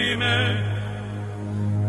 [0.00, 0.64] dorime,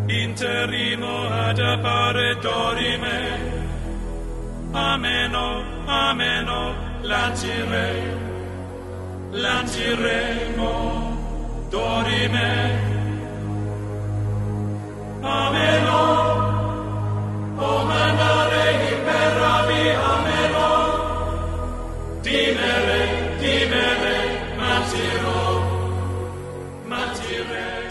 [0.08, 3.40] interrimo ad appare dorime,
[4.74, 8.18] ameno, ameno, lancire,
[9.32, 10.72] lanciremo,
[11.70, 12.80] dorime,
[15.22, 16.00] ameno,
[17.56, 19.84] o mandare imperavi,
[20.16, 20.70] ameno,
[22.22, 23.01] dimere,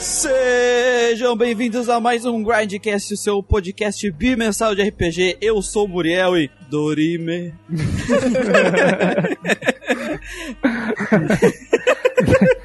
[0.01, 5.37] Sejam bem-vindos a mais um Grindcast, o seu podcast bimensal de RPG.
[5.43, 7.53] Eu sou o Muriel e Dorime.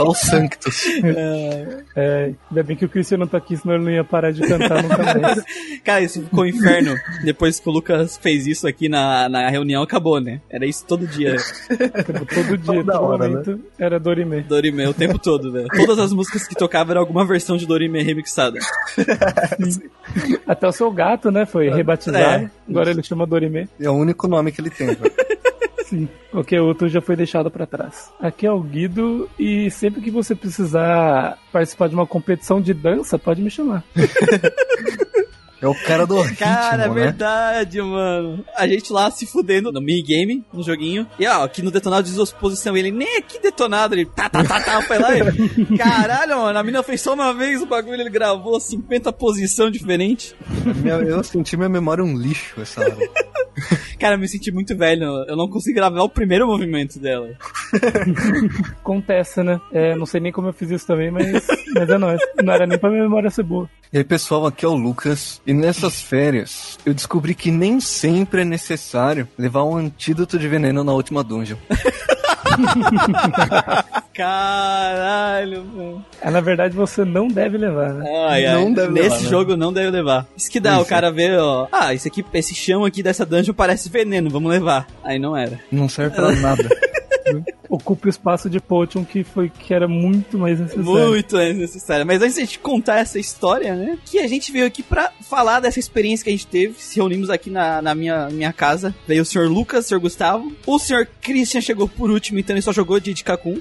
[0.00, 0.84] Só o Sanctus.
[1.96, 4.40] É, ainda bem que o Cristiano não tá aqui, senão ele não ia parar de
[4.40, 5.44] cantar nunca mais.
[5.84, 6.94] Cara, isso ficou um inferno.
[7.22, 10.40] Depois que o Lucas fez isso aqui na, na reunião, acabou, né?
[10.48, 11.36] Era isso todo dia.
[11.68, 14.40] Todo dia, Toda todo hora, momento, era Dorime.
[14.42, 15.68] Dorime, o tempo todo, velho.
[15.68, 18.58] Todas as músicas que tocavam eram alguma versão de Dorime remixada.
[20.46, 22.44] Até o seu gato, né, foi rebatizado.
[22.44, 22.50] É.
[22.68, 23.68] Agora ele chama Dorime.
[23.78, 24.88] É o único nome que ele tem.
[24.88, 25.12] velho.
[25.90, 26.08] Sim.
[26.30, 28.12] Qualquer outro já foi deixado pra trás.
[28.20, 33.18] Aqui é o Guido e sempre que você precisar participar de uma competição de dança,
[33.18, 33.82] pode me chamar.
[35.60, 36.94] É o cara do ritmo, Cara, é né?
[36.94, 38.44] verdade, mano.
[38.56, 41.06] A gente lá se fudendo no minigame, no joguinho.
[41.18, 44.60] E ó, aqui no detonado de exposição, ele nem aqui detonado, ele tá, tá, tá,
[44.60, 45.76] tá, foi lá e...
[45.76, 50.34] Caralho, mano, a mina fez só uma vez o bagulho, ele gravou 50 posição diferente.
[51.08, 52.96] Eu senti minha memória um lixo essa hora.
[53.98, 57.28] Cara, eu me senti muito velho, eu não consegui gravar o primeiro movimento dela.
[58.80, 59.60] Acontece, né?
[59.72, 62.20] É, não sei nem como eu fiz isso também, mas, mas é nóis.
[62.42, 63.68] Não era nem pra minha memória ser boa.
[63.92, 65.42] E aí, pessoal, aqui é o Lucas.
[65.50, 70.84] E nessas férias, eu descobri que nem sempre é necessário levar um antídoto de veneno
[70.84, 71.56] na última dungeon.
[74.14, 76.04] Caralho, mano.
[76.22, 78.08] É, na verdade, você não deve levar, né?
[78.28, 78.54] Ai, ai.
[78.54, 79.28] Não deve Nesse levar, né?
[79.28, 80.24] jogo não deve levar.
[80.36, 80.82] Isso que dá, Isso.
[80.82, 81.66] o cara vê, ó.
[81.72, 84.86] Ah, esse aqui, esse chão aqui dessa dungeon parece veneno, vamos levar.
[85.02, 85.58] Aí não era.
[85.72, 86.62] Não serve pra nada.
[87.70, 90.84] Ocupa o espaço de Potion que foi que era muito mais necessário.
[91.08, 92.04] Muito é necessário.
[92.04, 93.96] Mas antes de a gente contar essa história, né?
[94.04, 96.74] Que a gente veio aqui pra falar dessa experiência que a gente teve.
[96.78, 98.92] Se reunimos aqui na, na minha, minha casa.
[99.06, 100.52] Veio o senhor Lucas, o senhor Gustavo.
[100.66, 103.58] O senhor Christian chegou por último, então ele só jogou de Kakun.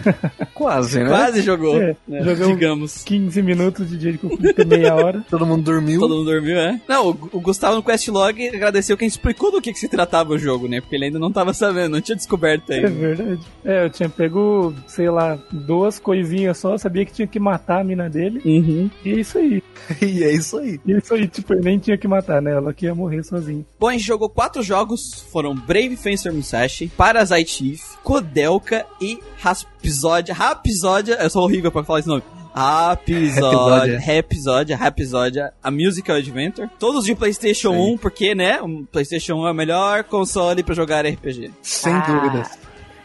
[0.54, 1.08] Quase, né?
[1.08, 1.80] Quase jogou.
[1.80, 3.04] É, né, jogamos- Digamos.
[3.04, 5.24] 15 minutos de dia de conflito, meia hora.
[5.30, 6.00] Todo mundo dormiu.
[6.00, 6.80] Todo mundo dormiu, é?
[6.88, 9.88] Não, o, o Gustavo no Questlog agradeceu que a gente explicou do que, que se
[9.88, 10.80] tratava o jogo, né?
[10.80, 12.88] Porque ele ainda não tava sabendo, não tinha descoberto É ainda.
[12.90, 13.40] verdade.
[13.64, 17.84] É, eu tinha pego, sei lá, duas coisinhas só, sabia que tinha que matar a
[17.84, 18.40] mina dele.
[18.44, 18.90] Uhum.
[19.04, 19.62] E é isso aí.
[20.00, 20.80] E é isso aí.
[20.86, 22.52] E é isso aí, tipo, ele nem tinha que matar, né?
[22.52, 23.64] Ela que ia morrer sozinha.
[23.78, 30.32] Bom, a gente jogou quatro jogos, foram Brave Fencer Musashi, Parasite Chief, Kodelka e Rapsódia.
[30.34, 32.22] Rapsódia, eu sou horrível pra falar esse nome.
[32.54, 36.68] Rapsódia, Rapsódia, Rapsódia, a Musical Adventure.
[36.78, 37.78] Todos de PlayStation aí.
[37.78, 38.60] 1, porque, né?
[38.60, 41.50] O PlayStation 1 é o melhor console pra jogar RPG.
[41.62, 42.00] Sem Ah.
[42.06, 42.58] dúvidas.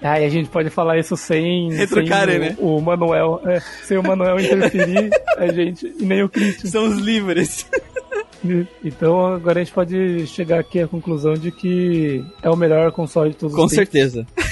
[0.08, 2.56] Ah, e a gente pode falar isso sem, sem né?
[2.60, 6.70] o, o Manuel, é, sem o Manuel interferir, a gente, e nem o Christian.
[6.70, 7.66] São os livres.
[8.84, 13.32] Então agora a gente pode chegar aqui à conclusão de que é o melhor console
[13.32, 13.92] de todos Com os tempos.
[13.92, 14.28] certeza.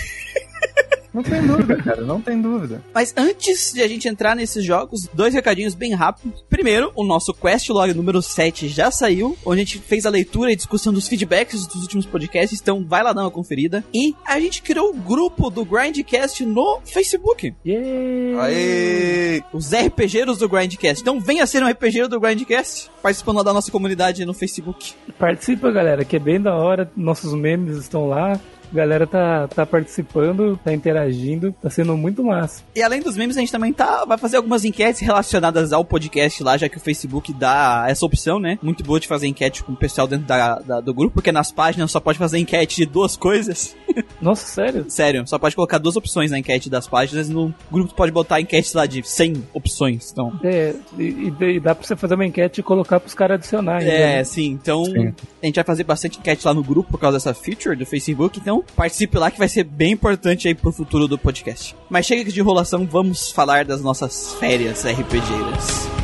[1.13, 2.01] Não tem dúvida, cara.
[2.01, 2.81] Não tem dúvida.
[2.94, 6.44] Mas antes de a gente entrar nesses jogos, dois recadinhos bem rápidos.
[6.50, 10.51] Primeiro, o nosso Quest Log número 7 já saiu, onde a gente fez a leitura
[10.51, 13.84] e discussão dos feedbacks dos últimos podcasts, então vai lá dar uma conferida.
[13.94, 17.53] E a gente criou o grupo do Grindcast no Facebook.
[17.66, 18.44] Yeah!
[18.44, 19.44] Aê!
[19.53, 21.01] Os RPGeiros do Grindcast.
[21.01, 24.94] Então venha ser um RPGeiro do Grindcast, participando lá da nossa comunidade no Facebook.
[25.19, 26.91] Participa, galera, que é bem da hora.
[26.95, 28.40] Nossos memes estão lá.
[28.73, 32.63] A galera tá, tá participando, tá interagindo, tá sendo muito massa.
[32.75, 36.41] E além dos memes, a gente também tá, vai fazer algumas enquetes relacionadas ao podcast
[36.44, 38.57] lá, já que o Facebook dá essa opção, né?
[38.63, 41.51] Muito boa de fazer enquete com o pessoal dentro da, da- do grupo, porque nas
[41.51, 43.75] páginas só pode fazer enquete de duas coisas.
[44.22, 44.86] Nossa, sério?
[44.88, 47.30] Sério, só pode colocar duas opções na enquete das páginas.
[47.30, 50.12] No grupo tu pode botar enquete lá de 100 opções.
[50.12, 53.88] Então, É, e, e dá pra você fazer uma enquete e colocar pros caras adicionarem.
[53.88, 54.24] É, né?
[54.24, 54.48] sim.
[54.51, 55.13] Então, Sim.
[55.42, 58.40] a gente vai fazer bastante enquete lá no grupo por causa dessa feature do Facebook.
[58.40, 61.75] Então, participe lá que vai ser bem importante aí pro futuro do podcast.
[61.89, 66.02] Mas chega de enrolação, vamos falar das nossas férias RPGeiras.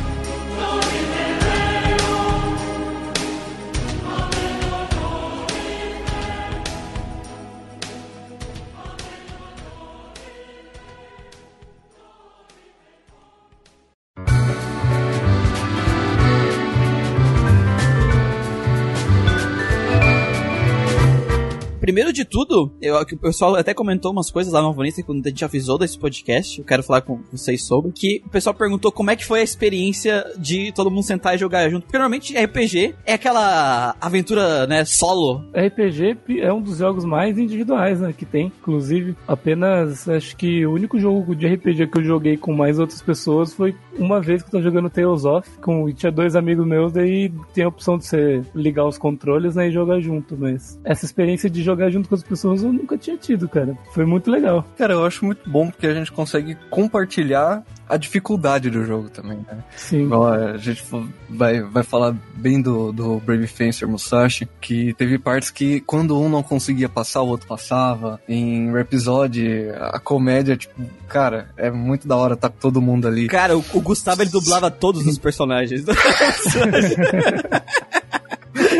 [21.90, 25.26] Primeiro de tudo, eu, que o pessoal até comentou umas coisas lá no Alvanista quando
[25.26, 26.60] a gente avisou desse podcast.
[26.60, 27.90] Eu quero falar com vocês sobre.
[27.90, 31.38] Que o pessoal perguntou como é que foi a experiência de todo mundo sentar e
[31.38, 31.82] jogar junto.
[31.82, 35.44] Porque normalmente RPG é aquela aventura, né, solo.
[35.52, 38.52] RPG é um dos jogos mais individuais, né, que tem.
[38.60, 43.02] Inclusive, apenas acho que o único jogo de RPG que eu joguei com mais outras
[43.02, 46.92] pessoas foi uma vez que eu tô jogando Tales of, com tinha dois amigos meus,
[46.92, 51.04] daí tem a opção de você ligar os controles né, e jogar junto, mas essa
[51.04, 53.76] experiência de jogar junto com as pessoas eu nunca tinha tido, cara.
[53.94, 54.66] Foi muito legal.
[54.76, 59.38] Cara, eu acho muito bom porque a gente consegue compartilhar a dificuldade do jogo também,
[59.38, 59.64] né?
[59.76, 60.04] Sim.
[60.04, 60.84] Igual a gente
[61.28, 66.28] vai, vai falar bem do, do Brave Fencer Musashi, que teve partes que quando um
[66.28, 68.20] não conseguia passar, o outro passava.
[68.28, 73.26] Em episódio, a comédia, tipo, cara, é muito da hora tá com todo mundo ali.
[73.26, 75.84] Cara, o, o Gustavo ele dublava todos os personagens.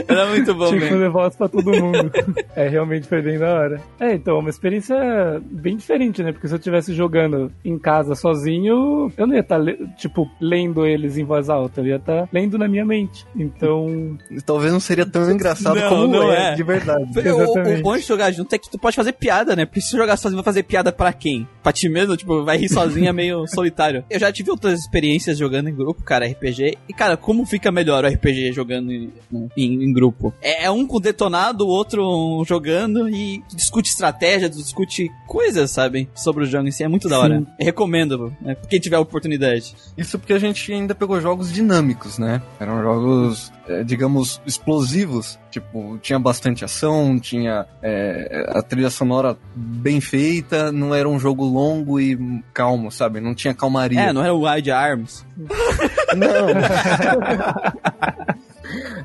[0.09, 0.99] Era muito bom, Tinha que mesmo.
[0.99, 2.11] fazer voz pra todo mundo.
[2.57, 3.81] é, realmente foi bem da hora.
[3.99, 4.97] É, então, uma experiência
[5.51, 6.33] bem diferente, né?
[6.33, 9.61] Porque se eu estivesse jogando em casa sozinho, eu não ia estar,
[9.97, 11.81] tipo, lendo eles em voz alta.
[11.81, 13.25] Eu ia estar lendo na minha mente.
[13.37, 16.55] Então, Talvez não seria tão engraçado Não, como não é, é.
[16.55, 17.05] de verdade.
[17.31, 19.65] O, o bom de jogar junto é que tu pode fazer piada, né?
[19.67, 21.47] Porque se tu jogar sozinho, vai fazer piada pra quem?
[21.63, 22.17] Pra ti mesmo?
[22.17, 24.05] Tipo, vai rir sozinho é meio solitário.
[24.11, 26.77] Eu já tive outras experiências jogando em grupo, cara, RPG.
[26.89, 29.11] E, cara, como fica melhor o RPG jogando em,
[29.57, 30.33] em- em grupo?
[30.41, 36.09] É, é um com detonado, o outro jogando e discute estratégia, discute coisas, sabe?
[36.15, 36.83] Sobre o jogo em si.
[36.83, 37.43] É muito da hora.
[37.59, 38.55] Recomendo, né?
[38.55, 39.75] Pra quem tiver a oportunidade.
[39.97, 42.41] Isso porque a gente ainda pegou jogos dinâmicos, né?
[42.59, 45.39] Eram jogos, eh, digamos, explosivos.
[45.51, 51.45] Tipo, tinha bastante ação, tinha eh, a trilha sonora bem feita, não era um jogo
[51.45, 52.17] longo e
[52.55, 53.21] calmo, sabe?
[53.21, 54.01] Não tinha calmaria.
[54.01, 55.27] É, não era o Wide Arms.
[56.17, 56.49] Não.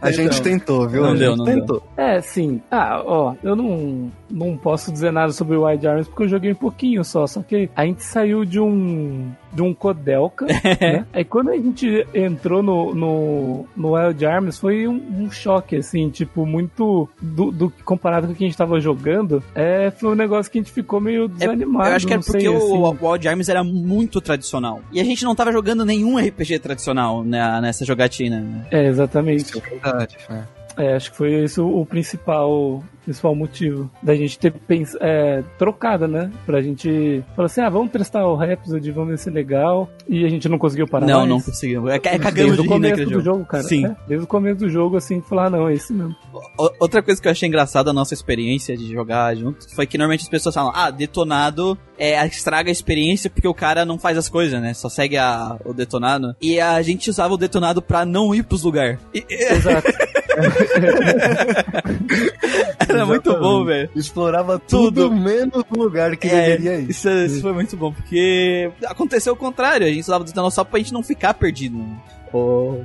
[0.01, 0.43] A gente Então.
[0.43, 1.01] tentou, viu?
[1.01, 1.55] Não a gente deu, não deu.
[1.55, 1.83] tentou.
[1.97, 2.61] É, sim.
[2.71, 6.51] Ah, ó, eu não, não posso dizer nada sobre o Wide Arms porque eu joguei
[6.51, 7.25] um pouquinho só.
[7.25, 10.45] Só que a gente saiu de um de um Codelca,
[10.81, 11.05] né?
[11.13, 16.09] Aí quando a gente entrou no, no, no Wild Arms foi um, um choque, assim,
[16.09, 19.41] tipo, muito do, do comparado com o que a gente tava jogando.
[19.55, 21.89] É, foi um negócio que a gente ficou meio desanimado.
[21.89, 23.05] Eu acho que é não porque sei, o, assim.
[23.05, 24.81] o Wild Arms era muito tradicional.
[24.91, 28.41] E a gente não tava jogando nenhum RPG tradicional né, nessa jogatina.
[28.41, 28.67] né?
[28.71, 29.43] É, exatamente.
[29.45, 30.17] Isso é verdade.
[30.29, 30.45] né?
[30.77, 35.43] É, acho que foi esse o, o principal, principal motivo da gente ter pens é,
[35.57, 36.29] trocado, né?
[36.45, 39.89] Pra gente falar assim, ah, vamos testar o Rhapsody, vamos ver se é legal.
[40.07, 41.29] E a gente não conseguiu parar não, mais.
[41.29, 41.89] não conseguimos.
[41.91, 43.21] É, é cagando Desde de o rir começo do jogo.
[43.23, 43.63] jogo, cara.
[43.63, 43.85] Sim.
[43.85, 46.15] É, desde o começo do jogo, assim, falar, ah, não, é esse mesmo.
[46.57, 49.97] O- Outra coisa que eu achei engraçada da nossa experiência de jogar junto foi que
[49.97, 54.17] normalmente as pessoas falam, ah, detonado é, estraga a experiência porque o cara não faz
[54.17, 54.73] as coisas, né?
[54.73, 56.35] Só segue a- o detonado.
[56.41, 58.99] E a gente usava o detonado pra não ir pros lugares.
[59.13, 59.87] Exato.
[62.95, 63.89] Era muito bom, velho.
[63.95, 65.15] Explorava tudo, Tudo.
[65.15, 66.89] menos o lugar que É, deveria ir.
[66.89, 70.63] isso, isso foi muito bom, porque aconteceu o contrário, a gente usava o detonado só
[70.63, 71.77] pra gente não ficar perdido.
[71.77, 71.97] né?
[72.33, 72.81] O-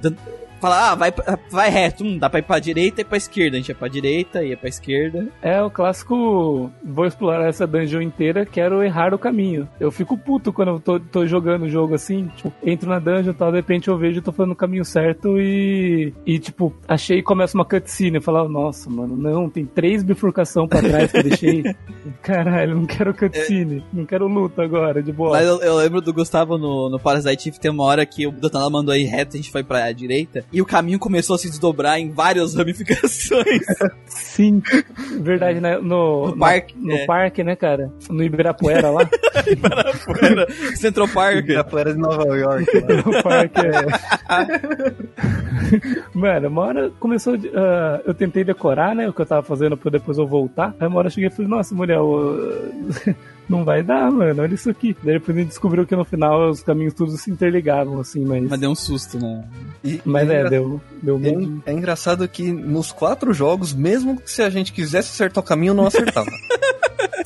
[0.61, 1.13] Falar, ah, vai,
[1.51, 3.57] vai reto, hum, dá pra ir pra direita e pra esquerda.
[3.57, 5.29] A gente ia pra direita, ia pra esquerda.
[5.41, 6.71] É o clássico.
[6.85, 9.69] Vou explorar essa dungeon inteira, quero errar o caminho.
[9.79, 12.31] Eu fico puto quando eu tô, tô jogando o jogo assim.
[12.37, 15.41] Tipo, entro na dungeon e tal, de repente eu vejo, tô fazendo o caminho certo
[15.41, 16.13] e.
[16.27, 18.17] E, tipo, achei e começa uma cutscene.
[18.17, 21.63] Eu falo, nossa, mano, não, tem três bifurcação pra trás que eu deixei.
[22.23, 23.83] Caralho, não quero cutscene.
[23.93, 25.31] Não quero luta agora, de boa.
[25.31, 28.71] Mas eu, eu lembro do Gustavo no, no Parasite tem uma hora que o detonado
[28.71, 31.99] mandou aí reto, a gente foi pra direita, e o caminho começou a se desdobrar
[31.99, 33.63] em várias ramificações.
[34.07, 34.63] Sim,
[35.21, 35.79] verdade, né?
[35.79, 37.07] No, No parque, No, é.
[37.07, 37.93] parque, né, cara?
[38.09, 39.01] No Ibirapuera lá.
[40.05, 41.39] Fora Central Park.
[41.39, 42.67] Ibirapuera de Nova York.
[42.81, 42.97] lá.
[43.05, 44.91] no parque, é.
[46.15, 47.37] Mano, uma hora começou.
[47.37, 49.09] de- ah, eu tentei decorar, né?
[49.09, 50.75] O que eu tava fazendo pra depois eu voltar.
[50.81, 52.55] Aí uma hora eu cheguei e falei, nossa, mulher, eu-
[53.51, 54.41] não vai dar, mano.
[54.43, 54.97] Olha isso aqui.
[55.03, 58.49] Daí depois a gente descobriu que no final os caminhos todos se interligavam, assim, mas.
[58.49, 59.45] Mas deu um susto, né?
[59.85, 61.63] E- Mas é, engra- deu, deu medo.
[61.67, 65.47] É, é engraçado que nos quatro jogos, mesmo que se a gente quisesse acertar o
[65.47, 66.31] caminho, não acertava.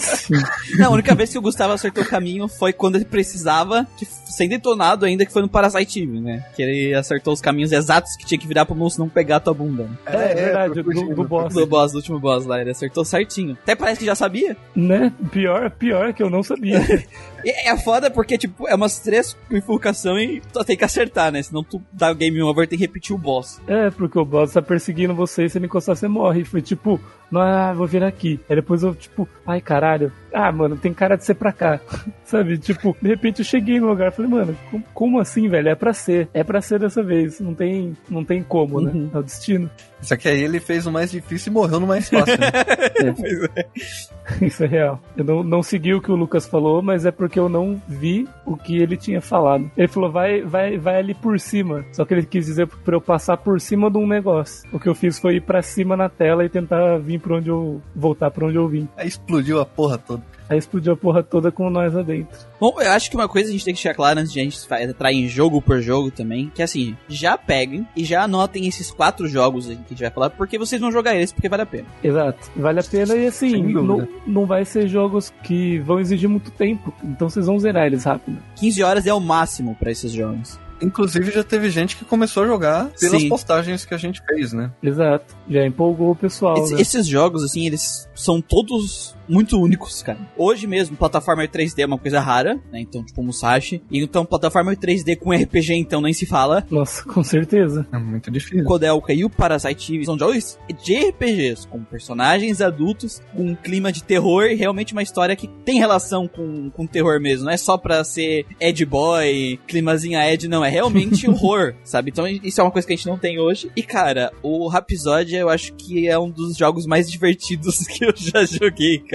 [0.79, 4.05] Não, a única vez que o Gustavo acertou o caminho foi quando ele precisava, que,
[4.07, 6.45] sem detonado ainda, que foi no Parasite Eve, né?
[6.55, 9.41] Que ele acertou os caminhos exatos que tinha que virar pro moço não pegar a
[9.41, 9.85] tua bunda.
[9.85, 9.97] né?
[10.07, 11.55] É, é verdade, do, fugindo, do boss.
[11.55, 13.57] Do boss, do último boss lá, ele acertou certinho.
[13.63, 14.57] Até parece que já sabia.
[14.75, 15.13] Né?
[15.31, 16.81] Pior, pior que eu não sabia.
[17.45, 21.43] E é foda porque, tipo, é umas três bifurcações e tu tem que acertar, né?
[21.43, 23.61] Senão tu dá o game over tem que repetir o boss.
[23.67, 26.41] É, porque o boss tá perseguindo você e se ele encostar, você morre.
[26.41, 26.99] E foi tipo,
[27.41, 28.41] ah, vou virar aqui.
[28.49, 30.13] Aí depois eu, tipo, ai caralho.
[30.33, 31.81] Ah, mano, tem cara de ser pra cá.
[32.25, 32.59] Sabe?
[32.59, 35.69] Tipo, de repente eu cheguei no lugar e falei, mano, como, como assim, velho?
[35.69, 36.29] É pra ser.
[36.35, 37.41] É pra ser dessa vez.
[37.41, 38.93] Não tem, não tem como, né?
[38.93, 39.11] Uhum.
[39.15, 39.71] É o destino.
[40.05, 42.39] Só que aí ele fez o mais difícil e morreu no mais fácil.
[42.39, 43.65] Né?
[44.41, 45.01] Isso é real.
[45.17, 48.29] Eu não, não segui o que o Lucas falou, mas é porque eu não vi
[48.45, 49.71] o que ele tinha falado.
[49.77, 51.85] Ele falou, vai, vai, vai ali por cima.
[51.93, 54.69] Só que ele quis dizer pra eu passar por cima de um negócio.
[54.73, 57.49] O que eu fiz foi ir pra cima na tela e tentar vir pra onde
[57.49, 57.81] eu.
[57.95, 58.89] voltar pra onde eu vim.
[58.97, 60.23] Aí explodiu a porra toda.
[60.49, 62.39] Aí explodiu a porra toda com nós lá dentro.
[62.61, 64.43] Bom, eu acho que uma coisa a gente tem que deixar claro antes de a
[64.45, 68.67] gente entrar em jogo por jogo também, que é assim, já peguem e já anotem
[68.67, 71.63] esses quatro jogos que a gente vai falar, porque vocês vão jogar eles porque vale
[71.63, 71.87] a pena.
[72.03, 72.51] Exato.
[72.57, 76.93] Vale a pena e assim, não, não vai ser jogos que vão exigir muito tempo.
[77.03, 78.39] Então vocês vão zerar eles rápido.
[78.57, 80.59] 15 horas é o máximo pra esses jogos.
[80.83, 83.29] Inclusive já teve gente que começou a jogar pelas Sim.
[83.29, 84.71] postagens que a gente fez, né?
[84.83, 85.35] Exato.
[85.49, 86.59] Já empolgou o pessoal.
[86.59, 86.81] Esse- né?
[86.81, 90.19] Esses jogos, assim, eles são todos muito únicos, cara.
[90.37, 92.81] Hoje mesmo, plataforma 3D é uma coisa rara, né?
[92.81, 93.83] Então, tipo, Musashi.
[93.91, 96.67] E então, plataforma 3D com RPG, então, nem se fala.
[96.71, 97.87] Nossa, com certeza.
[97.93, 98.65] É muito O difícil.
[98.65, 103.91] Kodelka e o Parasite Eve são jogos de RPGs, com personagens adultos, com um clima
[103.91, 107.47] de terror e realmente uma história que tem relação com, com terror mesmo.
[107.47, 110.65] Não é só pra ser Ed Boy, climazinho Ed, não.
[110.65, 112.11] É realmente horror, sabe?
[112.11, 113.71] Então isso é uma coisa que a gente não tem hoje.
[113.77, 118.13] E cara, o Rhapsody eu acho que é um dos jogos mais divertidos que eu
[118.17, 119.14] já joguei, cara.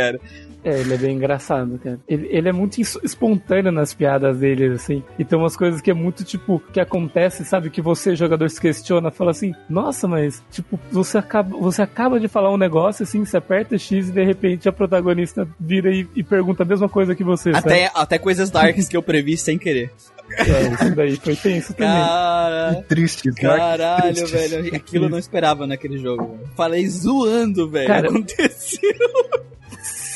[0.62, 1.98] É, ele é bem engraçado, cara.
[2.06, 5.02] Ele, ele é muito es- espontâneo nas piadas dele, assim.
[5.18, 7.70] E tem umas coisas que é muito, tipo, que acontece, sabe?
[7.70, 12.28] Que você, jogador, se questiona, fala assim, nossa, mas, tipo, você acaba, você acaba de
[12.28, 16.24] falar um negócio, assim, você aperta X e de repente a protagonista vira e, e
[16.24, 17.66] pergunta a mesma coisa que você, sabe?
[17.72, 19.90] Até, até coisas darks que eu previ sem querer.
[20.30, 21.94] É, isso daí foi tenso também.
[21.94, 22.84] Cara.
[22.88, 24.32] Triste, Caralho, triste.
[24.36, 24.76] velho.
[24.76, 26.38] Aquilo eu não esperava naquele jogo.
[26.54, 27.88] Falei zoando, velho.
[27.88, 28.82] Cara, Aconteceu.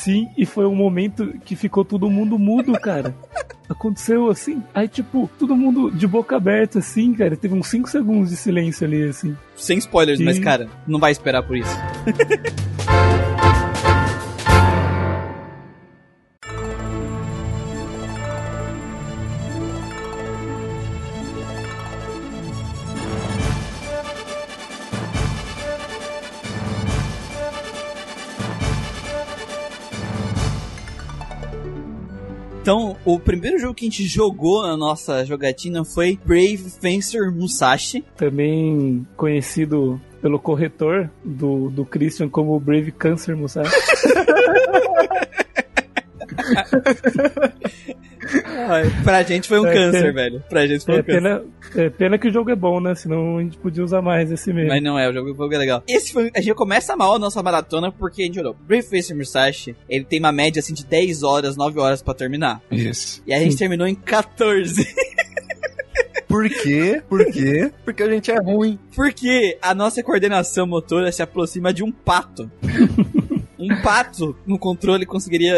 [0.04, 3.14] Sim, e foi um momento que ficou todo mundo mudo, cara.
[3.66, 4.62] Aconteceu assim.
[4.74, 7.34] Aí, tipo, todo mundo de boca aberta, assim, cara.
[7.34, 9.34] Teve uns 5 segundos de silêncio ali, assim.
[9.56, 10.42] Sem spoilers, mas, Sim.
[10.42, 11.74] cara, não vai esperar por isso.
[32.64, 38.02] Então, o primeiro jogo que a gente jogou na nossa jogatina foi Brave Fencer Musashi.
[38.16, 43.70] Também conhecido pelo corretor do, do Christian como Brave Cancer Musashi.
[49.04, 50.12] pra gente foi um É, câncer, é.
[50.12, 50.42] velho.
[50.48, 51.20] Pra gente foi um É câncer.
[51.22, 51.42] pena,
[51.76, 52.94] é pena que o jogo é bom, né?
[52.94, 54.68] Senão a gente podia usar mais esse mesmo.
[54.68, 55.82] Mas não é, o jogo, o jogo é legal.
[55.86, 58.56] Esse foi, a gente começa mal a nossa maratona porque a gente olhou.
[58.66, 62.60] Brave Face Musashi, ele tem uma média assim de 10 horas, 9 horas pra terminar.
[62.70, 63.22] Isso.
[63.26, 64.86] E a gente terminou em 14.
[66.26, 67.00] Por quê?
[67.08, 67.70] Por quê?
[67.84, 68.78] Porque a gente é ruim.
[68.96, 72.50] Porque a nossa coordenação motora se aproxima de um pato.
[73.56, 75.54] Um pato no controle conseguiria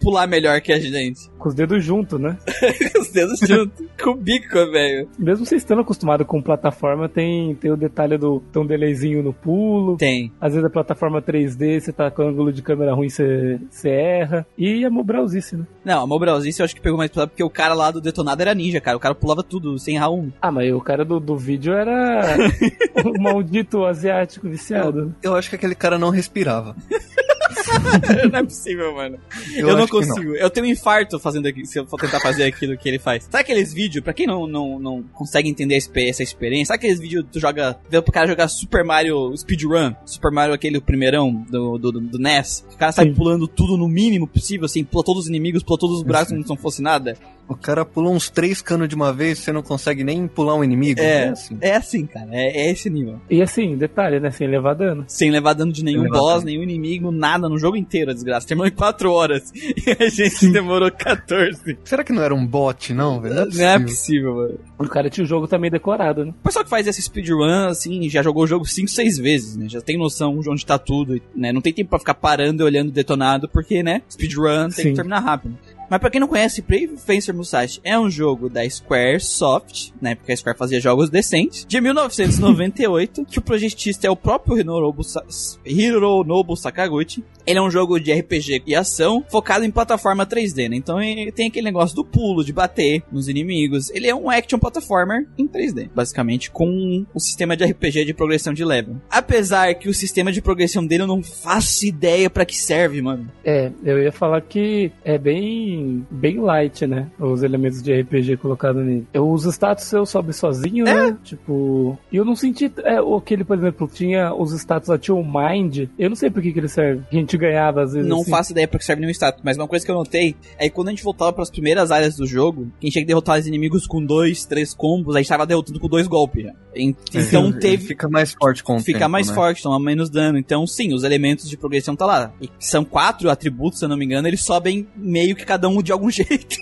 [0.00, 1.30] pular melhor que a gente.
[1.38, 2.36] Com os dedos juntos, né?
[2.98, 3.86] Os dedos juntos.
[4.02, 5.08] Com o bico, velho.
[5.18, 9.32] Mesmo você estando acostumado com plataforma, tem, tem o detalhe do tem um delayzinho no
[9.32, 9.96] pulo.
[9.96, 10.30] Tem.
[10.40, 14.46] Às vezes a plataforma 3D, você tá com ângulo de câmera ruim, você, você erra.
[14.56, 15.66] E a Mobrauzice, né?
[15.84, 18.42] Não, a Mobralzice eu acho que pegou mais pesado porque o cara lá do detonado
[18.42, 18.96] era ninja, cara.
[18.96, 20.30] O cara pulava tudo, sem errar um.
[20.42, 22.36] Ah, mas o cara do, do vídeo era
[23.04, 25.06] o maldito asiático viciado.
[25.06, 25.12] né?
[25.22, 26.76] Eu acho que aquele cara não respirava.
[28.30, 29.18] não é possível, mano.
[29.54, 30.34] Eu, não acho que consigo.
[30.34, 33.24] Eu tenho um infarto fazendo aqui, se eu for tentar fazer aquilo que ele faz.
[33.24, 37.24] Sabe aqueles vídeos, pra quem não, não, não consegue entender essa experiência, sabe aqueles vídeos
[37.24, 41.78] que tu joga, vê pro cara jogar Super Mario Speedrun, Super Mario aquele primeirão do,
[41.78, 43.14] do, do NES, o cara sai Sim.
[43.14, 46.42] pulando tudo no mínimo possível, assim, pula todos os inimigos, pula todos os buracos como
[46.42, 47.16] se não fosse nada.
[47.50, 50.62] O cara pula uns três canos de uma vez, você não consegue nem pular um
[50.62, 51.00] inimigo.
[51.00, 51.58] É, assim.
[51.60, 53.20] é assim, cara, é, é esse nível.
[53.28, 54.30] E assim, detalhe, né?
[54.30, 55.04] Sem levar dano.
[55.08, 56.44] Sem levar dano de nenhum Sem boss, dano.
[56.44, 58.46] nenhum inimigo, nada, no jogo inteiro, a desgraça.
[58.46, 59.52] Terminou em 4 horas.
[59.80, 60.52] E a gente Sim.
[60.52, 61.78] demorou 14.
[61.84, 63.34] Será que não era um bot, não, velho?
[63.34, 63.86] Não é Não é possível.
[63.86, 64.58] possível, mano.
[64.78, 66.32] O cara tinha o jogo também decorado, né?
[66.40, 69.68] O pessoal que faz esse speedrun, assim, já jogou o jogo 5, 6 vezes, né?
[69.68, 71.52] Já tem noção de onde tá tudo, né?
[71.52, 74.02] Não tem tempo pra ficar parando e olhando detonado, porque, né?
[74.10, 74.90] Speedrun tem Sim.
[74.90, 75.56] que terminar rápido.
[75.90, 80.14] Mas pra quem não conhece, Brave Fencer Musashi é um jogo da Squaresoft, né?
[80.14, 85.02] Porque a Square fazia jogos decentes, de 1998, que o projetista é o próprio Hironobu,
[85.02, 85.24] Sa
[85.66, 87.24] Hironobu Sakaguchi.
[87.44, 90.76] ele é um jogo de RPG e ação focado em plataforma 3D, né?
[90.76, 90.98] Então
[91.34, 93.90] tem aquele negócio do pulo, de bater nos inimigos.
[93.90, 98.52] Ele é um action platformer em 3D, basicamente, com um sistema de RPG de progressão
[98.52, 98.96] de level.
[99.10, 103.28] Apesar que o sistema de progressão dele eu não faço ideia para que serve, mano.
[103.44, 105.79] É, eu ia falar que é bem
[106.10, 107.08] bem light, né?
[107.18, 109.06] Os elementos de RPG colocados nele.
[109.12, 110.94] Eu, os status eu sobe sozinho, é.
[110.94, 111.18] né?
[111.22, 115.88] Tipo, e eu não senti é, aquele, por exemplo, tinha os status tinha o Mind.
[115.98, 117.02] Eu não sei por que, que ele serve.
[117.10, 118.08] Que a gente ganhava às vezes.
[118.08, 118.30] Não assim.
[118.30, 120.74] faço ideia pra que serve nenhum status, mas uma coisa que eu notei é que
[120.74, 123.38] quando a gente voltava para as primeiras áreas do jogo, a gente tinha que derrotar
[123.38, 126.52] os inimigos com dois, três combos, a gente tava derrotando com dois golpes já.
[126.74, 127.86] Então Sim, teve.
[127.86, 129.34] Fica mais forte com o Fica tempo, mais né?
[129.34, 130.38] forte, toma menos dano.
[130.38, 132.32] Então, sim, os elementos de progressão tá lá.
[132.40, 135.69] E são quatro atributos, se eu não me engano, eles sobem meio que cada um
[135.82, 136.56] de algum jeito.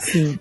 [0.00, 0.38] Sim.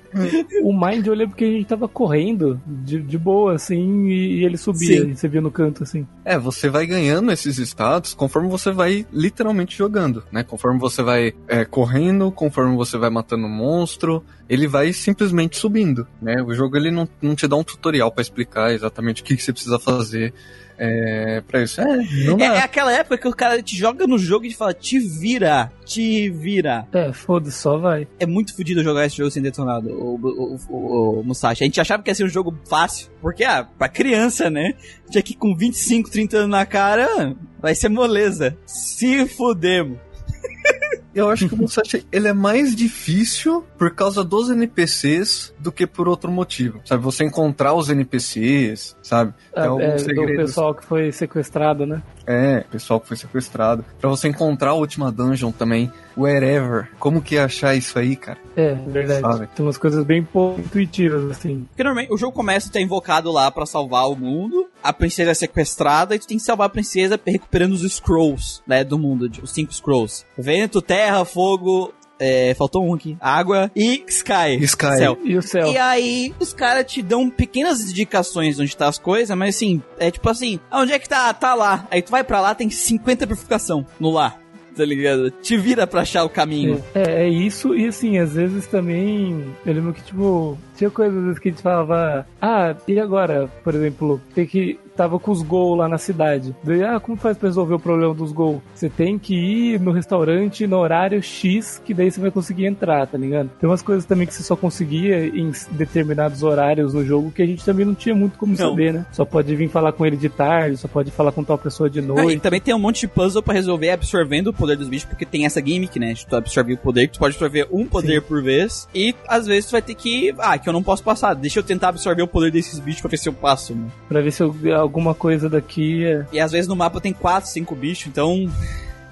[0.64, 4.46] o Mind eu lembro que a gente tava correndo de, de boa, assim, e, e
[4.46, 5.10] ele subia, Sim.
[5.10, 6.08] e você via no canto, assim.
[6.24, 10.44] É, você vai ganhando esses status conforme você vai literalmente jogando, né?
[10.44, 16.08] Conforme você vai é, correndo, conforme você vai matando um monstro, ele vai simplesmente subindo,
[16.22, 16.42] né?
[16.42, 19.44] O jogo ele não, não te dá um tutorial pra explicar exatamente o que, que
[19.44, 20.34] você precisa fazer
[20.80, 21.82] é, pra isso.
[21.82, 21.86] É,
[22.26, 22.56] não É, dá.
[22.56, 25.72] é aquela época que o cara te joga no jogo e te fala, te vira,
[25.86, 26.88] te vira.
[26.94, 28.08] É, foda-se, só vai.
[28.20, 31.64] É muito fodido jogar esse jogo sem detonado, o, o, o, o Musashi.
[31.64, 34.74] A gente achava que ia ser um jogo fácil, porque, ah, pra criança, né?
[35.12, 38.58] Tinha que com 25, 30 anos na cara, vai ser moleza.
[38.66, 39.98] Se fudemos.
[41.14, 45.88] Eu acho que o Musashi ele é mais difícil por causa dos NPCs do que
[45.88, 46.80] por outro motivo.
[46.86, 49.34] Sabe, você encontrar os NPCs, sabe?
[49.54, 50.46] É, alguns é, do segredos.
[50.46, 52.02] pessoal que foi sequestrado, né?
[52.28, 53.84] É, pessoal que foi sequestrado.
[54.00, 56.88] Pra você encontrar a última dungeon também, wherever.
[57.00, 58.38] Como que é achar isso aí, cara?
[58.56, 59.22] É, verdade.
[59.22, 59.48] Sabe?
[59.56, 61.66] Tem umas coisas bem pouco intuitivas, assim.
[61.70, 65.32] Porque normalmente o jogo começa, tu é invocado lá pra salvar o mundo, a princesa
[65.32, 69.30] é sequestrada e tu tem que salvar a princesa recuperando os scrolls, né, do mundo,
[69.42, 70.26] os cinco scrolls.
[70.38, 74.58] Vento, terra, fogo, é, faltou um aqui, água e sky.
[74.62, 74.98] Sky.
[74.98, 75.18] Céu.
[75.24, 75.72] E o céu?
[75.72, 80.12] E aí, os caras te dão pequenas indicações onde tá as coisas, mas assim, é
[80.12, 81.34] tipo assim, "Ah, onde é que tá?
[81.34, 81.88] Tá lá.
[81.90, 84.38] Aí tu vai pra lá, tem 50 purificação no lá.
[84.76, 85.32] Tá ligado?
[85.32, 86.84] Te vira pra achar o caminho.
[86.94, 89.44] É, é isso, e assim, às vezes também.
[89.66, 94.22] Eu lembro que, tipo, tinha coisas que a gente falava, ah, e agora, por exemplo,
[94.34, 94.80] tem que.
[95.00, 96.54] Tava com os gols lá na cidade.
[96.62, 98.60] Daí, ah, como faz pra resolver o problema dos gols?
[98.76, 103.08] Você tem que ir no restaurante no horário X, que daí você vai conseguir entrar,
[103.08, 103.50] tá ligado?
[103.62, 107.46] Tem umas coisas também que você só conseguia em determinados horários no jogo que a
[107.46, 108.58] gente também não tinha muito como Não.
[108.72, 109.06] saber, né?
[109.14, 112.00] Só pode vir falar com ele de tarde, só pode falar com tal pessoa de
[112.00, 112.40] Ah, e noite.
[112.42, 115.46] também tem um monte de puzzle pra resolver absorvendo o poder dos bichos, porque tem
[115.46, 116.12] essa gimmick, né?
[116.14, 118.86] De tu absorver o poder, que tu pode absorver um poder por vez.
[118.94, 120.36] E às vezes tu vai ter que.
[120.40, 121.34] Ah, que eu não posso passar.
[121.36, 123.88] Deixa eu tentar absorver o poder desses bichos pra ver se eu passo, né?
[124.10, 124.54] Pra ver se eu-
[124.90, 126.26] alguma coisa daqui é.
[126.34, 128.50] E às vezes no mapa tem 4, 5 bichos, então.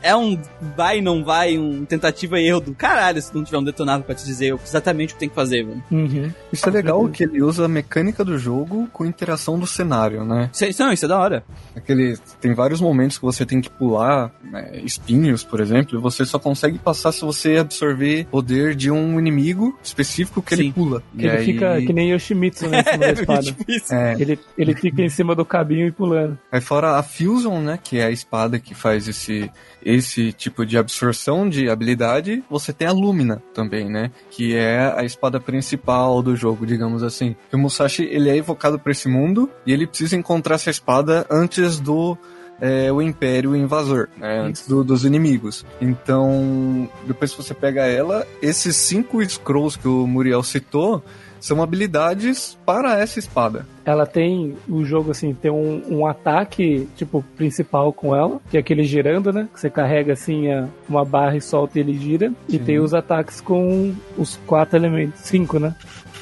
[0.01, 0.39] É um
[0.75, 4.13] vai, não vai, um tentativa e erro do caralho se não tiver um detonado pra
[4.15, 5.83] te dizer exatamente o que tem que fazer, velho.
[5.91, 6.31] Uhum.
[6.51, 10.49] Isso é legal que ele usa a mecânica do jogo com interação do cenário, né?
[10.53, 11.43] Isso, é- não, isso é da hora.
[11.75, 16.25] Aquele, tem vários momentos que você tem que pular né, espinhos, por exemplo, e você
[16.25, 20.63] só consegue passar se você absorver poder de um inimigo específico que Sim.
[20.63, 21.03] ele pula.
[21.17, 23.41] Que E ele aí- fica que nem Yoshimitsu, né, em cima da espada.
[23.43, 23.93] Tipo isso.
[23.93, 26.37] É, Ele, ele fica em cima do cabinho e pulando.
[26.51, 29.49] Aí fora a Fusion, né, que é a espada que faz esse,
[29.89, 35.05] esse tipo de absorção de habilidade, você tem a Lumina também, né, que é a
[35.05, 37.35] espada principal do jogo, digamos assim.
[37.51, 41.25] E o Musashi, ele é evocado para esse mundo e ele precisa encontrar essa espada
[41.31, 42.17] antes do
[42.59, 45.63] é, o Império Invasor, né, antes do- dos inimigos.
[45.79, 51.03] Então, depois que você pega ela, esses cinco scrolls que o Muriel citou
[51.39, 53.65] são habilidades para essa espada.
[53.85, 58.59] Ela tem o jogo assim, tem um, um ataque tipo principal com ela, que é
[58.59, 59.47] aquele girando, né?
[59.53, 62.31] Que você carrega assim a- uma barra e solta e ele gira.
[62.49, 62.59] E Sim.
[62.59, 65.73] tem os ataques com os quatro elementos, cinco, né?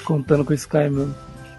[0.04, 1.16] Contando com o Sky mesmo.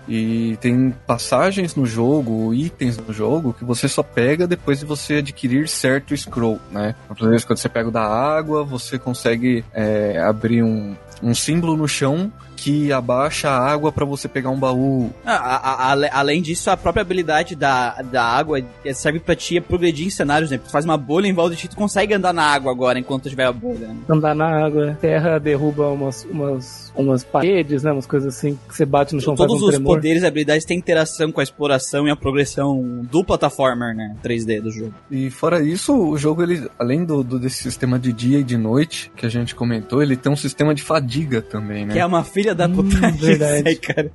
[0.09, 5.15] E tem passagens no jogo, itens no jogo, que você só pega depois de você
[5.15, 6.95] adquirir certo scroll, né?
[7.09, 11.77] Por exemplo, quando você pega o da água, você consegue é, abrir um, um símbolo
[11.77, 15.11] no chão que abaixa a água para você pegar um baú.
[15.25, 19.37] Ah, a- a- ale- além disso, a própria habilidade da, da água eh, serve pra
[19.37, 20.59] ti progredir em cenários, né?
[20.59, 23.29] Tu faz uma bolha em volta de ti, tu consegue andar na água agora enquanto
[23.29, 23.89] tiver a bolha.
[23.89, 23.97] né?
[24.09, 27.93] Andar na água, terra derruba umas, umas, umas paredes, né?
[27.93, 29.95] Umas coisas assim que você bate no chão faz Todos um os tremor.
[29.97, 34.17] poderes e habilidades têm interação com a exploração e a progressão do plataformer, né?
[34.25, 34.95] 3D do jogo.
[35.11, 38.57] E fora isso, o jogo, ele, além do, do- desse sistema de dia e de
[38.57, 41.93] noite que a gente comentou, ele tem um sistema de fadiga também, né?
[41.93, 42.97] Que é uma filha da Hum, puta.
[43.13, 43.59] verdade.
[43.61, 44.11] Isso aí, cara.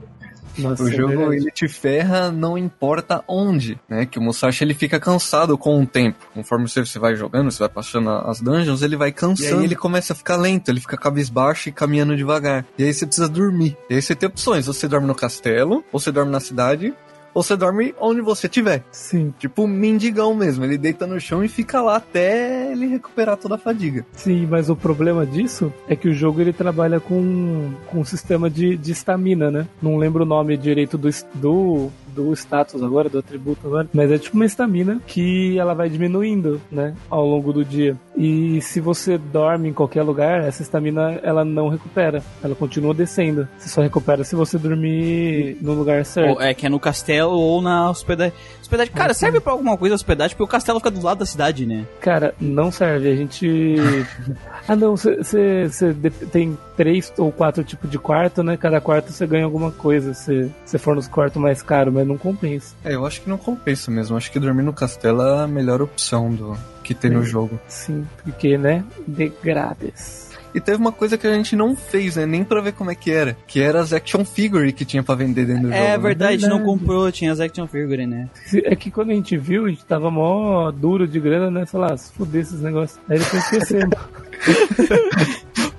[0.57, 1.35] Nossa, O é jogo verdade.
[1.37, 4.05] ele te ferra não importa onde, né?
[4.05, 6.17] Que o Musashi ele fica cansado com o tempo.
[6.33, 9.61] Conforme você, você vai jogando, você vai passando as dungeons, ele vai cansando.
[9.61, 12.65] E ele começa a ficar lento, ele fica cabisbaixo e caminhando devagar.
[12.77, 13.77] E aí você precisa dormir.
[13.89, 16.93] E aí você tem opções, você dorme no castelo, ou você dorme na cidade,
[17.33, 18.83] você dorme onde você estiver.
[18.91, 23.37] Sim, Tipo um mendigão mesmo, ele deita no chão e fica lá até ele recuperar
[23.37, 24.05] toda a fadiga.
[24.13, 28.49] sim, mas o problema disso é que o jogo ele trabalha com, com um sistema
[28.49, 29.67] de de estamina, né?
[29.81, 34.17] Não lembro o nome direito do, do, do status agora, do atributo agora, mas é
[34.17, 36.95] tipo uma estamina que ela vai diminuindo, né?
[37.09, 37.97] Ao longo do dia.
[38.15, 43.47] E se você dorme em qualquer lugar, essa estamina ela não recupera, ela continua descendo.
[43.57, 46.35] Você só recupera se você dormir no lugar certo.
[46.35, 48.33] Ou, é, que é no castelo ou na hospedagem.
[48.61, 51.25] Hospedagem, cara, serve pra alguma coisa a hospedagem, porque o castelo fica do lado da
[51.25, 51.85] cidade, né?
[51.99, 53.11] Cara, não serve.
[53.11, 53.75] A gente.
[54.67, 54.95] ah, não.
[54.95, 55.95] Você
[56.31, 58.55] tem três ou quatro tipos de quarto, né?
[58.55, 60.13] Cada quarto você ganha alguma coisa.
[60.13, 62.75] Se você for nos quartos mais caros, mas não compensa.
[62.83, 64.15] É, eu acho que não compensa mesmo.
[64.15, 67.25] Acho que dormir no castelo é a melhor opção do que tem no É.
[67.25, 67.59] jogo.
[67.67, 68.83] Sim, porque, né?
[69.07, 70.29] Degrades.
[70.53, 72.25] E teve uma coisa que a gente não fez, né?
[72.25, 73.37] Nem pra ver como é que era.
[73.47, 75.87] Que era as action figure que tinha pra vender dentro do É jogo.
[75.89, 75.97] né?
[75.97, 78.27] verdade, a gente não comprou, tinha as action figure, né?
[78.65, 81.65] É que quando a gente viu, a gente tava mó duro de grana, né?
[81.65, 82.99] Sei lá, se fuder esses negócios.
[83.09, 83.95] Aí depois esquecemos.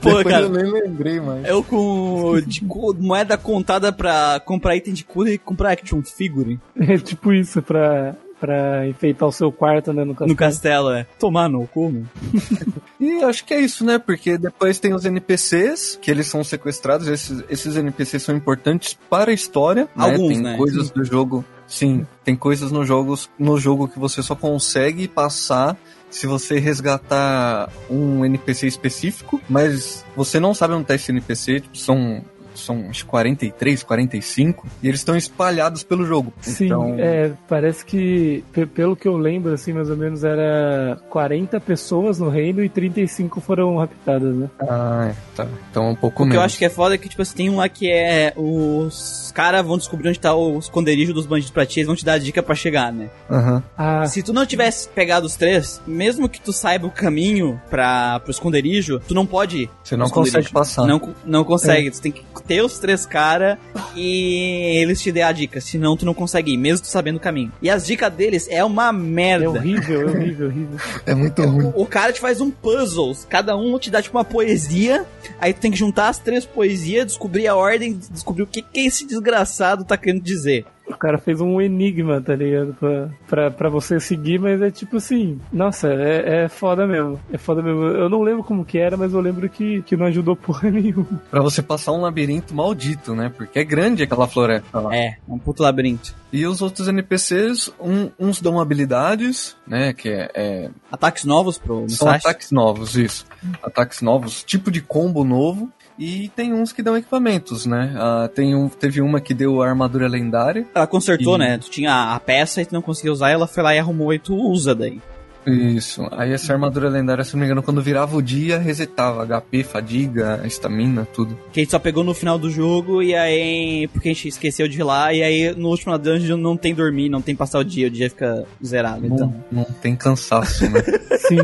[0.01, 1.47] Pô, Depois cara, eu nem lembrei mais.
[1.47, 2.65] eu com de
[2.99, 8.17] moeda contada pra comprar item de cura e comprar action figure é tipo isso, pra,
[8.43, 10.03] pra enfeitar o seu quarto, né?
[10.05, 10.31] No castelo.
[10.31, 11.07] no castelo, é.
[11.17, 12.05] Tomar no cu.
[12.99, 13.99] E acho que é isso, né?
[13.99, 17.09] Porque depois tem os NPCs, que eles são sequestrados.
[17.09, 19.89] Esses, esses NPCs são importantes para a história.
[19.97, 20.57] Alguns, Tem né?
[20.57, 21.45] coisas do jogo.
[21.67, 25.77] Sim, tem coisas no, jogos, no jogo que você só consegue passar
[26.11, 31.77] se você resgatar um NPC específico, mas você não sabe onde tá esse NPC, tipo,
[31.77, 32.23] são,
[32.55, 36.33] são uns 43, 45, e eles estão espalhados pelo jogo.
[36.41, 40.99] Sim, então, é, parece que, pe- pelo que eu lembro, assim, mais ou menos, era
[41.11, 44.49] 40 pessoas no reino e 35 foram raptadas, né?
[44.61, 45.47] Ah, é, tá.
[45.71, 46.37] Então é um pouco O que menos.
[46.37, 48.33] eu acho que é foda é que, tipo assim, tem um lá que é.
[48.37, 52.05] Os caras vão descobrir onde tá o esconderijo dos bandidos pra ti, eles vão te
[52.05, 53.09] dar a dica pra chegar, né?
[53.31, 53.63] Aham.
[53.77, 58.21] Ah, Se tu não tivesse pegado os três, mesmo que tu saiba o caminho pra,
[58.21, 59.71] pro esconderijo, tu não pode ir.
[59.83, 60.87] Você não consegue passar.
[60.87, 61.91] Não, não consegue.
[61.91, 63.59] Tu tem que ter os três caras
[63.95, 65.61] e eles te dêem a dica.
[65.61, 67.53] Senão tu não consegue ir, mesmo tu sabendo o caminho.
[67.61, 69.51] E as dicas deles é uma é merda.
[69.51, 70.79] horrível, é horrível, horrível.
[71.07, 71.73] É muito ruim.
[71.75, 75.05] O cara te faz um puzzle, cada um te dá tipo uma poesia,
[75.41, 78.81] aí tu tem que juntar as três poesias, descobrir a ordem, descobrir o que, que
[78.81, 80.65] esse desgraçado tá querendo dizer.
[80.95, 82.75] O cara fez um enigma, tá ligado?
[82.75, 87.19] Pra, pra, pra você seguir, mas é tipo assim, nossa, é, é foda mesmo.
[87.33, 87.83] É foda mesmo.
[87.83, 91.21] Eu não lembro como que era, mas eu lembro que, que não ajudou porra nenhuma.
[91.31, 93.33] Pra você passar um labirinto maldito, né?
[93.37, 94.95] Porque é grande aquela floresta lá.
[94.95, 96.15] É, é um puto labirinto.
[96.33, 99.93] E os outros NPCs, um- uns dão habilidades, né?
[99.93, 103.27] Que é, é- Ataques novos pro são ataques novos, isso.
[103.63, 105.71] Ataques novos, tipo de combo novo.
[105.99, 107.95] E tem uns que dão equipamentos, né?
[107.97, 110.67] Ah, tem um, teve uma que deu a armadura lendária.
[110.75, 111.59] Ela consertou, E- né?
[111.59, 114.19] Tu tinha a peça e tu não conseguia usar, ela foi lá e arrumou e
[114.19, 115.01] tu usa daí.
[115.45, 116.07] Isso.
[116.13, 120.41] Aí essa armadura lendária, se não me engano, quando virava o dia, resetava HP, fadiga,
[120.45, 121.37] estamina, tudo.
[121.53, 123.89] Que a gente só pegou no final do jogo e aí.
[123.93, 127.09] Porque a gente esqueceu de ir lá, e aí no último dungeon não tem dormir,
[127.09, 129.05] não tem passar o dia, o dia fica zerado.
[129.05, 129.35] Então.
[129.51, 130.81] Não, não tem cansaço, né?
[131.27, 131.39] Sim,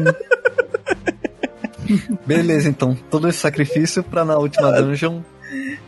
[2.27, 2.97] Beleza, então.
[3.11, 5.21] Todo esse sacrifício pra na última dungeon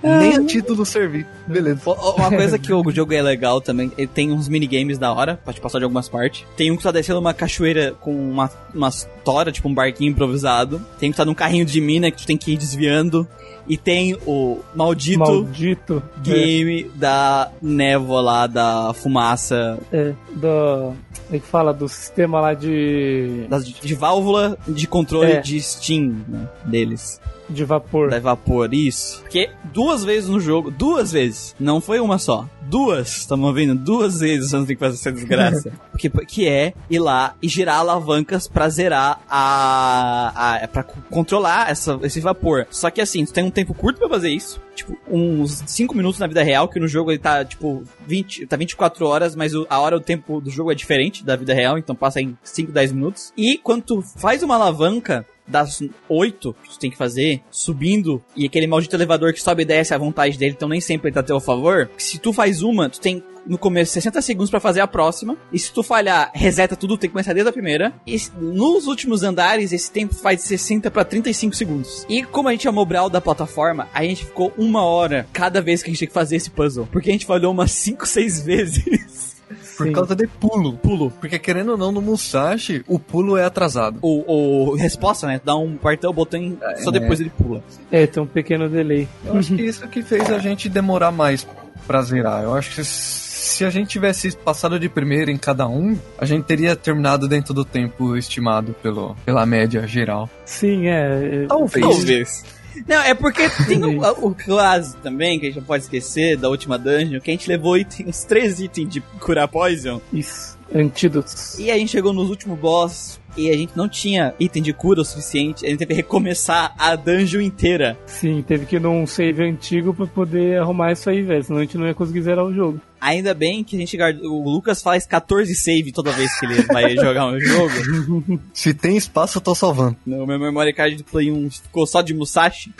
[0.02, 1.26] nem a título servir.
[1.46, 1.80] Beleza.
[1.84, 5.52] Uma coisa que o jogo é legal também, ele tem uns minigames da hora, pra
[5.52, 6.44] te passar de algumas partes.
[6.56, 10.80] Tem um que tá descendo uma cachoeira com uma, umas tora, tipo um barquinho improvisado.
[10.98, 13.28] Tem um que tá num carrinho de mina que tu tem que ir desviando.
[13.70, 16.02] E tem o maldito maldito.
[16.22, 20.92] game da névoa lá, da fumaça, É, é, do.
[21.26, 21.72] Como é que fala?
[21.72, 23.46] Do sistema lá de.
[23.48, 25.40] das, de válvula de controle É.
[25.40, 27.20] de Steam né, deles.
[27.50, 28.10] De vapor.
[28.10, 29.20] Da vapor, isso.
[29.22, 32.46] Porque duas vezes no jogo, duas vezes, não foi uma só.
[32.62, 33.74] Duas, estamos ouvindo?
[33.74, 35.72] Duas vezes antes de fazer essa desgraça.
[35.98, 40.60] que, que é ir lá e girar alavancas pra zerar a.
[40.62, 42.66] a pra c- controlar essa, esse vapor.
[42.70, 44.60] Só que assim, tu tem um tempo curto pra fazer isso.
[44.74, 48.56] Tipo, uns 5 minutos na vida real, que no jogo ele tá, tipo, 20, tá
[48.56, 51.76] 24 horas, mas o- a hora do tempo do jogo é diferente da vida real,
[51.76, 53.32] então passa em 5, 10 minutos.
[53.36, 58.46] E quando tu faz uma alavanca, das oito que tu tem que fazer, subindo, e
[58.46, 61.20] aquele maldito elevador que sobe e desce à vontade dele, então nem sempre ele tá
[61.20, 64.80] a teu favor, se tu faz uma, tu tem no começo 60 segundos pra fazer
[64.80, 65.36] a próxima.
[65.52, 67.92] E se tu falhar, reseta tudo, tem que começar desde a primeira.
[68.06, 72.06] E nos últimos andares, esse tempo vai de 60 pra 35 segundos.
[72.08, 75.82] E como a gente é mobral da plataforma, a gente ficou uma hora cada vez
[75.82, 76.88] que a gente tinha que fazer esse puzzle.
[76.90, 79.30] Porque a gente falhou umas 5, 6 vezes.
[79.76, 79.92] Por Sim.
[79.92, 80.74] causa de pulo.
[80.74, 81.10] Pulo.
[81.10, 83.98] Porque querendo ou não, no Musashi, o pulo é atrasado.
[84.02, 85.40] O, o resposta, né?
[85.44, 87.62] Dá um o botão e só depois ele pula.
[87.90, 89.08] É, tem um pequeno delay.
[89.24, 91.46] Eu acho que isso que fez a gente demorar mais
[91.86, 92.42] pra zerar.
[92.44, 96.44] Eu acho que se a gente tivesse passado de primeira em cada um, a gente
[96.44, 100.28] teria terminado dentro do tempo estimado pelo, pela média geral.
[100.44, 101.42] Sim, é.
[101.44, 101.86] é- Talvez.
[101.86, 102.44] Talvez.
[102.86, 106.48] Não, é porque tem o, o caso também, que a gente não pode esquecer, da
[106.48, 110.00] última dungeon, que a gente levou item, uns três itens de curar poison.
[110.12, 110.58] Isso.
[110.72, 111.58] Antídotos.
[111.58, 115.00] E a gente chegou nos últimos boss e a gente não tinha item de cura
[115.00, 115.66] o suficiente.
[115.66, 117.98] A gente teve que recomeçar a dungeon inteira.
[118.06, 121.42] Sim, teve que ir num save antigo pra poder arrumar isso aí, velho.
[121.42, 122.80] Senão a gente não ia conseguir zerar o jogo.
[123.00, 124.30] Ainda bem que a gente guardou.
[124.32, 128.40] O Lucas faz 14 save toda vez que ele vai jogar um jogo.
[128.52, 129.96] Se tem espaço, eu tô salvando.
[130.04, 132.72] No meu memory card do Play 1 ficou só de Musashi.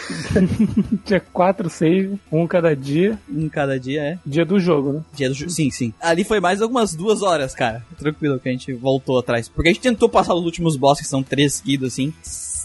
[1.04, 3.18] Tinha quatro saves, um cada dia.
[3.28, 4.18] Um cada dia, é.
[4.26, 5.00] Dia do jogo, né?
[5.14, 5.92] Dia do ju- Sim, sim.
[6.00, 7.84] Ali foi mais algumas duas horas, cara.
[7.98, 9.48] Tranquilo que a gente voltou atrás.
[9.48, 12.12] Porque a gente tentou passar os últimos bosses, que são três seguidos, assim,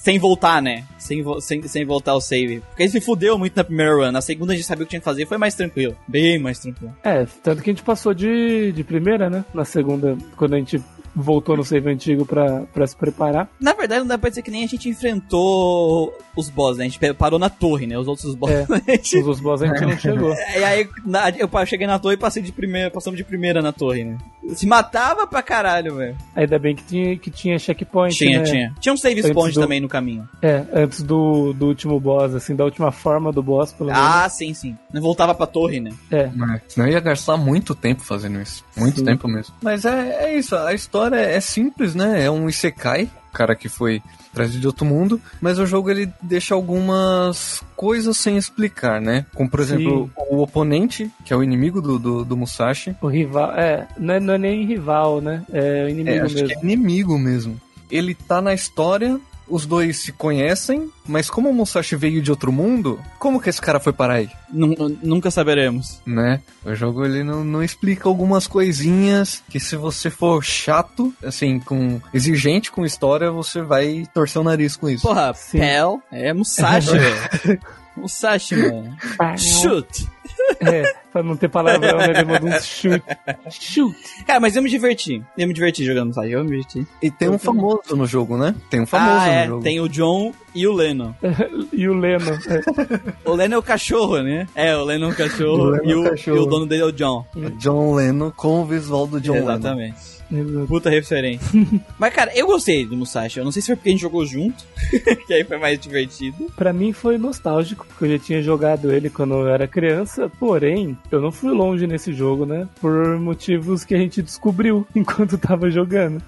[0.06, 0.84] sem voltar, né?
[1.00, 2.60] Sem, sem, sem voltar ao save.
[2.60, 4.12] Porque gente se fudeu muito na primeira run.
[4.12, 5.98] Na segunda a gente sabia o que tinha que fazer, foi mais tranquilo.
[6.08, 6.96] Bem mais tranquilo.
[7.04, 9.44] É, tanto que a gente passou de, de primeira, né?
[9.52, 10.80] Na segunda, quando a gente
[11.16, 13.50] voltou no save antigo pra, pra se preparar.
[13.60, 16.86] Na verdade, não dá pra dizer que nem a gente enfrentou os bosses, né?
[16.86, 17.98] A gente parou na torre, né?
[17.98, 18.68] Os outros bosses.
[18.70, 20.34] a gente- Os boss a gente não chegou.
[20.56, 23.72] E aí na- eu cheguei na torre e passei de primeira, passamos de primeira na
[23.72, 24.18] torre, né?
[24.54, 26.16] Se matava pra caralho, velho.
[26.36, 28.44] Ainda bem que tinha, que tinha checkpoint, Tinha, né?
[28.46, 28.76] tinha.
[28.80, 30.28] Tinha um save Antes spawn do- também no caminho.
[30.42, 34.04] É, antes do, do último boss, assim, da última forma do boss, pelo menos.
[34.06, 34.78] Ah, sim, sim.
[34.94, 35.92] Não voltava pra torre, né?
[36.12, 36.62] É, Né?
[36.68, 38.64] Senão eu ia gastar muito tempo fazendo isso.
[38.78, 39.06] Muito Sim.
[39.06, 39.56] tempo mesmo.
[39.62, 42.24] Mas é, é isso, a história é simples, né?
[42.24, 44.02] É um Isekai, cara que foi
[44.34, 49.26] trazido de outro mundo, mas o jogo ele deixa algumas coisas sem explicar, né?
[49.34, 52.96] Como, por exemplo, o oponente, que é o inimigo do, do, do Musashi.
[53.02, 53.52] o rival.
[53.56, 55.44] É, não é, não é nem rival, né?
[55.52, 56.48] É o É, inimigo acho mesmo.
[56.50, 57.62] que é inimigo mesmo.
[57.90, 62.52] Ele tá na história, os dois se conhecem, mas como o Musashi veio de outro
[62.52, 64.30] mundo, como que esse cara foi parar aí?
[64.52, 66.02] Nu- Nunca saberemos.
[66.06, 66.42] né?
[66.64, 72.02] O jogo ele não, não explica algumas coisinhas que se você for chato, assim, com
[72.14, 75.04] exigente com história, você vai torcer o nariz com isso.
[75.08, 75.60] Porra, Sim.
[75.60, 77.60] Pel é Musashi, velho.
[77.98, 78.98] Musashi, mano.
[79.38, 80.08] Shoot!
[80.62, 82.10] É, pra não ter palavrão, né?
[82.10, 83.04] Ele mandou um shoot.
[83.50, 83.96] Shoot.
[84.26, 85.22] Cara, mas eu me diverti.
[85.38, 86.88] Eu me diverti jogando Musashi, eu me diverti.
[87.02, 88.56] E tem um famoso no jogo, né?
[88.70, 89.44] Tem um famoso ah, é.
[89.44, 89.64] no jogo.
[89.64, 91.14] Tem o John e o Lennon.
[91.74, 92.32] E o Leno.
[92.32, 93.30] é.
[93.30, 94.48] O Lennon é o cachorro, né?
[94.56, 96.38] É, o Lennon é o cachorro, O Lennon e, é o cachorro.
[96.38, 97.26] e o dono dele é o John.
[97.36, 99.52] O John Lennon com o visual do John Lennon.
[99.52, 100.15] Exatamente.
[100.32, 100.68] Exato.
[100.68, 101.48] Puta referência.
[101.98, 103.40] Mas, cara, eu gostei do Musashi.
[103.40, 104.64] Eu não sei se foi porque a gente jogou junto,
[105.28, 106.52] que aí foi mais divertido.
[106.56, 110.98] Pra mim foi nostálgico, porque eu já tinha jogado ele quando eu era criança, porém,
[111.12, 112.68] eu não fui longe nesse jogo, né?
[112.82, 116.22] Por motivos que a gente descobriu enquanto tava jogando.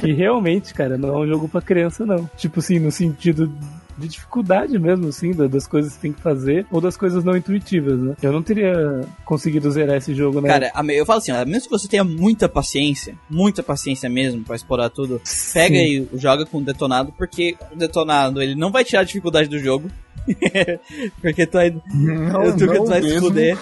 [0.00, 2.28] que realmente, cara, não é um jogo pra criança, não.
[2.36, 3.52] Tipo assim, no sentido
[3.98, 7.36] de dificuldade mesmo, assim, da- das coisas que tem que fazer, ou das coisas não
[7.36, 8.14] intuitivas, né?
[8.22, 10.48] Eu não teria conseguido zerar esse jogo, né?
[10.48, 14.88] Cara, eu falo assim, menos que você tenha muita paciência, muita paciência mesmo pra explorar
[14.90, 15.20] tudo,
[15.52, 16.08] pega Sim.
[16.12, 19.58] e joga com o detonado, porque o detonado ele não vai tirar a dificuldade do
[19.58, 19.90] jogo.
[21.20, 23.58] porque tu vai, Não, eu tu, não tu vai se fuder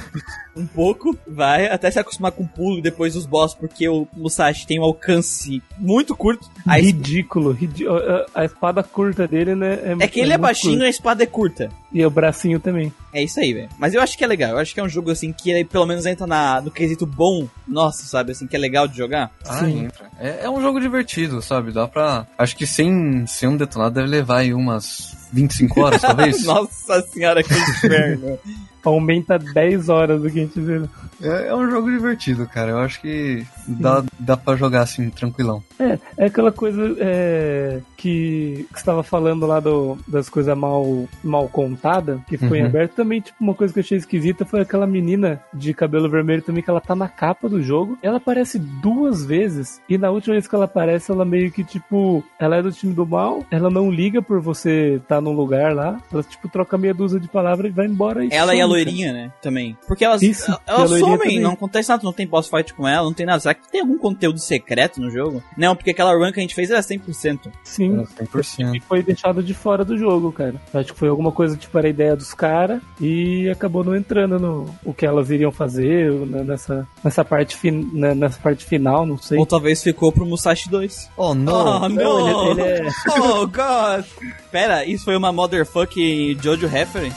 [0.57, 4.09] um pouco, vai até se acostumar com o pulo e depois os boss, porque o
[4.17, 6.49] Musashi tem um alcance muito curto.
[6.67, 9.79] Aí, Ridículo, ridi- a- a espada curta dele, né?
[10.01, 11.69] é que ele é muito baixinho e a espada é curta.
[11.93, 12.93] E o bracinho também.
[13.13, 13.69] É isso aí, velho.
[13.79, 14.51] Mas eu acho que é legal.
[14.53, 17.07] Eu acho que é um jogo assim que aí, pelo menos entra na, no quesito
[17.07, 18.33] bom, nossa, sabe?
[18.33, 19.31] Assim, que é legal de jogar.
[19.47, 19.85] Ah, Sim.
[19.85, 20.07] entra.
[20.19, 21.73] É, é um jogo divertido, sabe?
[21.73, 22.27] Dá pra.
[22.37, 26.43] Acho que sem, sem um detonado deve levar aí umas 25 horas, talvez.
[26.47, 28.39] Nossa senhora, que inferno.
[28.89, 30.89] Aumenta 10 horas do que a gente viu.
[31.23, 32.71] é, é um jogo divertido, cara.
[32.71, 35.63] Eu acho que dá, dá pra jogar assim, tranquilão.
[35.79, 41.09] É, é aquela coisa é, que, que você estava falando lá do, das coisas mal,
[41.23, 42.67] mal contadas, que em Uhum.
[42.67, 42.95] aberto.
[42.95, 46.63] Também, tipo, uma coisa que eu achei esquisita foi aquela menina de cabelo vermelho também,
[46.63, 47.99] que ela tá na capa do jogo.
[48.03, 52.23] Ela aparece duas vezes, e na última vez que ela aparece, ela meio que, tipo,
[52.39, 55.75] ela é do time do mal, ela não liga por você estar tá num lugar
[55.75, 58.67] lá, ela, tipo, troca meia dúzia de palavras e vai embora e Ela e a.
[58.85, 59.33] loirinha, né?
[59.43, 59.77] Também.
[59.87, 61.41] Porque elas, Isso, elas somem, também.
[61.41, 63.41] não acontece nada, não tem boss fight com ela, não tem nada.
[63.41, 65.43] Será que tem algum conteúdo secreto no jogo?
[65.57, 67.51] Não, porque aquela run que a gente fez era 100%.
[67.65, 67.95] Sim.
[67.95, 68.77] Era 100%.
[68.77, 70.55] E foi deixado de fora do jogo, cara.
[70.75, 74.39] Acho que foi alguma coisa tipo era a ideia dos caras e acabou não entrando
[74.39, 79.05] no o que elas iriam fazer né, nessa, nessa, parte, fin, né, nessa parte final,
[79.07, 79.39] não sei.
[79.39, 81.11] Ou talvez ficou pro Musashi 2.
[81.17, 81.83] Oh, não.
[81.83, 82.51] Oh, Não, não!
[82.53, 82.89] ele- ele é-
[83.21, 84.05] Oh, God!
[84.51, 87.17] Pera, isso foi uma motherfucking Jojo reference?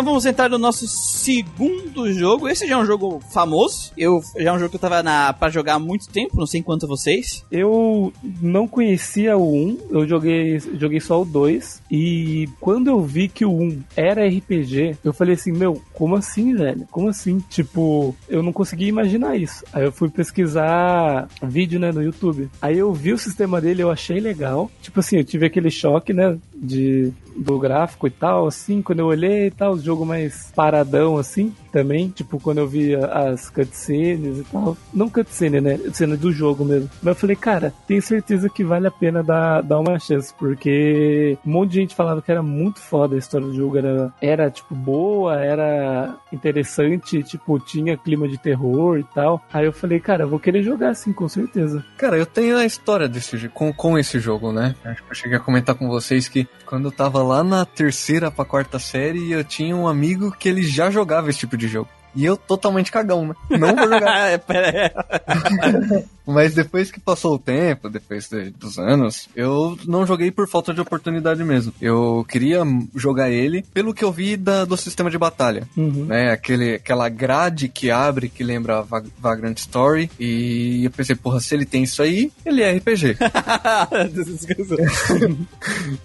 [0.00, 2.48] Então vamos entrar no nosso segundo jogo.
[2.48, 3.92] Esse já é um jogo famoso.
[3.98, 6.46] Eu já é um jogo que eu tava na para jogar há muito tempo, não
[6.46, 7.44] sei quanto vocês.
[7.52, 8.10] Eu
[8.40, 11.82] não conhecia o 1, eu joguei, joguei só o 2.
[11.90, 16.54] E quando eu vi que o 1 era RPG, eu falei assim: Meu, como assim,
[16.54, 16.88] velho?
[16.90, 17.38] Como assim?
[17.50, 19.62] Tipo, eu não conseguia imaginar isso.
[19.70, 22.48] Aí eu fui pesquisar vídeo né, no YouTube.
[22.62, 24.70] Aí eu vi o sistema dele, eu achei legal.
[24.80, 26.38] Tipo assim, eu tive aquele choque, né?
[26.56, 31.16] De, do gráfico e tal, assim, quando eu olhei e tal, o jogo mais paradão,
[31.16, 36.32] assim, também, tipo, quando eu vi as cutscenes e tal, não cutscene, né, cena do
[36.32, 39.98] jogo mesmo, mas eu falei, cara, tenho certeza que vale a pena dar, dar uma
[39.98, 43.78] chance, porque um monte de gente falava que era muito foda a história do jogo,
[43.78, 49.72] era, era tipo, boa, era interessante, tipo, tinha clima de terror e tal, aí eu
[49.72, 51.84] falei, cara, eu vou querer jogar, assim, com certeza.
[51.96, 54.74] Cara, eu tenho a história desse com, com esse jogo, né?
[54.84, 58.30] Acho que eu cheguei a comentar com vocês que quando eu tava lá na terceira
[58.30, 61.99] pra quarta série, eu tinha um amigo que ele já jogava esse tipo de jogo.
[62.14, 63.34] E eu totalmente cagão, né?
[63.58, 64.26] Não vou jogar.
[64.26, 64.40] Aí.
[66.26, 70.72] Mas depois que passou o tempo, depois de- dos anos, eu não joguei por falta
[70.72, 71.72] de oportunidade mesmo.
[71.80, 72.62] Eu queria
[72.94, 75.66] jogar ele pelo que eu vi da- do sistema de batalha.
[75.76, 76.04] Uhum.
[76.04, 80.08] Né, aquele, aquela grade que abre que lembra a Vag- Vagrant Story.
[80.20, 83.16] E eu pensei, porra, se ele tem isso aí, ele é RPG.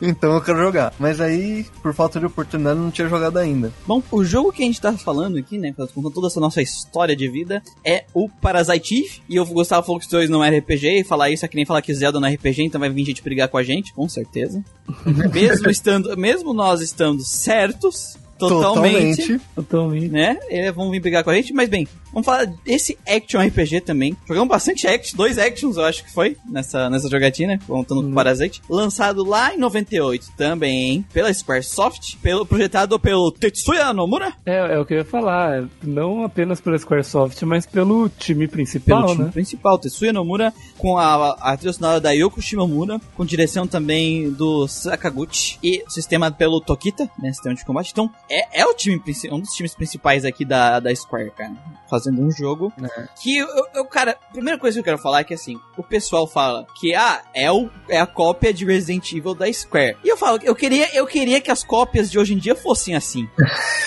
[0.02, 0.94] então eu quero jogar.
[1.00, 3.72] Mas aí, por falta de oportunidade, eu não tinha jogado ainda.
[3.86, 7.16] Bom, o jogo que a gente tá falando aqui, né, contando toda essa nossa história
[7.16, 9.22] de vida, é o Parasite Eve.
[9.30, 11.56] E eu gostava falou que os dois não é RPG, e falar isso é que
[11.56, 13.94] nem falar que Zelda não é RPG, então vai vir gente brigar com a gente,
[13.94, 14.64] com certeza.
[15.34, 20.10] mesmo estando, mesmo nós estando certos, totalmente, Totalmente.
[20.10, 23.82] né, eles vão vir brigar com a gente, mas bem, vamos falar desse action RPG
[23.82, 24.16] também.
[24.26, 28.14] Jogamos bastante action, dois actions eu acho que foi, nessa, nessa jogatina, contando com o
[28.14, 28.62] Parasite.
[28.70, 34.34] Lançado lá em 98 também, pela Squaresoft, pelo, projetado pelo Tetsuya Nomura.
[34.46, 39.02] É, é o que eu ia falar, não apenas pela Squaresoft, mas pelo time principal,
[39.02, 39.32] pelo time né?
[39.32, 44.68] principal, Tetsuya Nomura, com a, a trilha sonora da Yoko Shimomura, com direção também do
[44.68, 47.92] Sakaguchi e sistema pelo Tokita, né, sistema de combate.
[47.92, 49.02] Então, é, é o time,
[49.32, 51.54] um dos times principais aqui da, da Square, cara,
[52.06, 53.08] fazendo um jogo É.
[53.22, 55.84] que, eu, eu- cara, a primeira coisa que eu quero falar é que, assim, o
[55.84, 59.98] pessoal fala que, ah, é, o, é a cópia de Resident Evil da Square.
[60.04, 62.96] E eu falo, eu queria, eu queria que as cópias de hoje em dia fossem
[62.96, 63.28] assim.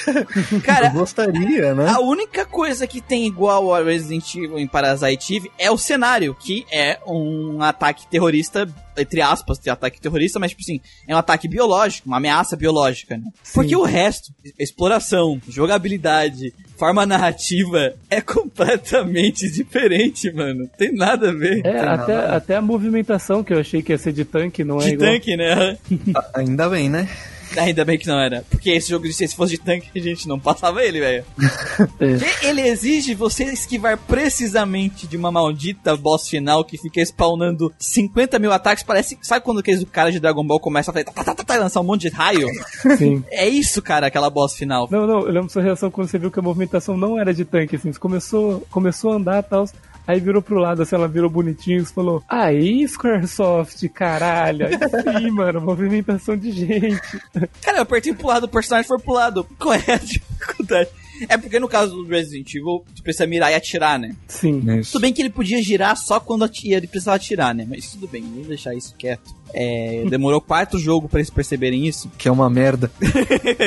[0.65, 1.89] cara, eu gostaria, né?
[1.89, 6.35] a única coisa que tem igual a Resident Evil em Parasite Eve é o cenário,
[6.35, 8.67] que é um ataque terrorista,
[8.99, 13.17] entre aspas, de ataque terrorista, mas tipo assim, é um ataque biológico, uma ameaça biológica,
[13.17, 13.25] né?
[13.55, 20.69] Porque o resto, exploração, jogabilidade, forma narrativa, é completamente diferente, mano.
[20.77, 21.65] Tem nada a ver.
[21.65, 22.37] É, até, nada.
[22.37, 25.11] até a movimentação que eu achei que ia ser de tanque, não é De igual.
[25.13, 25.77] tanque, né?
[26.35, 27.09] Ainda bem, né?
[27.57, 28.45] Ainda bem que não era.
[28.51, 31.25] Porque esse jogo, se fosse de tanque, a gente não passava ele, velho.
[32.01, 32.49] É.
[32.49, 38.53] Ele exige você esquivar precisamente de uma maldita boss final que fica spawnando 50 mil
[38.53, 38.85] ataques.
[38.85, 39.19] Parece.
[39.23, 41.81] Sabe quando aqueles cara de Dragon Ball começa a fazer, tá, tá, tá, tá, lançar
[41.81, 42.49] um monte de raio?
[42.99, 43.25] Sim.
[43.31, 44.89] É isso, cara, aquela boss final.
[44.91, 47.45] Não, não, eu lembro sua reação quando você viu que a movimentação não era de
[47.45, 49.67] tanque, assim, você começou, começou a andar e tal,
[50.09, 55.29] aí virou pro lado, assim, ela virou bonitinho, você falou, aí, Squaresoft, caralho, aí sim,
[55.31, 57.21] mano, movimentação de gente.
[57.61, 59.47] Cara, eu apertei pro lado, o personagem foi pro lado.
[59.61, 60.89] Qual é a dificuldade?
[61.29, 64.15] É porque no caso do Resident Evil, tu precisa mirar e atirar, né?
[64.29, 64.63] Sim.
[64.79, 64.93] Isso.
[64.93, 67.67] Tudo bem que ele podia girar só quando ele precisava atirar, né?
[67.69, 69.37] Mas tudo bem, vamos deixar isso quieto.
[69.53, 72.09] É, demorou quatro jogos pra eles perceberem isso.
[72.17, 72.91] Que é uma merda.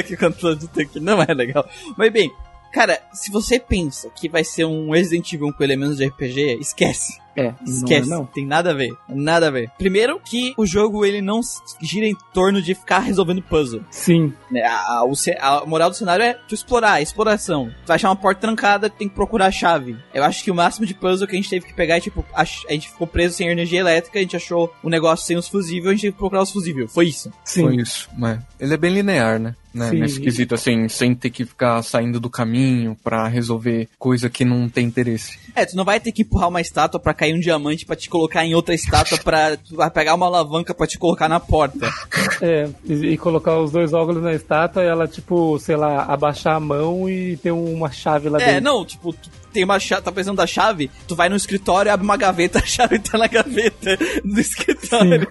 [0.07, 1.67] que controle de tanque não é legal.
[1.97, 2.31] Mas bem,
[2.71, 7.19] cara, se você pensa que vai ser um Resident Evil com elementos de RPG, esquece.
[7.35, 8.25] É, Esquece, não é não.
[8.25, 9.69] tem nada a ver, nada a ver.
[9.77, 11.39] Primeiro que o jogo ele não
[11.81, 13.81] gira em torno de ficar resolvendo puzzle.
[13.89, 14.61] Sim, né?
[14.63, 17.69] A, a- a moral do cenário é tu explorar, exploração.
[17.85, 19.97] Tu vai achar uma porta trancada, tem que procurar a chave.
[20.13, 22.25] Eu acho que o máximo de puzzle que a gente teve que pegar é tipo,
[22.33, 25.47] a, a gente ficou preso sem energia elétrica, a gente achou o negócio sem os
[25.47, 26.91] fusíveis, a gente teve que procurar os fusíveis.
[26.93, 27.31] Foi isso.
[27.45, 27.63] sim.
[27.63, 28.09] Foi isso.
[28.17, 29.55] Mas ele é bem linear, né?
[29.73, 29.89] né?
[29.89, 29.99] Sim.
[29.99, 34.67] Nesse quesito, assim, sem ter que ficar saindo do caminho pra resolver coisa que não
[34.67, 35.39] tem interesse.
[35.55, 38.09] É, tu não vai ter que empurrar uma estátua pra cair um diamante pra te
[38.09, 41.87] colocar em outra estátua pra tu vai pegar uma alavanca pra te colocar na porta.
[42.41, 46.55] É, e, e colocar os dois óculos na estátua e ela, tipo, sei lá, abaixar
[46.55, 48.63] a mão e ter uma chave lá É, dentro.
[48.63, 52.03] não, tipo, tu tem uma chave, tá precisando da chave, tu vai no escritório, abre
[52.03, 53.95] uma gaveta, a chave tá na gaveta
[54.25, 55.27] do escritório.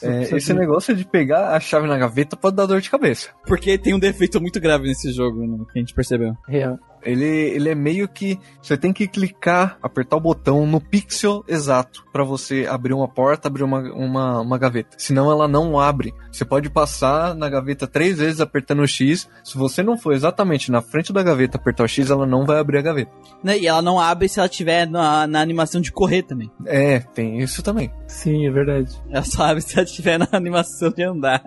[0.00, 3.30] É, esse negócio de pegar a chave na gaveta pode dar dor de cabeça.
[3.46, 6.36] Porque tem um defeito muito grave nesse jogo, né, que a gente percebeu.
[6.46, 6.78] Real.
[7.04, 12.04] Ele, ele é meio que você tem que clicar, apertar o botão no pixel exato
[12.12, 14.96] pra você abrir uma porta, abrir uma, uma, uma gaveta.
[14.96, 16.14] Senão ela não abre.
[16.30, 19.28] Você pode passar na gaveta três vezes apertando o X.
[19.42, 22.58] Se você não for exatamente na frente da gaveta apertar o X, ela não vai
[22.58, 23.10] abrir a gaveta.
[23.42, 26.50] Né, E ela não abre se ela tiver na, na animação de correr também.
[26.66, 27.90] É, tem isso também.
[28.06, 28.94] Sim, é verdade.
[29.10, 31.42] Ela só abre se ela tiver na animação de andar.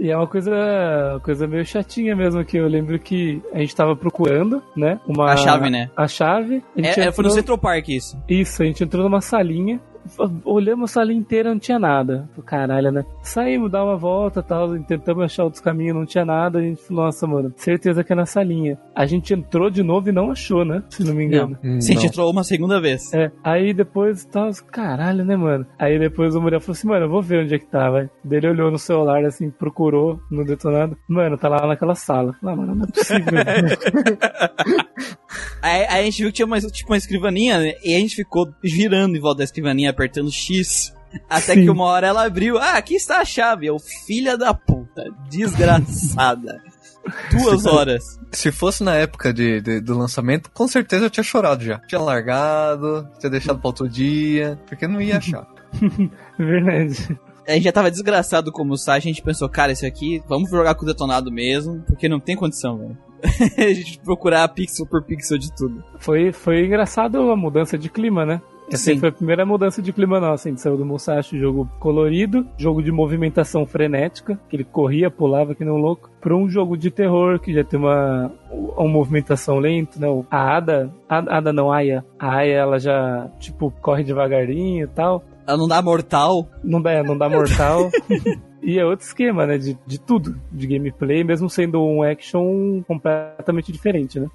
[0.00, 0.50] E é uma coisa,
[1.12, 4.98] uma coisa meio chatinha mesmo, que eu lembro que a gente tava procurando, né?
[5.06, 5.90] Uma, A chave, né?
[5.94, 6.62] A chave.
[6.76, 8.16] A É, é, foi no entrou- Central Park isso.
[8.26, 9.78] Isso, a gente entrou numa salinha,
[10.44, 12.28] olhamos a salinha inteira, não tinha nada.
[12.30, 13.04] Falei, Caralho, né?
[13.22, 16.58] Saímos, dar uma volta tal, tentamos achar outros caminhos, não tinha nada.
[16.58, 18.78] A gente falou, nossa, mano, certeza que é na salinha.
[18.94, 20.82] A gente entrou de novo e não achou, né?
[20.90, 21.58] Se não me engano.
[21.62, 22.10] Hum, Sim, a gente não.
[22.10, 23.12] entrou uma segunda vez.
[23.12, 25.66] É, aí depois tava, caralho, né, mano?
[25.78, 28.08] Aí depois o Muriel falou assim, mano, eu vou ver onde é que tá, vai.
[28.24, 30.96] Daí Ele olhou no celular, assim, procurou no detonado.
[31.08, 32.34] Mano, tá lá naquela sala.
[32.42, 33.24] Ah, mano, não é possível.
[35.62, 37.74] Aí, aí a gente viu que tinha uma, tipo, uma escrivaninha, né?
[37.84, 40.94] E a gente ficou girando em volta da escrivaninha, apertando X.
[41.28, 41.64] Até Sim.
[41.64, 42.56] que uma hora ela abriu.
[42.58, 43.66] Ah, aqui está a chave.
[43.66, 45.04] Eu, filha da puta.
[45.28, 46.62] Desgraçada.
[47.32, 48.18] Duas horas.
[48.30, 51.78] Se fosse na época de, de- do lançamento, com certeza eu tinha chorado já.
[51.80, 55.46] Tinha largado, tinha deixado pra outro dia, porque não ia achar.
[56.38, 57.18] Verdade.
[57.48, 60.74] A gente já tava desgraçado como site, a gente pensou, cara, isso aqui, vamos jogar
[60.76, 62.98] com o detonado mesmo, porque não tem condição, velho.
[63.58, 65.82] a gente procurar pixel por pixel de tudo.
[65.98, 68.40] Foi, foi engraçado a mudança de clima, né?
[68.70, 69.00] Essa Sim.
[69.00, 70.48] foi a primeira mudança de clima nossa.
[70.48, 75.54] A gente saiu do Musashi, jogo colorido, jogo de movimentação frenética, que ele corria, pulava
[75.54, 79.58] que nem um louco, pra um jogo de terror, que já tem uma, uma movimentação
[79.58, 80.06] lenta, né?
[80.30, 82.04] A Ada, a Ada não, a Aya.
[82.18, 85.24] A Aya, ela já, tipo, corre devagarinho e tal.
[85.46, 86.48] Ela não dá mortal.
[86.62, 87.90] Não dá, não dá mortal.
[88.62, 89.58] E é outro esquema, né?
[89.58, 90.38] De, de tudo.
[90.52, 94.28] De gameplay, mesmo sendo um action completamente diferente, né?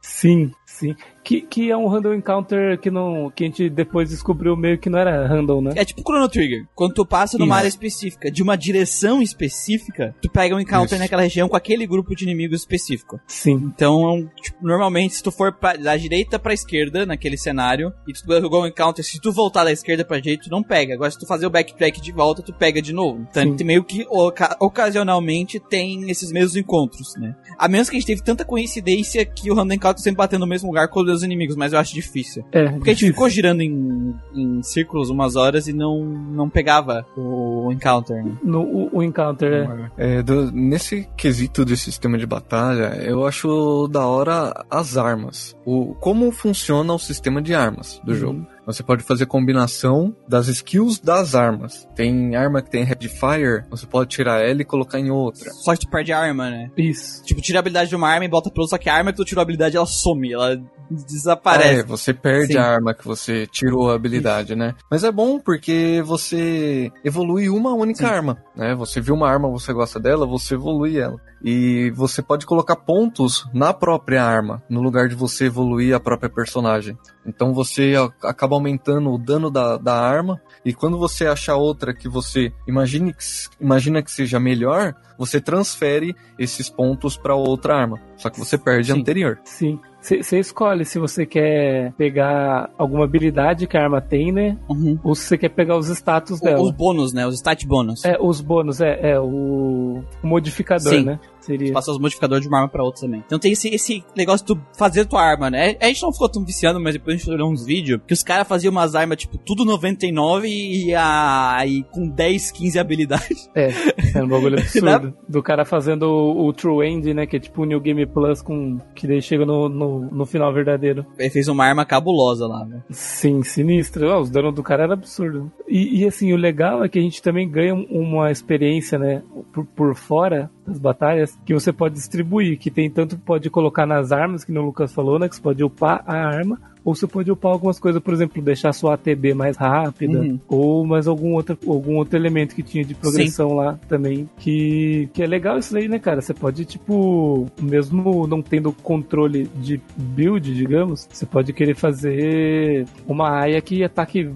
[0.00, 0.94] Sim, sim.
[1.22, 3.30] Que, que é um random encounter que não.
[3.34, 5.72] que a gente depois descobriu meio que não era random, né?
[5.74, 6.66] É tipo Chrono Trigger.
[6.74, 7.58] Quando tu passa numa Isso.
[7.60, 11.02] área específica, de uma direção específica, tu pega um encounter Isso.
[11.02, 13.18] naquela região com aquele grupo de inimigos específico.
[13.26, 13.54] Sim.
[13.74, 18.20] Então, tipo, normalmente, se tu for pra, da direita pra esquerda, naquele cenário, e tu
[18.40, 20.92] jogou um encounter, se tu voltar da esquerda pra direita, tu não pega.
[20.92, 23.26] Agora, se tu fazer o backtrack de volta, tu pega de novo.
[23.30, 27.34] Então, meio que, oca- ocasionalmente, tem esses mesmos encontros, né?
[27.58, 30.46] A menos que a gente teve tanta coincidência que o random encounter sempre batendo no
[30.46, 32.44] mesmo lugar com os inimigos, mas eu acho difícil.
[32.52, 33.08] É, Porque a gente difícil.
[33.12, 38.32] ficou girando em, em círculos umas horas e não, não pegava o encounter, né?
[38.42, 39.52] No, o, o encounter,
[39.96, 40.18] é.
[40.18, 45.56] É, do- nesse quesito de sistema de batalha, eu acho da hora as armas.
[45.64, 48.18] O, como funciona o sistema de armas do Uhum.
[48.18, 48.46] jogo.
[48.66, 51.86] Você pode fazer combinação das skills das armas.
[51.94, 55.50] Tem arma que tem rapid fire, você pode tirar ela e colocar em outra.
[55.52, 56.70] Só que tu perde a arma, né?
[56.76, 57.22] Isso.
[57.24, 59.18] Tipo, tira a habilidade de uma arma e bota pro só que a arma que
[59.18, 60.60] tu tirou a habilidade, ela some, ela É,
[61.06, 61.82] desaparece.
[61.84, 62.58] você perde Sim.
[62.58, 64.74] a arma que você tirou a habilidade, né?
[64.90, 68.74] Mas é bom porque você evolui uma única arma, né?
[68.74, 71.16] Você viu uma arma, você gosta dela, você evolui ela.
[71.42, 76.30] E você pode colocar pontos na própria arma, no lugar de você evoluir a própria
[76.30, 76.96] personagem.
[77.26, 81.92] Então você a- acaba aumentando o dano da, da arma, e quando você achar outra
[81.94, 83.24] que você imagine que,
[83.60, 88.00] imagina que seja melhor, você transfere esses pontos para outra arma.
[88.16, 89.00] Só que você perde a Sim.
[89.00, 89.38] anterior.
[89.44, 89.78] Sim.
[90.00, 94.58] Você escolhe se você quer pegar alguma habilidade que a arma tem, né?
[94.68, 94.98] Uhum.
[95.02, 96.60] Ou se você quer pegar os status O- dela.
[96.62, 97.26] Os bônus, né?
[97.26, 98.04] Os stat bônus.
[98.04, 101.04] É, os bônus, é, é o, o modificador, Sim.
[101.04, 101.18] né?
[101.44, 101.72] Seria.
[101.72, 103.22] Passa os modificadores de uma arma pra outra também.
[103.26, 105.76] Então tem esse, esse negócio de tu fazer tua arma, né?
[105.80, 108.22] A gente não ficou tão viciando, mas depois a gente olhou uns vídeos que os
[108.22, 113.50] caras faziam umas armas, tipo, tudo 99 e, a, e com 10, 15 habilidades.
[113.54, 113.70] É,
[114.14, 115.14] é um bagulho absurdo.
[115.28, 117.26] Do cara fazendo o, o True End, né?
[117.26, 118.78] Que é tipo o New Game Plus com.
[118.94, 121.06] Que daí chega no, no no, final verdadeiro.
[121.18, 122.82] Ele fez uma arma cabulosa lá, né?
[122.90, 124.10] Sim, sinistro.
[124.10, 125.50] Ah, os danos do cara era absurdo.
[125.68, 129.22] E, e, assim, o legal é que a gente também ganha uma experiência, né,
[129.52, 134.12] por, por fora das batalhas, que você pode distribuir, que tem tanto pode colocar nas
[134.12, 137.30] armas, que o Lucas falou, né, que você pode upar a arma, ou você pode
[137.30, 140.38] upar algumas coisas, por exemplo, deixar sua ATB mais rápida, Uhum.
[140.48, 145.22] ou mais algum outro, algum outro elemento que tinha de progressão lá também, que, que
[145.22, 146.20] é legal isso aí, né, cara?
[146.20, 153.40] Você pode, tipo, mesmo não tendo controle de build, digamos, você pode querer fazer uma
[153.40, 154.30] aia que ataque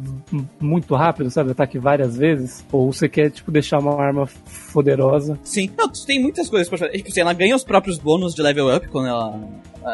[0.60, 1.50] muito rápido, sabe?
[1.50, 4.28] Ataque várias vezes, ou você quer, tipo, deixar uma arma
[4.72, 5.38] poderosa.
[5.42, 5.70] Sim.
[5.76, 6.92] Não, tem muitas coisas pra fazer.
[6.98, 9.38] Tipo assim, ela ganha os próprios bônus de level up quando ela,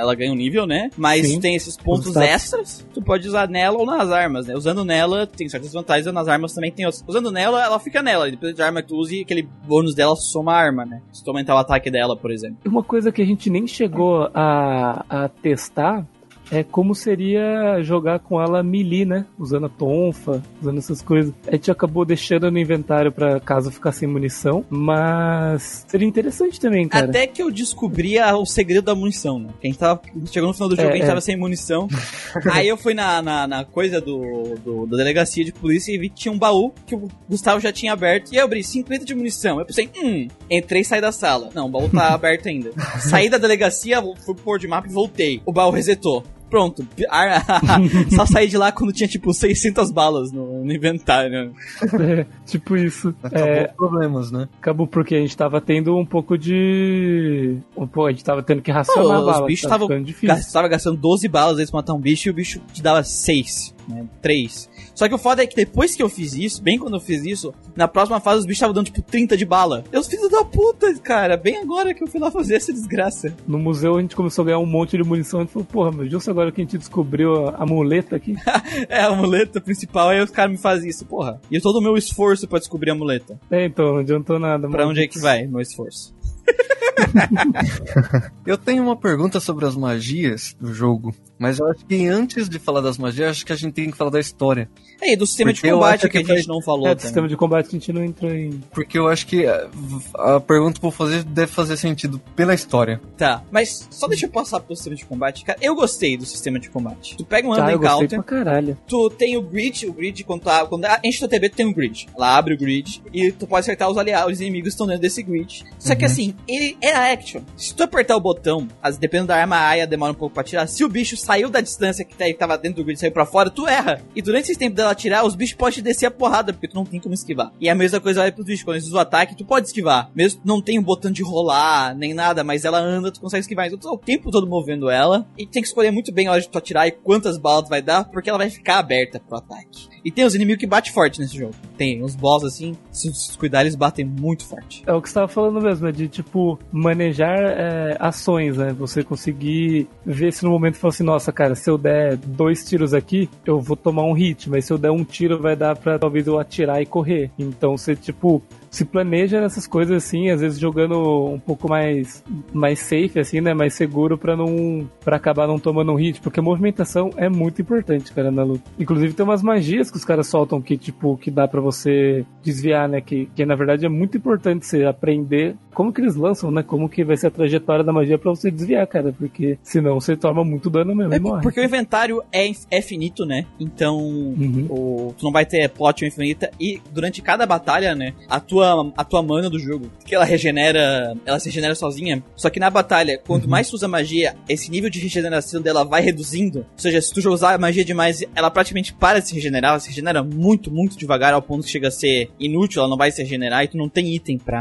[0.01, 0.91] ela ganha um nível, né?
[0.97, 1.41] Mas Sim.
[1.41, 4.55] tem esses pontos extras, tu pode usar nela ou nas armas, né?
[4.55, 7.05] Usando nela, tem certas vantagens, nas armas também tem outras.
[7.07, 8.31] Usando nela, ela fica nela.
[8.31, 11.01] Depois de arma que tu use, aquele bônus dela soma a arma, né?
[11.13, 12.59] Se tu aumentar o ataque dela, por exemplo.
[12.65, 16.07] Uma coisa que a gente nem chegou a, a testar
[16.51, 19.27] é como seria jogar com ela melee, né?
[19.39, 21.33] Usando a tonfa, usando essas coisas.
[21.47, 26.87] A gente acabou deixando no inventário pra caso ficar sem munição, mas seria interessante também,
[26.89, 27.07] cara.
[27.07, 29.49] Até que eu descobri o segredo da munição, né?
[29.61, 30.01] Que a gente tava.
[30.31, 31.09] Chegou no final do jogo, É, a gente é.
[31.09, 31.89] tava sem munição.
[32.53, 36.09] Aí eu fui na, na, na coisa do, do- da delegacia de polícia e vi
[36.09, 38.33] que tinha um baú que o Gustavo já tinha aberto.
[38.33, 39.59] E eu abri 50 de munição.
[39.59, 41.51] Eu pensei, hum, entrei e saí da sala.
[41.55, 42.71] Não, o baú tá aberto ainda.
[43.01, 45.41] Saí da delegacia, fui pro pôr de mapa e voltei.
[45.47, 46.23] O baú resetou.
[46.55, 46.87] Pronto,
[48.15, 51.53] só saí de lá quando tinha tipo 600 balas no, no inventário.
[52.05, 53.13] É, tipo isso.
[53.23, 54.49] Acabou É, problemas, né?
[54.61, 57.57] acabou porque a gente tava tendo um pouco de.
[57.75, 59.41] pouco- a gente tava tendo que racionar Pô, bala.
[59.41, 60.29] os bichos tava estavam ficando difícil.
[60.29, 64.05] Gastava gastando 12 balas pra matar um bicho e o bicho te dava 6, né?
[64.23, 64.71] 3.
[64.95, 67.25] Só que o foda é que depois que eu fiz isso, bem quando eu fiz
[67.25, 69.85] isso, na próxima fase os bichos estavam dando tipo 30 de bala.
[69.93, 73.35] Eu filho da puta, cara, bem agora que eu fui lá fazer essa desgraça.
[73.47, 75.41] No museu a gente começou a ganhar um monte de munição.
[75.41, 78.35] A gente falou, porra, mas justo agora que a gente descobriu a, a muleta aqui.
[78.89, 81.41] É a muleta principal, aí os caras me fazem isso, porra.
[81.51, 83.39] E todo o meu esforço pra descobrir a muleta.
[83.51, 84.69] É, então, não adiantou nada.
[84.69, 84.91] Pra mano.
[84.91, 86.15] onde é que vai meu esforço?
[88.47, 92.59] Eu tenho uma pergunta sobre as magias do jogo, mas eu acho que antes de
[92.59, 94.69] falar das magias, acho que a gente tem que falar da história.
[95.01, 96.99] É, e do sistema Porque de combate que, que a gente não falou É, do
[96.99, 97.07] também.
[97.07, 98.61] sistema de combate que a gente não entrou em.
[98.73, 99.69] Porque eu acho que a,
[100.15, 103.01] a pergunta que eu vou fazer deve fazer sentido pela história.
[103.17, 105.45] Tá, mas só deixa eu passar pro sistema de combate.
[105.45, 107.17] Cara, eu gostei do sistema de combate.
[107.17, 108.79] Tu pega um Ah, random eu gostei encounter, pra caralho.
[108.87, 111.67] tu tem o grid, o grid quando, tá, quando a- enche teu TB, tu tem
[111.67, 112.07] um grid.
[112.17, 115.03] Ela abre o grid e tu pode acertar os aliados, os inimigos que estão dentro
[115.03, 115.65] desse grid.
[115.79, 117.43] Só que assim, ele é a action.
[117.57, 120.41] Se tu apertar o botão, as, dependendo da arma, a AIA demora um pouco pra
[120.43, 120.67] atirar.
[120.69, 123.27] Se o bicho saiu da distância que tá- que tava dentro do grid saiu pra
[123.27, 124.01] fora, tu erra.
[124.15, 126.85] E durante esse tempo dela atirar, os bichos podem descer a porrada, porque tu não
[126.85, 127.53] tem como esquivar.
[127.61, 128.65] E a mesma coisa vai pros bichos.
[128.65, 130.11] Quando eles usam o ataque, tu pode esquivar.
[130.15, 133.67] Mesmo não tem um botão de rolar, nem nada, mas ela anda, tu consegue esquivar.
[133.67, 135.27] Então tu tá o tempo todo movendo ela.
[135.39, 137.71] E tem que escolher muito bem a hora de tu atirar e quantas balas tu
[137.71, 139.89] vai dar, porque ela vai ficar aberta pro ataque.
[140.05, 141.55] E tem os inimigos que batem forte nesse jogo.
[141.79, 144.83] Tem uns boss assim, se tu cuidar, eles batem muito forte.
[144.87, 148.73] É o que você tava falando mesmo, é de tipo manejar é, ações, né?
[148.75, 152.93] Você conseguir ver se no momento fala assim, nossa, cara, se eu der dois tiros
[152.93, 155.97] aqui, eu vou tomar um hit, mas se eu der um tiro vai dar pra
[155.97, 157.31] talvez eu atirar e correr.
[157.39, 158.43] Então você, tipo,
[158.75, 160.99] se planeja nessas coisas assim, às vezes jogando
[161.33, 162.23] um pouco mais
[162.53, 166.41] mais safe assim, né, mais seguro pra não para acabar não tomando um hit, porque
[166.41, 168.65] a movimentação é muito importante, cara, na luta.
[168.79, 172.89] Inclusive tem umas magias que os caras soltam que tipo que dá pra você desviar,
[172.89, 176.63] né, que, que na verdade é muito importante você aprender como que eles lançam, né,
[176.63, 180.17] como que vai ser a trajetória da magia pra você desviar, cara, porque senão você
[180.17, 181.43] toma muito dano mesmo É e morre.
[181.43, 183.45] porque o inventário é, é finito, né?
[183.59, 184.67] Então, Uhum.
[184.71, 186.51] o, tu não vai ter plot infinita.
[186.61, 188.13] E durante cada batalha, né?
[188.29, 188.64] A tua,
[188.97, 191.17] a tua mana do jogo, que ela regenera.
[191.25, 192.23] Ela se regenera sozinha.
[192.37, 196.03] Só que na batalha, quanto mais tu usa magia, esse nível de regeneração dela vai
[196.03, 196.59] reduzindo.
[196.61, 199.73] Ou seja, se tu usar a magia demais, ela praticamente para de se regenerar.
[199.73, 202.81] Ela se regenera muito, muito devagar, ao ponto que chega a ser inútil.
[202.81, 204.61] Ela não vai se regenerar e tu não tem item pra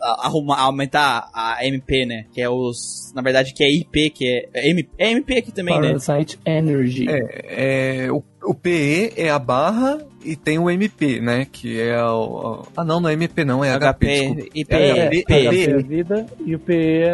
[0.00, 2.24] a- arrumar, aumentar a MP, né?
[2.32, 3.12] Que é os.
[3.14, 4.48] Na verdade, que é IP, que é.
[4.54, 5.88] É MP, é MP aqui também, né?
[5.88, 7.06] Parasite Energy.
[7.08, 11.46] É, o, o PE é a barra e tem o MP, né?
[11.50, 12.62] Que é o.
[12.76, 14.06] Ah, não, não é MP, não, é HP.
[14.06, 14.42] desculpa.
[14.54, 15.24] IP, É, é, HP
[15.70, 17.06] é vida e o PE é,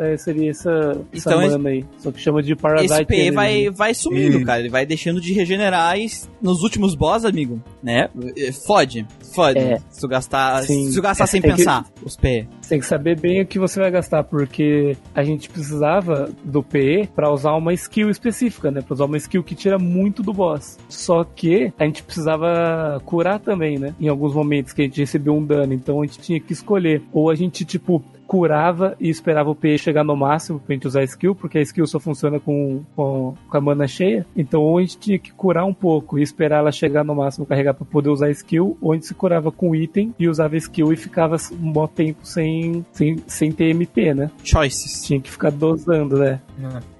[0.00, 0.70] é- é- seria essa,
[1.12, 1.84] essa Então, mana aí.
[1.98, 4.60] Só que chama de Parasite Esse PE vai, vai sumindo, E- cara.
[4.60, 6.06] Ele vai deixando de regenerar e
[6.40, 8.08] nos últimos boss, amigo, né?
[8.36, 9.06] eh, Fode.
[9.36, 9.58] Fode.
[9.58, 9.78] É.
[9.90, 10.88] Se tu gastar, Sim.
[10.88, 12.48] se tu gastar sem Tem que- pensar, os PE.
[12.68, 17.08] Tem que saber bem o que você vai gastar, porque a gente precisava do PE
[17.14, 18.80] pra usar uma skill específica, né?
[18.80, 20.78] Pra usar uma skill que tira muito do boss.
[20.88, 23.94] Só que a gente precisava curar também, né?
[24.00, 25.72] Em alguns momentos que a gente recebeu um dano.
[25.74, 27.02] Então a gente tinha que escolher.
[27.12, 31.00] Ou a gente, tipo, curava e esperava o P chegar no máximo pra gente usar
[31.00, 34.26] a skill, porque a skill só funciona com, com, com a mana cheia.
[34.36, 37.46] Então, ou a gente tinha que curar um pouco e esperar ela chegar no máximo,
[37.46, 40.56] carregar pra poder usar a skill, ou a gente se curava com item e usava
[40.56, 44.30] skill e ficava um bom tempo sem, sem, sem ter MP, né?
[44.42, 45.02] Choices.
[45.04, 46.40] Tinha que ficar dosando, né?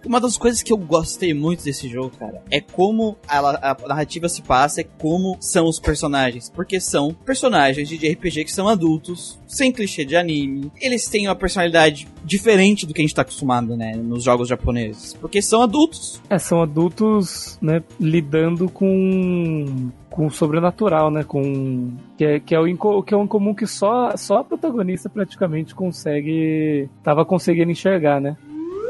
[0.05, 4.29] Uma das coisas que eu gostei muito desse jogo, cara, é como a, a narrativa
[4.29, 6.51] se passa, é como são os personagens.
[6.51, 10.71] Porque são personagens de RPG que são adultos, sem clichê de anime.
[10.81, 15.15] Eles têm uma personalidade diferente do que a gente tá acostumado, né, nos jogos japoneses.
[15.15, 16.21] Porque são adultos.
[16.29, 21.23] É, são adultos, né, lidando com com o sobrenatural, né?
[21.23, 24.45] Com que é, que é o inco, que é um comum que só só a
[24.45, 28.35] protagonista praticamente consegue tava conseguindo enxergar, né?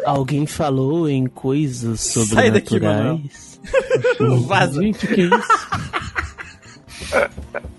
[0.07, 3.61] Alguém falou em coisas Sai daqui, sobrenaturais.
[4.47, 4.81] Vaza.
[4.81, 5.69] Gente, que isso?
[7.13, 7.29] É
[7.61, 7.76] que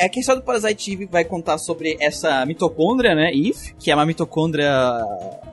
[0.00, 4.06] a história do Parasite Eve vai contar sobre essa mitocôndria, né, Eve, que é uma
[4.06, 4.70] mitocôndria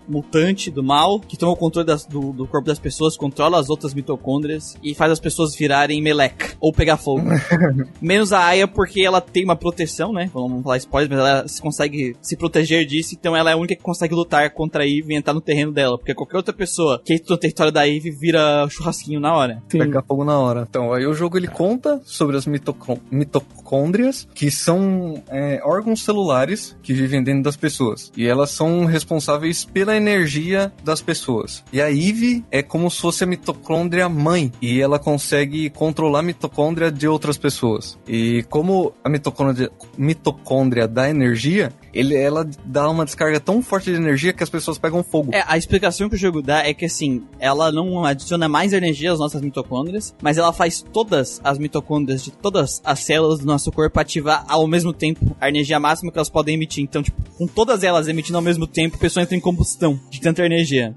[0.08, 3.70] mutante do mal, que toma o controle das- do, do corpo das pessoas, controla as
[3.70, 7.22] outras mitocôndrias e faz as pessoas virarem meleca, ou pegar fogo.
[8.02, 11.62] Menos a Aya, porque ela tem uma proteção, né, vamos falar spoiler, mas ela se
[11.62, 15.14] consegue se proteger disso, então ela é a única que consegue lutar contra a Eve
[15.14, 18.12] e entrar no terreno dela, porque qualquer outra pessoa que entra no território da Eve
[18.12, 19.64] vira churrasquinho na hora.
[19.70, 19.80] Sim.
[19.80, 20.68] Pegar fogo na hora.
[20.70, 26.76] Então, aí o jogo ele conta sobre as mitocô- mitocôndrias, que são é, órgãos celulares
[26.82, 28.12] que vivem dentro das pessoas.
[28.16, 31.64] E elas são responsáveis pela energia das pessoas.
[31.72, 34.52] E a Eve é como se fosse a mitocôndria mãe.
[34.62, 37.98] E ela consegue controlar a mitocôndria de outras pessoas.
[38.08, 43.98] E como a mitocôndria, mitocôndria dá energia, ele, ela dá uma descarga tão forte de
[43.98, 45.32] energia que as pessoas pegam fogo.
[45.34, 49.12] É, a explicação que o jogo dá é que assim, ela não adiciona mais energia
[49.12, 53.72] às nossas mitocôndrias, mas ela faz todas as mitocôndrias de todas as células do nosso
[53.72, 56.84] corpo ativar ao mesmo tempo a energia máxima que elas podem emitir.
[56.84, 60.22] Então, tipo, com todas elas emitindo ao mesmo tempo, a pessoa entra em combustão de
[60.22, 60.96] tanta energia.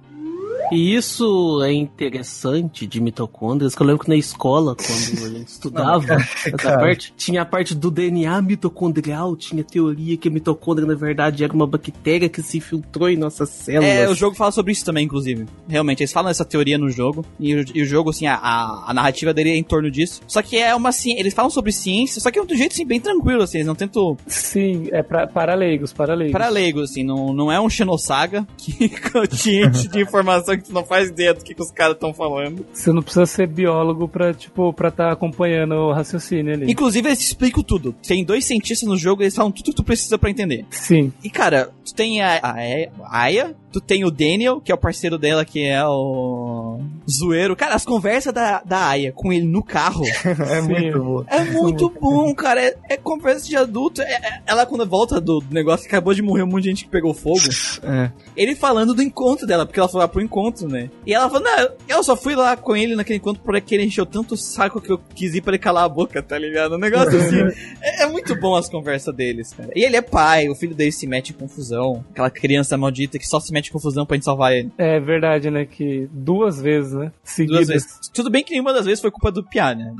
[0.72, 5.48] E isso é interessante de mitocôndrias, que eu lembro que na escola, quando a gente
[5.48, 6.78] estudava essa cara.
[6.78, 11.52] parte, tinha a parte do DNA mitocondrial, tinha teoria que a mitocôndria, na verdade, era
[11.52, 13.88] uma bactéria que se infiltrou em nossas células.
[13.88, 15.46] É, o jogo fala sobre isso também, inclusive.
[15.68, 17.24] Realmente, eles falam essa teoria no jogo.
[17.38, 20.20] E o, e o jogo, assim, a, a, a narrativa dele é em torno disso.
[20.26, 21.20] Só que é uma ciência.
[21.20, 23.58] Eles falam sobre ciência, só que é de um jeito assim, bem tranquilo, assim.
[23.58, 26.32] Eles não tentam Sim, é pra, para leigos, para leigos.
[26.32, 28.88] para leigos, assim, não, não é um Xenosaga que
[29.36, 32.12] te enche de informação que tu não faz ideia do que, que os caras estão
[32.12, 32.66] falando.
[32.72, 36.70] Você não precisa ser biólogo pra, tipo, pra tá acompanhando o raciocínio ali.
[36.70, 37.94] Inclusive, eles explicam tudo.
[38.06, 40.66] Tem dois cientistas no jogo, eles falam tudo que tu precisa pra entender.
[40.70, 41.12] Sim.
[41.24, 44.78] E, cara, tu tem a, a, a Aya, tu tem o Daniel, que é o
[44.78, 47.54] parceiro dela, que é o zoeiro.
[47.54, 50.68] Cara, as conversas da, da Aya com ele no carro É Sim.
[50.68, 51.24] muito bom.
[51.28, 52.62] é muito bom, cara.
[52.62, 54.00] É, é conversa de adulto.
[54.00, 56.84] É- é- ela, quando volta do negócio que acabou de morrer um monte de gente
[56.84, 57.40] que pegou fogo,
[57.84, 58.10] É.
[58.34, 60.88] ele falando do encontro dela, porque ela foi lá pro encontro, né?
[61.06, 64.06] E ela falou, não, eu só fui lá com ele naquele encontro porque ele encheu
[64.06, 66.76] tanto o saco que eu quis ir pra ele calar a boca, tá ligado?
[66.76, 67.40] Um negócio assim.
[67.82, 69.70] é, é muito bom as conversas deles, cara.
[69.76, 72.04] E ele é pai, o filho dele se mete em confusão.
[72.12, 74.72] Aquela criança maldita que só se mete em confusão pra gente salvar ele.
[74.78, 75.64] É verdade, né?
[75.64, 77.12] Que duas vezes, né?
[77.22, 77.56] Seguidas.
[77.56, 78.10] Duas vezes.
[78.12, 79.92] Tudo bem que nenhuma das vezes foi culpa do Piá, né?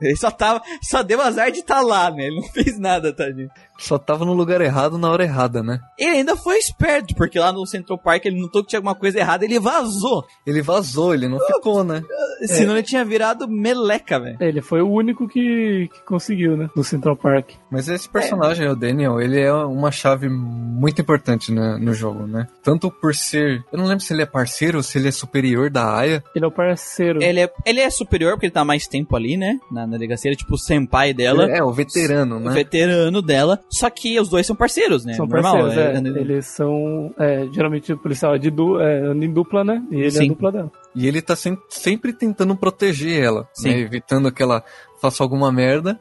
[0.00, 0.62] Ele só tava.
[0.82, 2.26] Só deu azar de estar lá, né?
[2.26, 3.48] Ele não fez nada, tadinho.
[3.78, 5.80] Só tava no lugar errado na hora errada, né?
[5.98, 9.18] Ele ainda foi esperto, porque lá no Central Park ele notou que tinha alguma coisa
[9.18, 10.24] errada, ele vazou.
[10.46, 12.02] Ele vazou, ele não ficou, né?
[12.46, 14.36] Senão ele tinha virado meleca, velho.
[14.40, 16.68] Ele foi o único que, que conseguiu, né?
[16.76, 17.50] No Central Park.
[17.70, 22.46] Mas esse personagem, o Daniel, ele é uma chave muito importante né, no jogo, né?
[22.62, 23.64] Tanto por ser.
[23.72, 26.22] Eu não lembro se ele é parceiro ou se ele é superior da Aya.
[26.34, 27.22] Ele é o parceiro.
[27.22, 29.58] Ele é, ele é superior porque ele tá mais tempo ali, né?
[29.70, 31.44] Na, na delegacia, ele é tipo o senpai dela.
[31.44, 32.52] Ele é o veterano, O né?
[32.52, 33.60] veterano dela.
[33.70, 35.14] Só que os dois são parceiros, né?
[35.14, 36.08] São Normal, parceiros, é.
[36.18, 37.12] é- Eles são.
[37.18, 39.82] é, geralmente o policial é de du, é, anda em dupla, né?
[39.90, 40.24] E ele é Sim.
[40.26, 40.72] a dupla dela.
[40.94, 43.70] E ele tá sem- sempre tentando proteger ela, Sim.
[43.70, 43.78] né?
[43.80, 44.62] Evitando que ela
[45.00, 45.98] faça alguma merda.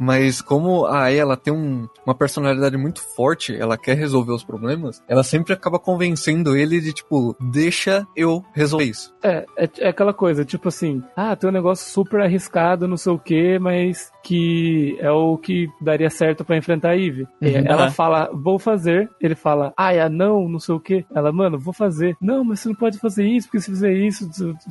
[0.00, 4.42] Mas como a Aya ela tem um- uma personalidade muito forte, ela quer resolver os
[4.42, 9.14] problemas, ela sempre acaba convencendo ele de tipo, deixa eu resolver isso.
[9.22, 13.12] É, é, é aquela coisa, tipo assim, ah, tem um negócio super arriscado, não sei
[13.12, 17.26] o que, mas que é o que daria certo pra enfrentar a Eve.
[17.40, 17.64] É, Uhum.
[17.66, 17.90] ela Aham.
[17.90, 19.08] fala, vou fazer.
[19.20, 21.04] Ele fala, ah, é, não, não sei o que.
[21.14, 22.16] Ela, mano, vou fazer.
[22.20, 24.28] Não, mas você não pode fazer isso, porque se fizer isso,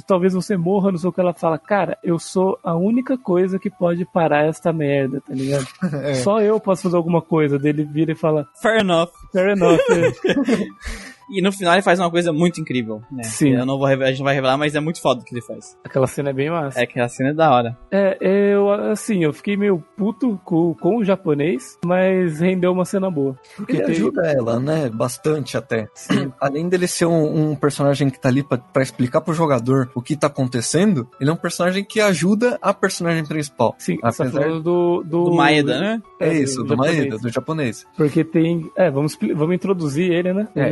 [0.08, 1.20] talvez você morra, não sei o que.
[1.22, 5.68] Ela fala, cara, eu sou a única coisa que pode parar esta merda, tá ligado?
[6.24, 7.60] Só eu posso fazer alguma coisa.
[7.60, 9.10] Dele vira e fala, Fair enough.
[9.34, 9.80] fair enough.
[9.90, 11.02] é.
[11.32, 13.24] E no final ele faz uma coisa muito incrível, né?
[13.24, 13.52] Sim.
[13.56, 15.34] Eu não vou revelar, a gente não vai revelar, mas é muito foda o que
[15.34, 15.78] ele faz.
[15.84, 16.82] Aquela cena é bem massa.
[16.82, 17.78] É que a cena é da hora.
[17.92, 23.10] É, eu, assim, eu fiquei meio puto com, com o japonês, mas rendeu uma cena
[23.10, 23.36] boa.
[23.56, 24.90] Porque Ele tem- ajuda ela, né?
[24.90, 25.88] Bastante até.
[26.40, 30.02] Além dele ser um, um personagem que tá ali pra, pra explicar pro jogador o
[30.02, 33.76] que tá acontecendo, ele é um personagem que ajuda a personagem principal.
[33.78, 35.24] Sim, você tá Apesar- falando do, do.
[35.26, 36.02] Do Maeda, né?
[36.20, 36.98] É isso, do japonês.
[36.98, 37.86] Maeda, do japonês.
[37.96, 38.70] Porque tem.
[38.76, 40.48] É, vamos, vamos introduzir ele, né?
[40.56, 40.70] É.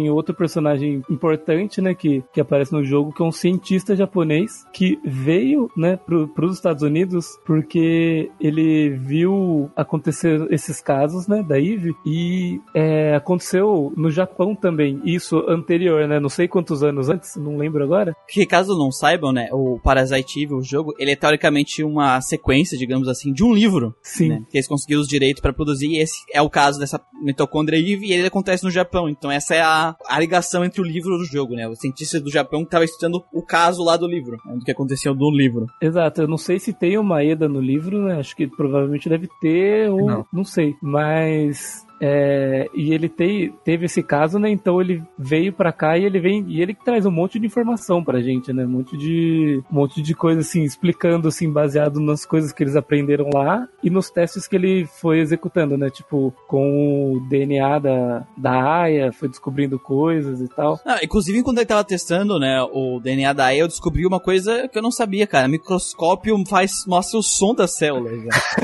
[0.00, 1.94] Tem outro personagem importante, né?
[1.94, 6.54] Que, que aparece no jogo, que é um cientista japonês que veio, né, pro, pros
[6.54, 11.94] Estados Unidos porque ele viu acontecer esses casos, né, da Eve.
[12.06, 16.18] E é, aconteceu no Japão também, isso anterior, né?
[16.18, 18.16] Não sei quantos anos antes, não lembro agora.
[18.26, 22.78] Que caso não saibam, né, o Parasite Eve, o jogo, ele é teoricamente uma sequência,
[22.78, 24.28] digamos assim, de um livro, Sim.
[24.30, 27.78] né, que eles conseguiram os direitos pra produzir, e esse é o caso dessa mitocôndria
[27.78, 31.16] Eve, e ele acontece no Japão, então essa é a, a ligação entre o livro
[31.16, 34.06] e o jogo, né, o cientista do Japão que tava estudando o caso lá do
[34.06, 35.66] livro, né, do que aconteceu do livro.
[35.80, 38.18] Exato, eu não sei se tem uma Eda no livro, né?
[38.18, 40.44] Acho que provavelmente deve ter, ou não, Não.
[40.44, 40.74] sei.
[40.82, 41.84] Mas.
[42.00, 44.50] É, e ele te- teve esse caso, né?
[44.50, 48.02] Então ele veio pra cá e ele vem e ele traz um monte de informação
[48.02, 48.64] pra gente, né?
[48.64, 52.76] Um monte de um monte de coisa assim, explicando assim, baseado nas coisas que eles
[52.76, 55.90] aprenderam lá e nos testes que ele foi executando, né?
[55.90, 60.80] Tipo, com o DNA da, da Aya, foi descobrindo coisas e tal.
[60.86, 64.68] Ah, inclusive, enquanto ele tava testando, né, o DNA da Aya, eu descobri uma coisa
[64.68, 65.48] que eu não sabia, cara.
[65.48, 68.12] Microscópio faz, mostra o som das células.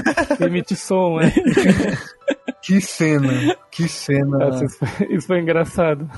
[0.40, 1.32] Emite som, né?
[2.66, 4.38] Que cena, que cena.
[4.38, 6.10] Nossa, isso, foi, isso foi engraçado.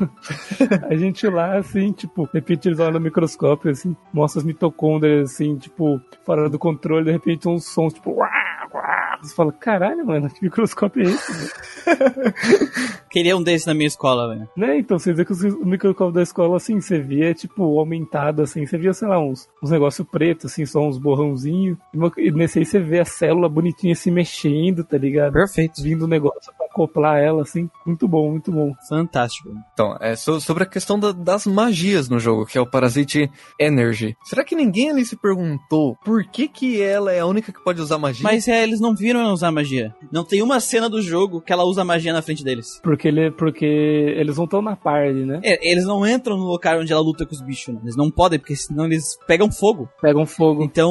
[0.89, 5.33] A gente lá, assim, tipo, de repente eles olham no microscópio, assim, mostra as mitocôndrias,
[5.33, 8.48] assim, tipo, fora do controle, de repente uns sons, tipo, uá,
[9.23, 11.33] Você fala, caralho, mano, que microscópio é esse?
[11.33, 11.51] velho?"
[13.11, 14.49] Queria um desses na minha escola, velho.
[14.57, 14.79] né?
[14.79, 18.77] Então, você vê que o microscópio da escola, assim, você via, tipo, aumentado, assim, você
[18.77, 21.79] via, sei lá, uns, uns negócios pretos, assim, só uns borrãozinhos.
[22.19, 25.33] E E nesse aí você vê a célula bonitinha se mexendo, tá ligado?
[25.33, 25.83] Perfeito.
[25.83, 27.69] Vindo o negócio pra acoplar ela, assim.
[27.87, 28.75] Muito bom, muito bom.
[28.89, 29.51] Fantástico.
[29.73, 33.31] Então, é so- sobre a questão da- das magias no jogo, que é o Parasite
[33.59, 34.15] Energy.
[34.25, 37.81] Será que ninguém ali se perguntou por que que ela é a única que pode
[37.81, 38.23] usar magia?
[38.23, 39.95] Mas é, eles não viram ela usar magia.
[40.13, 42.81] Não tem uma cena do jogo que ela usa magia na frente deles.
[42.83, 45.41] Porque, ele, porque eles não estão na party, né?
[45.45, 47.81] É, eles não entram no lugar onde ela luta com os bichos, né?
[47.83, 49.89] Eles não podem, porque senão eles pegam fogo.
[50.01, 50.63] Pegam fogo.
[50.63, 50.91] Então,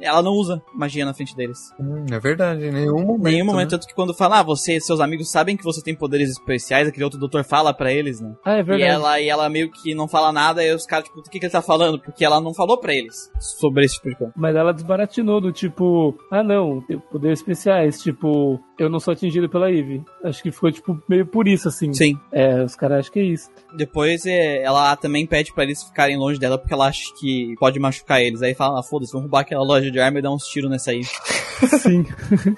[0.00, 1.58] ela não usa magia na frente deles.
[1.80, 3.22] Hum, é verdade, em nenhum momento.
[3.24, 3.70] Nenhum momento, né?
[3.70, 6.88] tanto que quando fala, ah, você e seus amigos sabem que você tem poderes especiais,
[6.88, 8.32] aquele outro doutor fala pra eles, né?
[8.44, 8.82] Ah, é E verdade.
[8.90, 11.46] ela, e ela meio que não fala nada, e os caras, tipo, o que, que
[11.46, 11.98] ele tá falando?
[12.00, 14.32] Porque ela não falou pra eles sobre esse tipo de coisa.
[14.36, 19.48] Mas ela desbaratinou do tipo, ah não, tem poderes especiais, tipo, eu não sou atingido
[19.48, 20.02] pela Eve.
[20.22, 21.92] Acho que ficou, tipo, meio por isso, assim.
[21.94, 22.18] Sim.
[22.32, 23.50] É, os caras acham que é isso.
[23.76, 27.78] Depois é, ela também pede pra eles ficarem longe dela porque ela acha que pode
[27.78, 28.42] machucar eles.
[28.42, 30.90] Aí fala, ah, foda-se, vamos roubar aquela loja de arma e dar uns tiros nessa
[30.90, 31.02] aí.
[31.04, 32.04] Sim.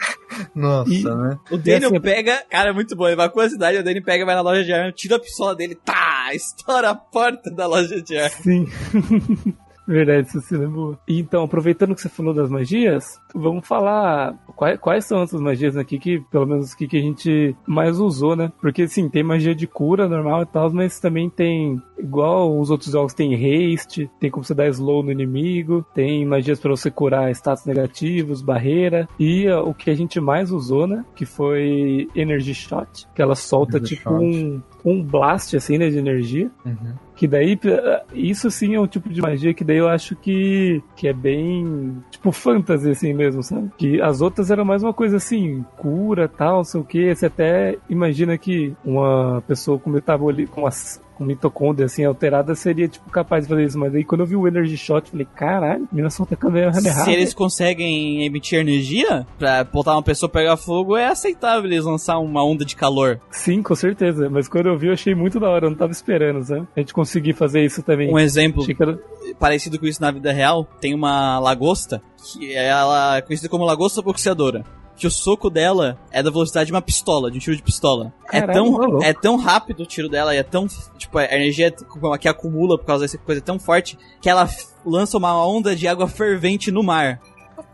[0.55, 1.39] Nossa, E- né?
[1.51, 3.07] O Daniel assim, pega, cara, é muito bom.
[3.07, 5.21] Ele vai com a cidade, o Daniel pega, vai na loja de arma, tira a
[5.21, 8.37] pistola dele, tá, estoura a porta da loja de arma.
[8.43, 8.67] Sim.
[9.91, 10.97] Verdade, isso se lembrou.
[11.09, 15.77] E Então, aproveitando que você falou das magias, vamos falar quais, quais são essas magias
[15.77, 18.53] aqui que, pelo menos aqui que a gente mais usou, né?
[18.61, 22.93] Porque sim, tem magia de cura normal e tal, mas também tem, igual os outros
[22.93, 27.31] jogos, tem haste, tem como você dar slow no inimigo, tem magias pra você curar
[27.33, 31.05] status negativos, barreira, e ó, o que a gente mais usou, né?
[31.17, 34.25] Que foi Energy Shot, que ela solta Energy tipo Shot.
[34.25, 36.51] um, um blast assim, né, de energia.
[36.65, 36.95] Uhum.
[37.21, 40.83] Que daí, eh, isso sim é um tipo de magia que daí eu acho que,
[40.97, 43.71] que é bem, tipo, fantasy assim mesmo, sabe?
[43.77, 47.15] Que as outras eram mais uma coisa assim, cura, tal, não sei o que.
[47.15, 52.89] Você até imagina que uma pessoa com metabolismo, com as com mitocôndria assim alterada seria
[52.89, 55.87] tipo capaz de fazer isso, mas aí quando eu vi o Energy Shot, falei, caralho,
[55.93, 57.05] a mina solta Kamehameha errado.
[57.05, 62.19] Se eles conseguem emitir energia pra botar uma pessoa pegar fogo, é aceitável eles lançar
[62.19, 63.21] uma onda de calor.
[63.31, 65.93] Sim, com certeza, mas quando eu vi eu achei muito da hora, eu não tava
[65.93, 66.67] esperando, sabe?
[66.75, 68.11] A gente conseguir fazer isso também.
[68.11, 68.99] Um exemplo era-
[69.39, 72.01] parecido com isso na vida real, tem uma lagosta,
[72.33, 74.65] que ela é conhecida como lagosta boxeadora.
[75.01, 78.13] Que o soco dela é da velocidade de uma pistola, de um tiro de pistola.
[78.27, 80.67] Caralho, é, tão, é tão rápido o tiro dela e é tão.
[80.99, 81.75] Tipo, a energia
[82.21, 84.47] que acumula por causa dessa coisa é tão forte que ela
[84.85, 87.19] lança uma onda de água fervente no mar.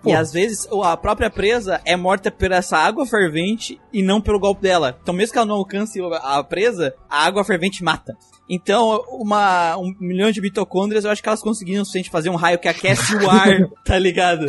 [0.04, 4.38] E às vezes a própria presa é morta por essa água fervente e não pelo
[4.38, 4.96] golpe dela.
[5.02, 8.16] Então, mesmo que ela não alcance a presa, a água fervente mata.
[8.48, 12.36] Então, uma, um milhão de mitocôndrias, eu acho que elas conseguiram o suficiente fazer um
[12.36, 14.46] raio que aquece o ar, tá ligado?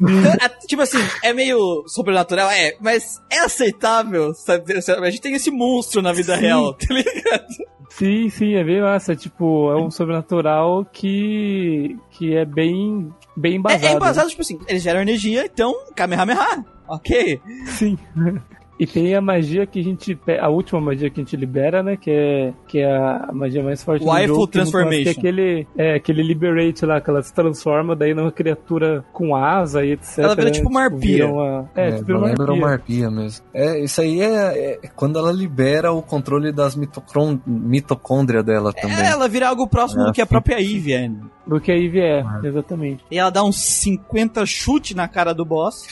[0.42, 4.74] É, tipo assim, é meio sobrenatural, é, mas é aceitável, sabe?
[4.74, 7.46] A gente tem esse monstro na vida real, tá ligado?
[7.90, 9.16] Sim, sim, é bem massa.
[9.16, 13.86] Tipo, é um sobrenatural que, que é bem, bem embasado.
[13.86, 16.64] É, é embasado, tipo assim, eles geram energia, então Kamehameha.
[16.88, 17.40] Ok.
[17.66, 17.98] Sim.
[18.78, 20.18] E tem a magia que a gente.
[20.38, 21.96] A última magia que a gente libera, né?
[21.96, 24.48] Que é, que é a magia mais forte Waifu do jogo.
[24.48, 25.02] é Transformation.
[25.02, 29.34] Que é aquele, é, aquele Liberate lá, que ela se transforma daí numa criatura com
[29.34, 30.18] asa e etc.
[30.18, 30.50] Ela vira né?
[30.52, 31.00] tipo uma arpia.
[31.00, 32.52] vira uma- É, tipo vira uma arpia.
[32.54, 33.46] uma arpia mesmo.
[33.54, 38.96] É, isso aí é, é quando ela libera o controle das mitocron- mitocôndrias dela também.
[38.98, 40.28] É, ela vira algo próximo É, do que a sim.
[40.28, 41.10] própria Eve é.
[41.46, 43.04] Do que a Eve é, exatamente.
[43.10, 45.86] E ela dá uns 50 chute na cara do boss.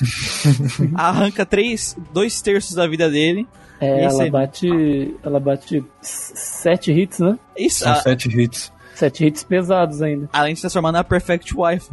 [0.95, 3.47] arranca três, dois terços da vida dele.
[3.81, 5.15] É, ela bate.
[5.23, 7.39] Ela bate sete hits, né?
[7.57, 8.73] Isso, São a- sete hits.
[8.95, 10.29] Sete hits pesados ainda.
[10.33, 11.91] além de se transformar na Perfect Wife.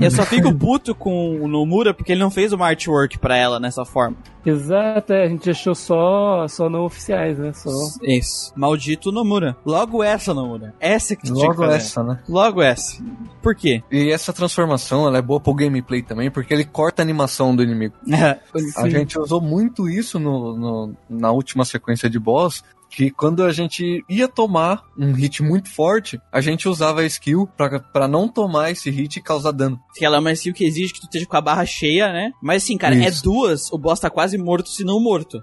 [0.00, 3.60] eu só fico puto com o Nomura porque ele não fez uma artwork pra ela
[3.60, 4.16] nessa forma.
[4.46, 7.52] Exato, é, a gente achou só, só não oficiais, né?
[7.52, 7.70] Só.
[8.02, 8.52] Isso.
[8.56, 9.56] Maldito Nomura.
[9.64, 10.74] Logo essa, Nomura.
[10.80, 11.76] Essa que tu tinha que Logo fazer.
[11.76, 12.18] essa, né?
[12.28, 13.02] Logo essa.
[13.42, 13.82] Por quê?
[13.90, 17.62] E essa transformação, ela é boa pro gameplay também, porque ele corta a animação do
[17.62, 17.94] inimigo.
[18.76, 22.62] A gente usou muito isso no, no- na última sequência de boss,
[22.94, 27.48] que quando a gente ia tomar um hit muito forte, a gente usava a skill
[27.56, 29.80] pra, pra não tomar esse hit e causar dano.
[29.94, 32.30] que ela é uma skill que exige que tu esteja com a barra cheia, né?
[32.42, 33.22] Mas assim, cara, é Isso.
[33.22, 35.42] duas, o boss tá quase morto, se não morto.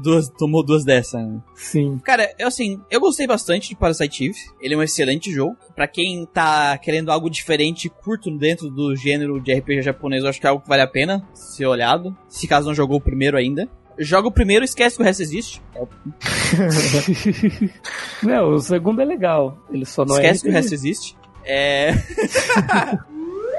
[0.00, 1.20] Duas, tomou duas dessas.
[1.20, 1.40] né?
[1.56, 1.98] Sim.
[2.04, 4.38] Cara, eu assim, eu gostei bastante de Parasite Eve.
[4.60, 5.56] Ele é um excelente jogo.
[5.74, 10.30] Pra quem tá querendo algo diferente e curto dentro do gênero de RPG japonês, eu
[10.30, 12.16] acho que é algo que vale a pena ser olhado.
[12.28, 13.68] Se caso não jogou o primeiro ainda.
[14.02, 15.62] Joga o primeiro, esquece que o resto existe.
[18.22, 19.58] não, o segundo é legal.
[19.70, 20.50] Ele só não esquece que é.
[20.50, 20.62] o RPG.
[20.62, 21.16] resto existe.
[21.44, 21.92] É.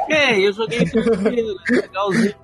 [0.09, 2.35] É, eu joguei isso primeiro, legalzinho.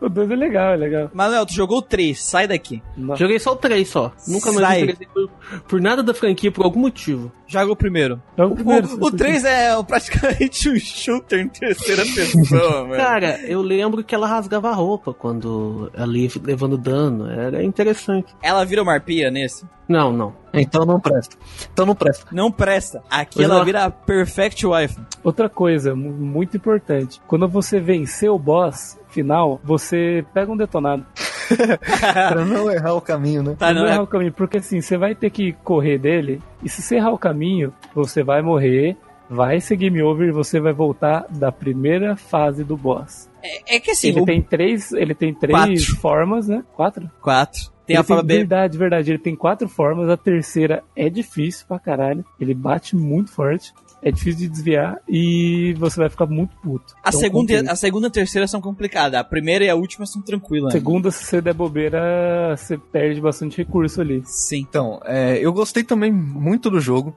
[0.00, 1.10] O dois é legal, é legal.
[1.12, 2.80] Manuel, tu jogou o 3, sai daqui.
[2.96, 3.16] Não.
[3.16, 4.12] Joguei só o 3 só.
[4.28, 4.64] Nunca mais
[4.96, 4.96] Sai.
[5.12, 5.30] por,
[5.66, 7.32] por nada da franquia, por algum motivo.
[7.48, 8.22] Joga o primeiro.
[8.36, 12.96] Joga o primeiro, O, o você 3 é praticamente um shooter em terceira pessoa, velho.
[12.96, 17.28] Cara, eu lembro que ela rasgava a roupa quando ela ia levando dano.
[17.28, 18.32] Era interessante.
[18.42, 19.64] Ela vira uma arpia nesse?
[19.88, 20.34] Não, não.
[20.52, 21.36] Então não presta.
[21.72, 22.26] Então não presta.
[22.30, 23.02] Não presta.
[23.10, 23.64] Aqui Pois ela não.
[23.64, 24.96] vira a Perfect Wife.
[25.24, 31.04] Outra coisa mu- muito importante: quando você vencer o boss final, você pega um detonado.
[32.28, 33.56] pra não errar o caminho, né?
[33.58, 33.92] Pra não não é?
[33.92, 37.12] errar o caminho, porque assim, você vai ter que correr dele, e se você errar
[37.12, 38.96] o caminho, você vai morrer,
[39.28, 43.30] vai ser game over e você vai voltar da primeira fase do boss.
[43.42, 46.00] É, é que assim, ele o tem três, ele tem três Quatro.
[46.00, 46.64] formas, né?
[46.74, 47.10] Quatro?
[47.20, 48.36] 4 tem ele a forma B.
[48.36, 49.10] Verdade, verdade.
[49.10, 50.10] Ele tem quatro formas.
[50.10, 52.22] A terceira é difícil pra caralho.
[52.38, 53.72] Ele bate muito forte.
[54.02, 56.94] É difícil de desviar e você vai ficar muito puto.
[57.02, 59.18] A Então, segunda, e a segunda e a terceira são complicadas.
[59.18, 60.72] A primeira e a última são tranquilas.
[60.72, 64.22] Segunda, se você der bobeira, você perde bastante recurso ali.
[64.24, 64.64] Sim.
[64.68, 67.16] Então, é, eu gostei também muito do jogo.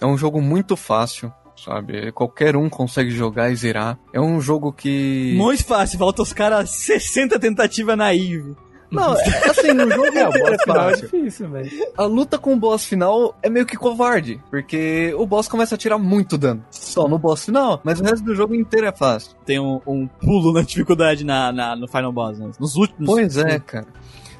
[0.00, 2.12] É um jogo muito fácil, sabe?
[2.12, 3.98] Qualquer um consegue jogar e zerar.
[4.12, 5.34] É um jogo que.
[5.36, 5.98] Muito fácil.
[5.98, 8.54] Falta os caras 60 tentativas na Eve.
[8.90, 11.04] Não, é, assim, no jogo É, o inteiro boss é final é fácil.
[11.10, 11.70] difícil, velho.
[11.96, 15.78] A luta com o boss final é meio que covarde, porque o boss começa a
[15.78, 16.64] tirar muito dano.
[16.70, 19.32] Só no boss final, mas o resto do jogo inteiro é fácil.
[19.44, 22.38] Tem um, um pulo na dificuldade na, na- no Final Boss.
[22.38, 22.50] Né?
[22.58, 23.06] Nos últimos.
[23.06, 23.86] Pois é, cara.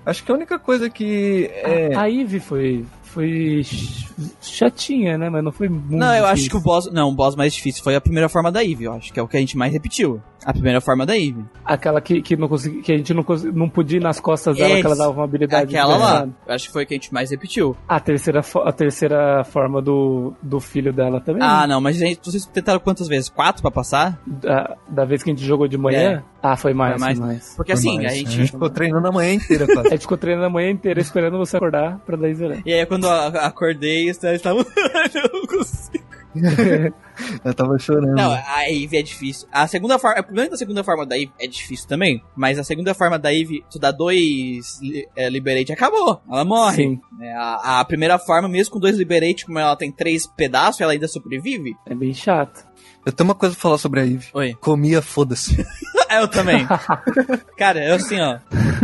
[0.05, 1.95] Acho que a única coisa que é.
[1.95, 4.09] A Eve foi, foi ch-
[4.41, 5.29] chatinha, né?
[5.29, 5.95] Mas não foi muito.
[5.95, 6.51] Não, eu acho difícil.
[6.51, 6.91] que o boss.
[6.91, 8.85] Não, o boss mais difícil foi a primeira forma da Eve.
[8.85, 10.21] Eu acho que é o que a gente mais repetiu.
[10.45, 11.45] A primeira forma da Eve.
[11.65, 14.57] Aquela que, que, não consegui, que a gente não, consegui, não podia ir nas costas
[14.57, 14.81] dela, Esse.
[14.81, 15.77] que ela dava uma habilidade.
[15.77, 16.29] Aquela lá.
[16.47, 17.77] Eu acho que foi a que a gente mais repetiu.
[17.89, 21.43] A terceira, a terceira forma do, do filho dela também.
[21.43, 23.29] Ah, não, mas a gente, vocês tentaram quantas vezes?
[23.29, 24.21] Quatro pra passar?
[24.27, 26.23] Da, da vez que a gente jogou de manhã?
[26.43, 27.19] Ah, foi mais, Foi mais.
[27.19, 27.55] foi mais.
[27.57, 28.31] Porque assim, Mas a a gente.
[28.31, 31.57] gente ficou treinando a manhã inteira A gente ficou treinando a manhã inteira esperando você
[31.57, 32.63] acordar pra daí zerar.
[32.65, 34.65] E aí quando eu acordei, os caras estavam.
[35.15, 36.00] eu não consigo.
[37.45, 38.15] Eu tava chorando.
[38.15, 39.47] Não, a Eve é difícil.
[39.53, 40.21] A segunda forma.
[40.21, 42.23] O problema da segunda forma da Eve é difícil também.
[42.37, 46.21] Mas a segunda forma da Eve, tu dá dois li- é, Liberate acabou.
[46.31, 46.77] Ela morre.
[46.85, 50.81] Sim, É, a, a primeira forma, mesmo com dois Liberate, como ela tem três pedaços,
[50.81, 51.77] ela ainda sobrevive.
[51.87, 52.65] é bem chato.
[53.05, 54.29] Eu tenho uma coisa pra falar sobre a Eve.
[54.35, 54.55] Oi.
[54.61, 55.57] Comia, foda-se.
[56.11, 56.67] eu também.
[57.57, 58.39] Cara, eu assim, ó.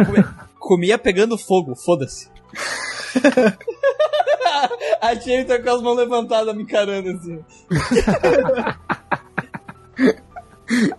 [0.04, 0.24] come-
[0.58, 2.28] comia pegando fogo, foda-se.
[5.00, 7.44] A Jamie tá com as mãos levantadas me encarando assim.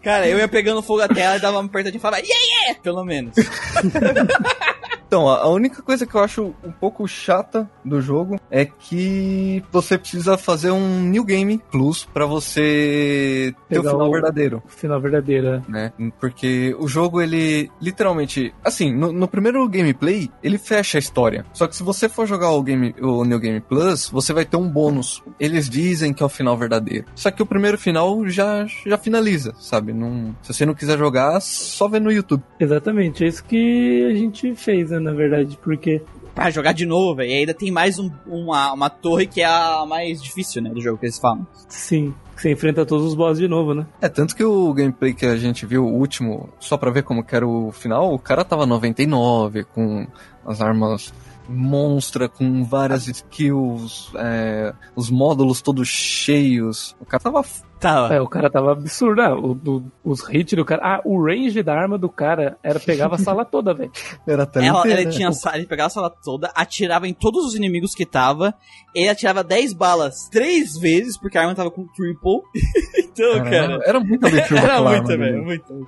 [0.01, 2.79] Cara, eu ia pegando fogo até ela e dava uma apertadinha e falava, yeah, yeah!
[2.81, 3.35] Pelo menos.
[5.07, 9.97] Então, a única coisa que eu acho um pouco chata do jogo é que você
[9.97, 14.63] precisa fazer um New Game Plus pra você ter o final o- verdadeiro.
[14.67, 15.63] Final verdadeira.
[15.67, 15.91] né?
[16.19, 18.53] Porque o jogo, ele literalmente.
[18.63, 21.45] Assim, no, no primeiro gameplay, ele fecha a história.
[21.53, 24.57] Só que se você for jogar o, game, o New Game Plus, você vai ter
[24.57, 25.23] um bônus.
[25.39, 27.05] Eles dizem que é o final verdadeiro.
[27.15, 29.93] Só que o primeiro final já, já finaliza, sabe?
[29.93, 32.43] Não, se você não quiser jogar, só vê no YouTube.
[32.59, 36.01] Exatamente, é isso que a gente fez, né, na verdade, porque
[36.35, 37.31] Pra jogar de novo, velho.
[37.31, 40.79] E ainda tem mais um- uma, uma torre que é a mais difícil, né, do
[40.79, 41.47] jogo que eles falam.
[41.67, 43.87] sim, você enfrenta todos os bosses de novo, né?
[43.99, 47.23] É, tanto que o gameplay que a gente viu, o último, só pra ver como
[47.23, 50.05] que era o final, o cara tava 99, com
[50.45, 51.11] as armas
[51.49, 56.95] monstra, com várias skills, é, os módulos todos cheios.
[56.99, 57.43] O cara tava
[57.79, 59.21] Tá, É, o cara tava absurdo.
[59.21, 60.81] Ah, o, do- os hits do cara.
[60.83, 63.91] Ah, o range da arma do cara era pegava a sala toda, velho.
[64.27, 65.15] Era a tela Ela, inteira, ele né?
[65.15, 68.53] tinha ele pegava a sala toda, atirava em todos os inimigos que tava,
[68.95, 72.41] ele atirava 10 balas três vezes, porque a arma tava com triple.
[72.97, 73.79] então, Era, cara.
[73.85, 75.37] era muito absurdo Era muito, arma, velho.
[75.37, 75.41] né?
[75.43, 75.87] Muito.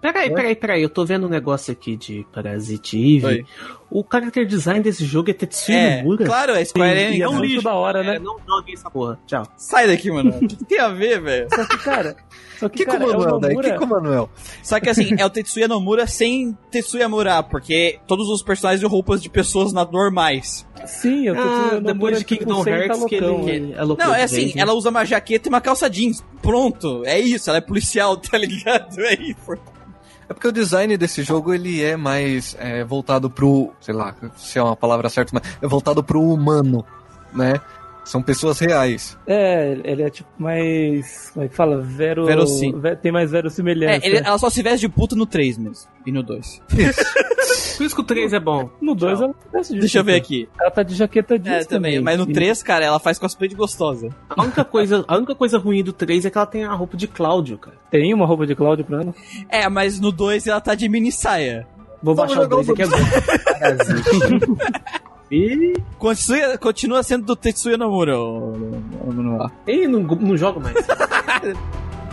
[0.00, 3.26] Peraí, peraí, peraí, eu tô vendo um negócio aqui de Parasite Eve.
[3.26, 3.46] Oi.
[3.96, 6.24] O character design desse jogo é Tetsuya É, Nomura.
[6.26, 7.20] claro, a Square E Enix.
[7.20, 7.62] é não muito lixo.
[7.62, 8.16] da hora, né?
[8.16, 9.20] É, não joguem essa porra.
[9.24, 9.46] Tchau.
[9.56, 10.30] Sai daqui, mano.
[10.36, 11.46] O que, que tem a ver, velho?
[11.54, 12.16] Só que, cara.
[12.58, 13.50] Só que, Que com cara, o é o Manuel daí?
[13.54, 13.70] Nomura.
[13.72, 14.30] Que com o Manuel?
[14.64, 18.86] Só que assim, é o Tetsuya Nomura sem Tetsuya Mura, porque todos os personagens de
[18.86, 20.66] roupas de pessoas normais.
[20.86, 23.74] Sim, eu tô Ah, o depois de tipo, Kingdom sem Hearts que loucão, ele né?
[23.78, 24.62] é loucura Não, é assim, vez, né?
[24.62, 26.22] ela usa uma jaqueta e uma calça jeans.
[26.42, 29.00] Pronto, é isso, ela é policial, tá ligado?
[29.00, 29.56] É isso.
[30.28, 34.58] É porque o design desse jogo ele é mais é, voltado pro, sei lá, se
[34.58, 36.84] é uma palavra certa, mas é voltado pro humano,
[37.32, 37.60] né?
[38.04, 39.18] São pessoas reais.
[39.26, 41.30] É, ele é tipo mais.
[41.32, 41.80] Como é que fala?
[41.80, 42.26] Vero.
[42.26, 44.06] Verossim- ve- Tem mais É, verossimilhança.
[44.06, 45.88] ele- ela só se veste de puta no 3 mesmo.
[46.06, 46.60] E no 2.
[47.76, 48.68] Por isso que o 3 é bom.
[48.80, 49.24] No 2 Tchau.
[49.28, 50.48] ela parece de Deixa eu ver aqui.
[50.60, 51.98] Ela tá de jaqueta jeans É, também.
[52.00, 54.10] Mas no E- 3, cara, ela faz cosplay de gostosa.
[54.28, 56.96] A única coisa, a única coisa ruim do 3 é que ela tem a roupa
[56.96, 57.76] de Cláudio, cara.
[57.90, 59.14] Tem uma roupa de Cláudio pra ela?
[59.48, 61.66] É, mas no 2 ela tá de mini saia.
[62.02, 63.02] Vou Vamos baixar o jogar 2 aqui agora.
[65.34, 68.52] E, Continua, continua sendo do Tetsuya Nomura, ô, ô,
[69.08, 69.50] ô, Manuel.
[69.66, 70.76] e não, não jogo mais.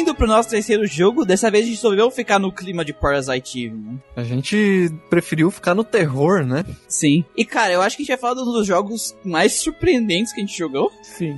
[0.00, 3.66] Indo pro nosso terceiro jogo, dessa vez a gente resolveu ficar no clima de Parasite
[3.66, 3.94] Eve, né?
[4.16, 6.64] A gente preferiu ficar no terror, né?
[6.88, 7.24] Sim.
[7.36, 10.32] E cara, eu acho que a gente vai falar de um dos jogos mais surpreendentes
[10.32, 10.90] que a gente jogou.
[11.02, 11.36] Sim.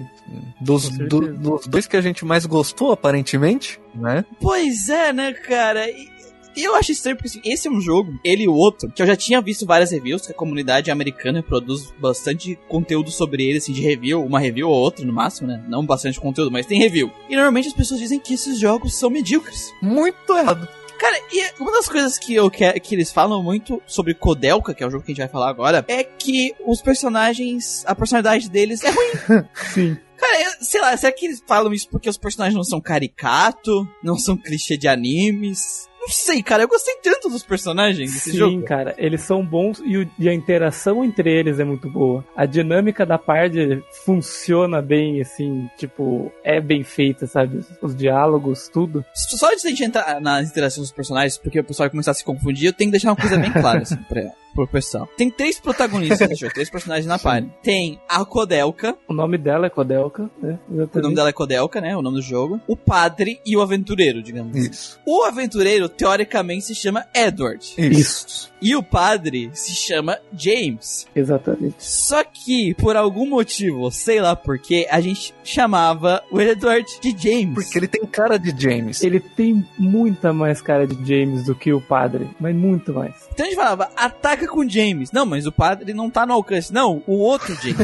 [0.61, 4.24] Dos, do- dos dois que a gente mais gostou, aparentemente, né?
[4.40, 5.88] Pois é, né, cara?
[5.90, 6.09] E
[6.57, 9.02] e eu acho estranho porque assim, esse é um jogo, ele e o outro, que
[9.02, 13.59] eu já tinha visto várias reviews, que a comunidade americana produz bastante conteúdo sobre ele,
[13.59, 15.64] assim, de review, uma review ou outra no máximo, né?
[15.68, 17.11] Não bastante conteúdo, mas tem review.
[17.28, 19.72] E normalmente as pessoas dizem que esses jogos são medíocres.
[19.82, 20.68] Muito errado.
[20.98, 24.82] Cara, e uma das coisas que eu quero que eles falam muito sobre Kodelka, que
[24.82, 28.48] é o jogo que a gente vai falar agora, é que os personagens, a personalidade
[28.48, 29.44] deles é ruim.
[29.74, 29.96] Sim.
[30.16, 33.86] Cara, eu- sei lá, será que eles falam isso porque os personagens não são caricato,
[34.02, 35.88] não são clichê de animes?
[36.07, 38.62] Não sei, cara, eu gostei tanto dos personagens desse Sim, jogo.
[38.62, 42.22] cara, eles são bons e, o- e a interação entre eles é muito boa.
[42.36, 47.61] A dinâmica da parte funciona bem, assim, tipo, é bem feita, sabe?
[47.80, 49.05] Os diálogos, tudo.
[49.14, 52.14] Só antes da gente entrar nas interações dos personagens, porque o pessoal vai começar a
[52.14, 54.30] se confundir, eu tenho que deixar uma coisa bem clara, assim, pra,
[54.70, 55.09] pessoal.
[55.16, 57.48] Tem três protagonistas nesse jogo, três personagens na party.
[57.62, 60.59] Tem a Kodelka, O nome dela é Kodelka, né?
[60.70, 62.61] o nome dela é Kodelka, né, o nome do jogo.
[62.68, 64.57] O padre e o aventureiro, digamos.
[64.57, 64.70] assim.
[64.70, 65.00] Isso.
[65.07, 67.74] O aventureiro, teoricamente, se chama Edward.
[67.78, 68.52] Isso.
[68.62, 71.07] E o padre se chama James.
[71.14, 71.74] Exatamente.
[71.78, 77.55] Só que, por algum motivo, sei lá porquê, a gente chamava o Edward de James.
[77.55, 79.02] Porque ele tem cara de James.
[79.02, 83.14] Ele tem muita mais cara de James do que o padre, mas muito mais.
[83.32, 85.11] Então a gente falava, ataca com James.
[85.12, 86.72] Não, mas o padre não tá no alcance.
[86.72, 87.78] Não, o outro James.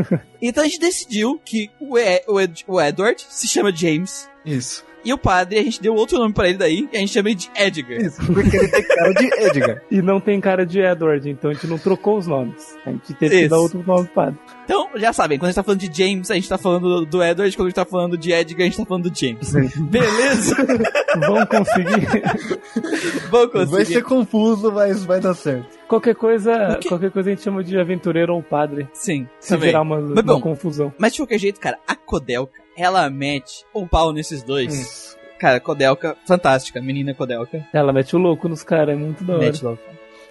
[0.40, 4.28] então a gente decidiu que o, E- o Ed- o Edward se chama James.
[4.44, 4.84] Isso.
[5.06, 7.28] E o padre, a gente deu outro nome pra ele daí, e a gente chama
[7.28, 8.00] ele de Edgar.
[8.00, 9.82] Isso, porque ele tem cara de Edgar.
[9.90, 12.76] E não tem cara de Edward, então a gente não trocou os nomes.
[12.84, 14.38] A gente teve que dar outro nome pro padre.
[14.64, 17.22] Então, já sabem, quando a gente tá falando de James, a gente tá falando do
[17.22, 19.52] Edward, quando a gente tá falando de Edgar, a gente tá falando do James.
[19.80, 20.56] Beleza?
[21.26, 22.06] Vão conseguir.
[23.30, 23.84] Vamos Vai conseguir.
[23.94, 25.66] ser confuso, mas vai dar certo.
[25.88, 28.88] qualquer coisa, qualquer coisa a gente chama de aventureiro ou padre.
[28.92, 29.68] Sim, Se também.
[29.68, 30.40] virar uma, Mas uma bom.
[30.40, 30.92] confusão.
[30.98, 35.16] Mas de qualquer jeito, cara, a Kodelka, ela mete um pau nesses dois.
[35.38, 37.64] Cara, Kodelka, fantástica, menina Kodelka.
[37.72, 39.44] Ela mete o louco nos caras, é muito da hora.
[39.44, 39.82] Mete louco.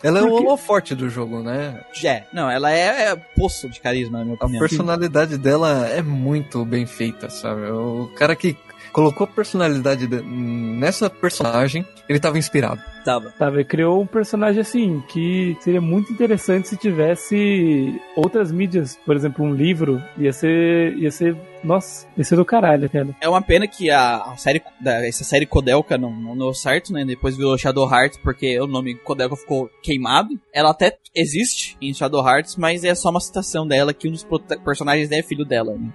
[0.04, 1.80] Ela é o holoforte do jogo, né?
[2.04, 4.60] É, não, ela é, é poço de carisma, na minha A opinião.
[4.60, 7.62] personalidade dela é muito bem feita, sabe?
[7.72, 8.56] O cara que
[8.92, 12.80] colocou a personalidade de- nessa personagem, ele tava inspirado.
[13.04, 13.34] Tava.
[13.38, 19.44] Sabe, criou um personagem assim, que seria muito interessante se tivesse outras mídias, por exemplo,
[19.46, 23.16] um livro, ia ser, ia ser, nossa, ia ser do caralho, cara.
[23.22, 27.04] É uma pena que a, série, essa série Kodelka não, não deu certo, né?
[27.06, 30.40] Depois virou Shadow Hearts, porque o nome Kodelka ficou queimado.
[30.54, 34.26] Ela até existe em Shadow Hearts, mas é só uma citação dela que um dos
[34.64, 35.92] personagens é filho dela, né?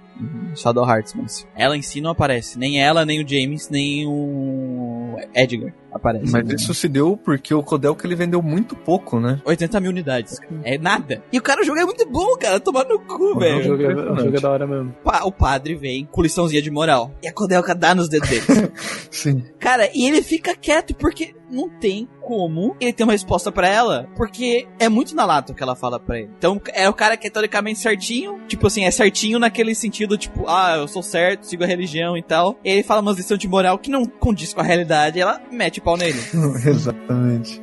[0.51, 2.57] Em Shadow Hearts, mas ela em si não aparece.
[2.57, 6.31] Nem ela, nem o James, nem o Edgar aparece.
[6.31, 9.41] Mas isso se deu porque o Kodelka ele vendeu muito pouco, né?
[9.45, 10.39] 80 mil unidades.
[10.63, 11.23] É nada.
[11.31, 12.59] E o cara, o jogo é muito bom, cara.
[12.59, 13.63] Tomar no cu, O velho.
[13.63, 14.95] jogo, é, o jogo é da hora mesmo.
[15.03, 17.11] Pa- O padre vem com liçãozinha de moral.
[17.21, 18.71] E a Kodelka dá nos dedos dele.
[19.09, 19.43] Sim.
[19.59, 24.07] Cara, e ele fica quieto porque não tem como ele ter uma resposta pra ela,
[24.15, 26.29] porque é muito na lata o que ela fala pra ele.
[26.37, 30.45] Então é o cara que é teoricamente certinho, tipo assim, é certinho naquele sentido, tipo,
[30.47, 32.57] ah, eu sou certo, sigo a religião e tal.
[32.63, 35.41] E ele fala umas lições de moral que não condiz com a realidade, e ela
[35.51, 36.19] mete o pau nele.
[36.65, 37.61] Exatamente.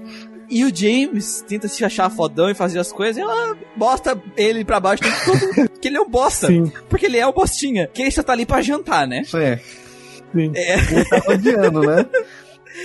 [0.51, 4.65] E o James tenta se achar fodão e fazer as coisas, e ela bosta ele
[4.65, 6.47] pra baixo o tempo todo, que ele é um bosta.
[6.47, 9.21] Sim, Porque ele é um bostinha, que ele só tá ali pra jantar, né?
[9.21, 9.59] Isso é.
[9.59, 10.53] sim.
[10.55, 12.07] Ele tá rodeando, né?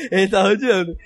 [0.10, 0.98] Ele tá rodeando.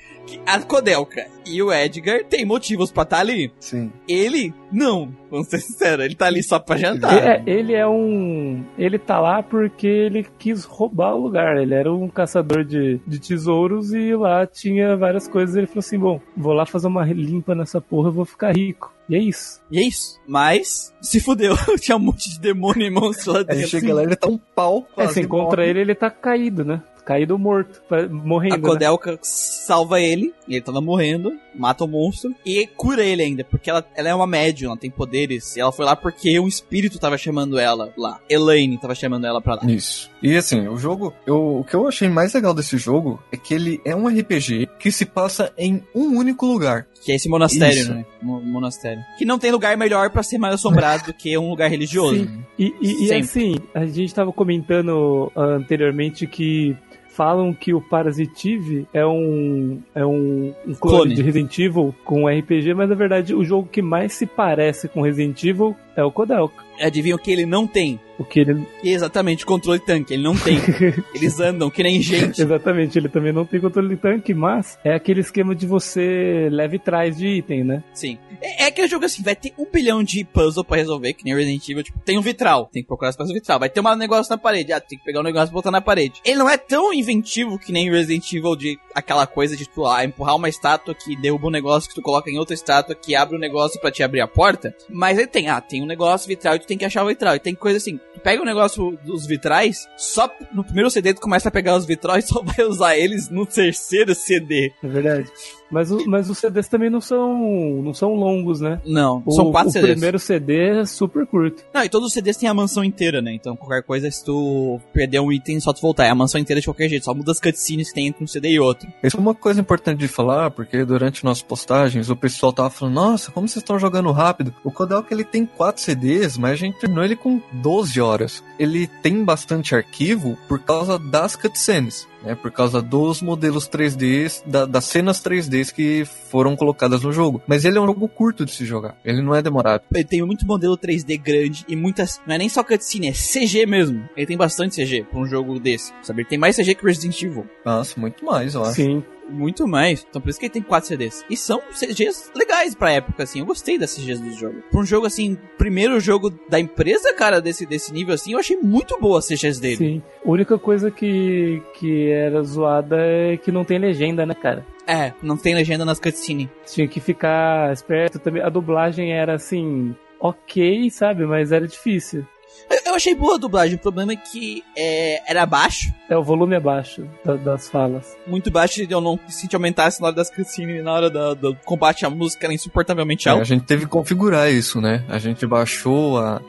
[0.45, 3.51] A Kodelka e o Edgar têm motivos pra estar ali.
[3.59, 3.91] Sim.
[4.07, 5.13] Ele, não.
[5.29, 7.17] Vamos ser sinceros, ele tá ali só pra jantar.
[7.17, 8.63] É, ele é um.
[8.77, 11.57] Ele tá lá porque ele quis roubar o lugar.
[11.57, 15.55] Ele era um caçador de, de tesouros e lá tinha várias coisas.
[15.55, 18.93] Ele falou assim: bom, vou lá fazer uma limpa nessa porra, eu vou ficar rico.
[19.09, 19.61] E é isso.
[19.71, 20.19] E é isso.
[20.27, 21.55] Mas, se fudeu.
[21.79, 23.69] Tinha um monte de demônio e monstro lá Aí dentro.
[23.69, 24.85] chega lá, ele tá um pau.
[24.97, 25.69] É, você encontra morre.
[25.69, 26.81] ele, ele tá caído, né?
[27.07, 27.81] Caído morto,
[28.11, 28.55] morrendo.
[28.55, 28.63] A né?
[28.63, 33.69] Kodelka salva ele, e ele tava morrendo, mata o monstro, e cura ele ainda, porque
[33.69, 36.99] ela, ela é uma médium, ela tem poderes, e ela foi lá porque um espírito
[36.99, 38.19] tava chamando ela lá.
[38.29, 39.61] Elaine tava chamando ela pra lá.
[39.71, 40.11] Isso.
[40.21, 43.53] E assim, o jogo, eu, o que eu achei mais legal desse jogo é que
[43.53, 46.87] ele é um RPG que se passa em um único lugar.
[47.05, 47.93] Que é esse monastério, Isso.
[47.93, 48.05] né?
[48.21, 49.01] Mo- monastério.
[49.17, 52.25] Que não tem lugar melhor pra ser mais assombrado do que um lugar religioso.
[52.25, 52.43] Sim.
[52.59, 56.75] E, e- e assim, a gente tava comentando ah, anteriormente que
[57.17, 61.15] falam que o Parasitive é um é um, um clone, Clone.
[61.15, 65.01] de Resident Evil com RPG, mas na verdade o jogo que mais se parece com
[65.01, 66.63] Resident Evil é o Kodelka.
[66.79, 67.99] Adivinha o que ele não tem?
[68.19, 70.13] O que ele Exatamente, controle tanque.
[70.13, 70.57] Ele não tem.
[71.13, 72.41] Eles andam que nem gente.
[72.41, 76.79] exatamente, ele também não tem controle de tanque, mas é aquele esquema de você leve
[76.79, 77.83] trás de item, né?
[77.93, 78.17] Sim.
[78.41, 81.35] É, é aquele jogo assim, vai ter um bilhão de puzzle pra resolver, que nem
[81.35, 81.83] Resident Evil.
[81.83, 83.59] Tipo, tem um vitral, tem que procurar as coisas do vitral.
[83.59, 85.81] Vai ter um negócio na parede, ah, tem que pegar um negócio e botar na
[85.81, 86.21] parede.
[86.25, 90.03] Ele não é tão inventivo que nem Resident Evil de aquela coisa de tu, ah,
[90.03, 93.35] empurrar uma estátua que derruba um negócio que tu coloca em outra estátua que abre
[93.35, 94.75] um negócio pra te abrir a porta.
[94.89, 97.35] Mas ele tem, ah, tem um negócio vitral e tu tem que achar o vitral.
[97.35, 101.21] E tem coisa assim, tu pega o negócio dos vitrais, só no primeiro CD tu
[101.21, 104.71] começa a pegar os vitrais e só vai usar eles no terceiro CD.
[104.83, 105.31] É verdade.
[105.69, 108.79] Mas, o- mas os CDs também não são, não são longos, né?
[108.85, 109.91] Não, O, são quatro o CDs.
[109.91, 111.63] primeiro CD é super curto.
[111.73, 113.33] Não, e todos os CDs têm a mansão inteira, né?
[113.33, 116.05] Então qualquer coisa, se tu perder um item, só tu voltar.
[116.05, 118.27] É a mansão inteira de qualquer jeito, só muda as cutscenes que tem entre um
[118.27, 118.87] CD e outro.
[119.03, 122.95] Isso é uma coisa importante de falar, porque durante nossas postagens o pessoal tava falando,
[122.95, 124.53] nossa, como vocês estão jogando rápido.
[124.63, 128.43] O Kodelka ele tem 4 CDs, mas a gente terminou ele com 12 horas.
[128.57, 132.35] Ele tem bastante arquivo por causa das cutscenes, né?
[132.35, 137.41] Por causa dos modelos 3D, da- das cenas 3D que foram colocadas no jogo.
[137.47, 139.83] Mas ele é um jogo curto de se jogar, ele não é demorado.
[139.93, 142.21] Ele tem muito modelo 3D grande e muitas.
[142.27, 144.07] Não é nem só cutscene, é CG mesmo.
[144.15, 146.21] Ele tem bastante CG pra um jogo desse, sabe?
[146.21, 147.47] Ele tem mais CG que Resident Evil.
[147.65, 148.73] Nossa, muito mais, eu acho.
[148.75, 149.03] Sim.
[149.29, 150.05] Muito mais.
[150.09, 151.25] Então por isso que ele tem 4 CDs.
[151.29, 153.39] E são CGs legais pra época, assim.
[153.39, 154.63] Eu gostei das CGs do jogo.
[154.71, 158.57] Pra um jogo assim, primeiro jogo da empresa, cara, desse, desse nível assim, eu achei
[158.57, 159.75] muito boa as CGs dele.
[159.75, 160.03] Sim.
[160.25, 164.65] A única coisa que, que era zoada é que não tem legenda, né, cara?
[164.85, 166.47] É, não tem legenda nas cutscenes.
[166.65, 168.41] Tinha que ficar esperto também.
[168.41, 171.25] A dublagem era assim, ok, sabe?
[171.25, 172.25] Mas era difícil.
[172.69, 176.23] Eu, eu achei boa a dublagem, o problema é que é, era baixo, É o
[176.23, 178.17] volume abaixo da- das falas.
[178.27, 181.55] muito baixo, e eu não senti aumentasse na hora das cutscenes, na hora da- do
[181.65, 183.41] combate à música, era insuportavelmente É, alto.
[183.41, 185.03] a gente teve que configurar isso, né?
[185.07, 186.41] A gente baixou a,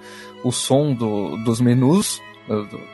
[0.42, 2.20] o som do- dos menus,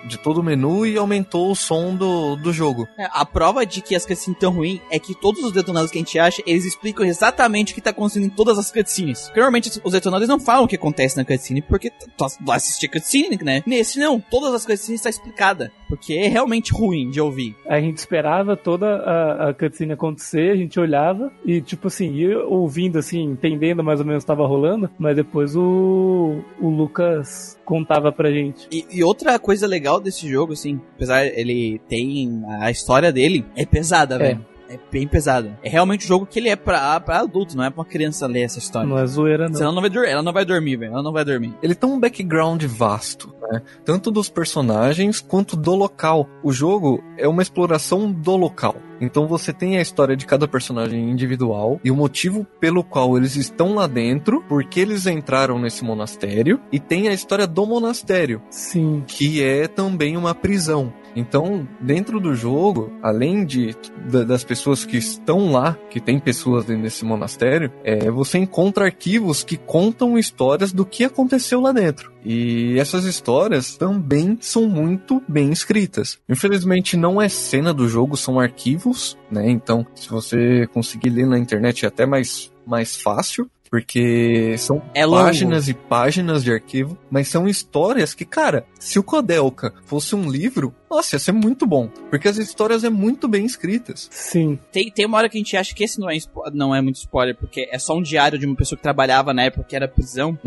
[0.04, 2.88] de todo o menu, e aumentou o som do, do jogo.
[2.98, 5.98] É, A prova de que as cutscenes tão ruins é que todos os detonados que
[5.98, 9.24] a gente acha, eles explicam exatamente o que tá acontecendo em todas as cutscenes.
[9.24, 12.86] Porque normalmente os detonados não falam o que acontece na cutscene, porque tu tu assistir
[12.86, 13.62] a cutscene, né?
[13.66, 15.72] Nesse não, todas as cutscenes tá explicada.
[15.88, 17.54] Porque é realmente ruim de ouvir.
[17.66, 22.38] A gente esperava toda a, a cutscene acontecer, a gente olhava e, tipo assim, ia
[22.44, 27.58] ouvindo, assim, entendendo mais ou menos o que tava rolando, mas depois o, o Lucas
[27.64, 28.66] contava pra gente.
[28.70, 33.64] E, e outra coisa legal desse jogo, assim, apesar ele tem a história dele, é
[33.64, 34.18] pesada, É.
[34.18, 34.46] velho.
[34.50, 34.53] É
[34.90, 35.58] bem pesada.
[35.62, 38.26] É realmente um jogo que ele é pra, pra adulto, não é pra uma criança
[38.26, 38.88] ler essa história.
[38.88, 39.54] Não é zoeira, não.
[39.54, 40.92] Senão ela não vai dormir, ela não vai dormir, velho.
[40.92, 41.54] Ela não vai dormir.
[41.62, 43.62] Ele tem um background vasto, né?
[43.84, 46.28] Tanto dos personagens quanto do local.
[46.42, 48.76] O jogo é uma exploração do local.
[49.00, 53.36] Então você tem a história de cada personagem individual e o motivo pelo qual eles
[53.36, 59.02] estão lá dentro, porque eles entraram nesse monastério, e tem a história do monastério, Sim.
[59.06, 60.92] que é também uma prisão.
[61.16, 63.74] Então, dentro do jogo, além de
[64.10, 68.84] da- das pessoas que estão lá, que tem pessoas dentro desse monastério, é, você encontra
[68.86, 72.12] arquivos que contam histórias do que aconteceu lá dentro.
[72.24, 76.18] E essas histórias também são muito bem escritas.
[76.28, 79.48] Infelizmente não é cena do jogo, são arquivos, né?
[79.50, 85.06] Então, se você conseguir ler na internet é até mais mais fácil, porque são É
[85.06, 90.30] páginas e páginas de arquivo, mas são histórias que, cara, se o Codelca fosse um
[90.30, 94.08] livro, nossa, ia ser muito bom, porque as histórias é muito bem escritas.
[94.10, 94.58] Sim.
[94.72, 96.16] Tem, tem uma hora que a gente acha que esse não é,
[96.52, 99.42] não é muito spoiler, porque é só um diário de uma pessoa que trabalhava na
[99.42, 100.38] época que era prisão,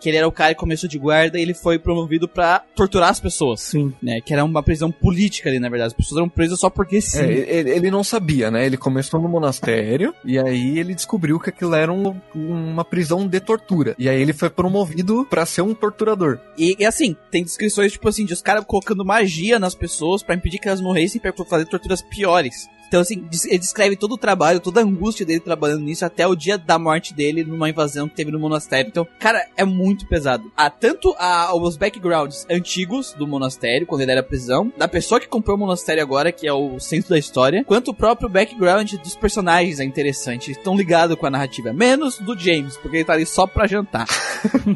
[0.00, 3.10] que ele era o cara que começou de guarda e ele foi promovido pra torturar
[3.10, 3.92] as pessoas, Sim.
[4.02, 4.20] né?
[4.20, 5.88] Que era uma prisão política ali, na verdade.
[5.88, 7.20] As pessoas eram presas só porque sim.
[7.20, 8.66] É, ele, ele não sabia, né?
[8.66, 13.40] Ele começou no monastério e aí ele descobriu que aquilo era um- uma prisão de
[13.40, 13.94] tortura.
[13.98, 16.38] E aí ele foi promovido pra ser um torturador.
[16.56, 19.91] E, e assim, tem descrições, tipo assim, de os caras colocando magia nas pessoas
[20.24, 22.68] pra impedir que elas morressem pra fazer torturas piores.
[22.92, 26.36] Então, assim, ele descreve todo o trabalho, toda a angústia dele trabalhando nisso até o
[26.36, 28.90] dia da morte dele numa invasão que teve no monastério.
[28.90, 30.52] Então, cara, é muito pesado.
[30.54, 35.26] Há tanto a, os backgrounds antigos do monastério, quando ele era prisão, da pessoa que
[35.26, 39.16] comprou o monastério agora, que é o centro da história, quanto o próprio background dos
[39.16, 40.50] personagens é interessante.
[40.50, 41.72] Estão ligados com a narrativa.
[41.72, 44.06] Menos do James, porque ele tá ali só pra jantar.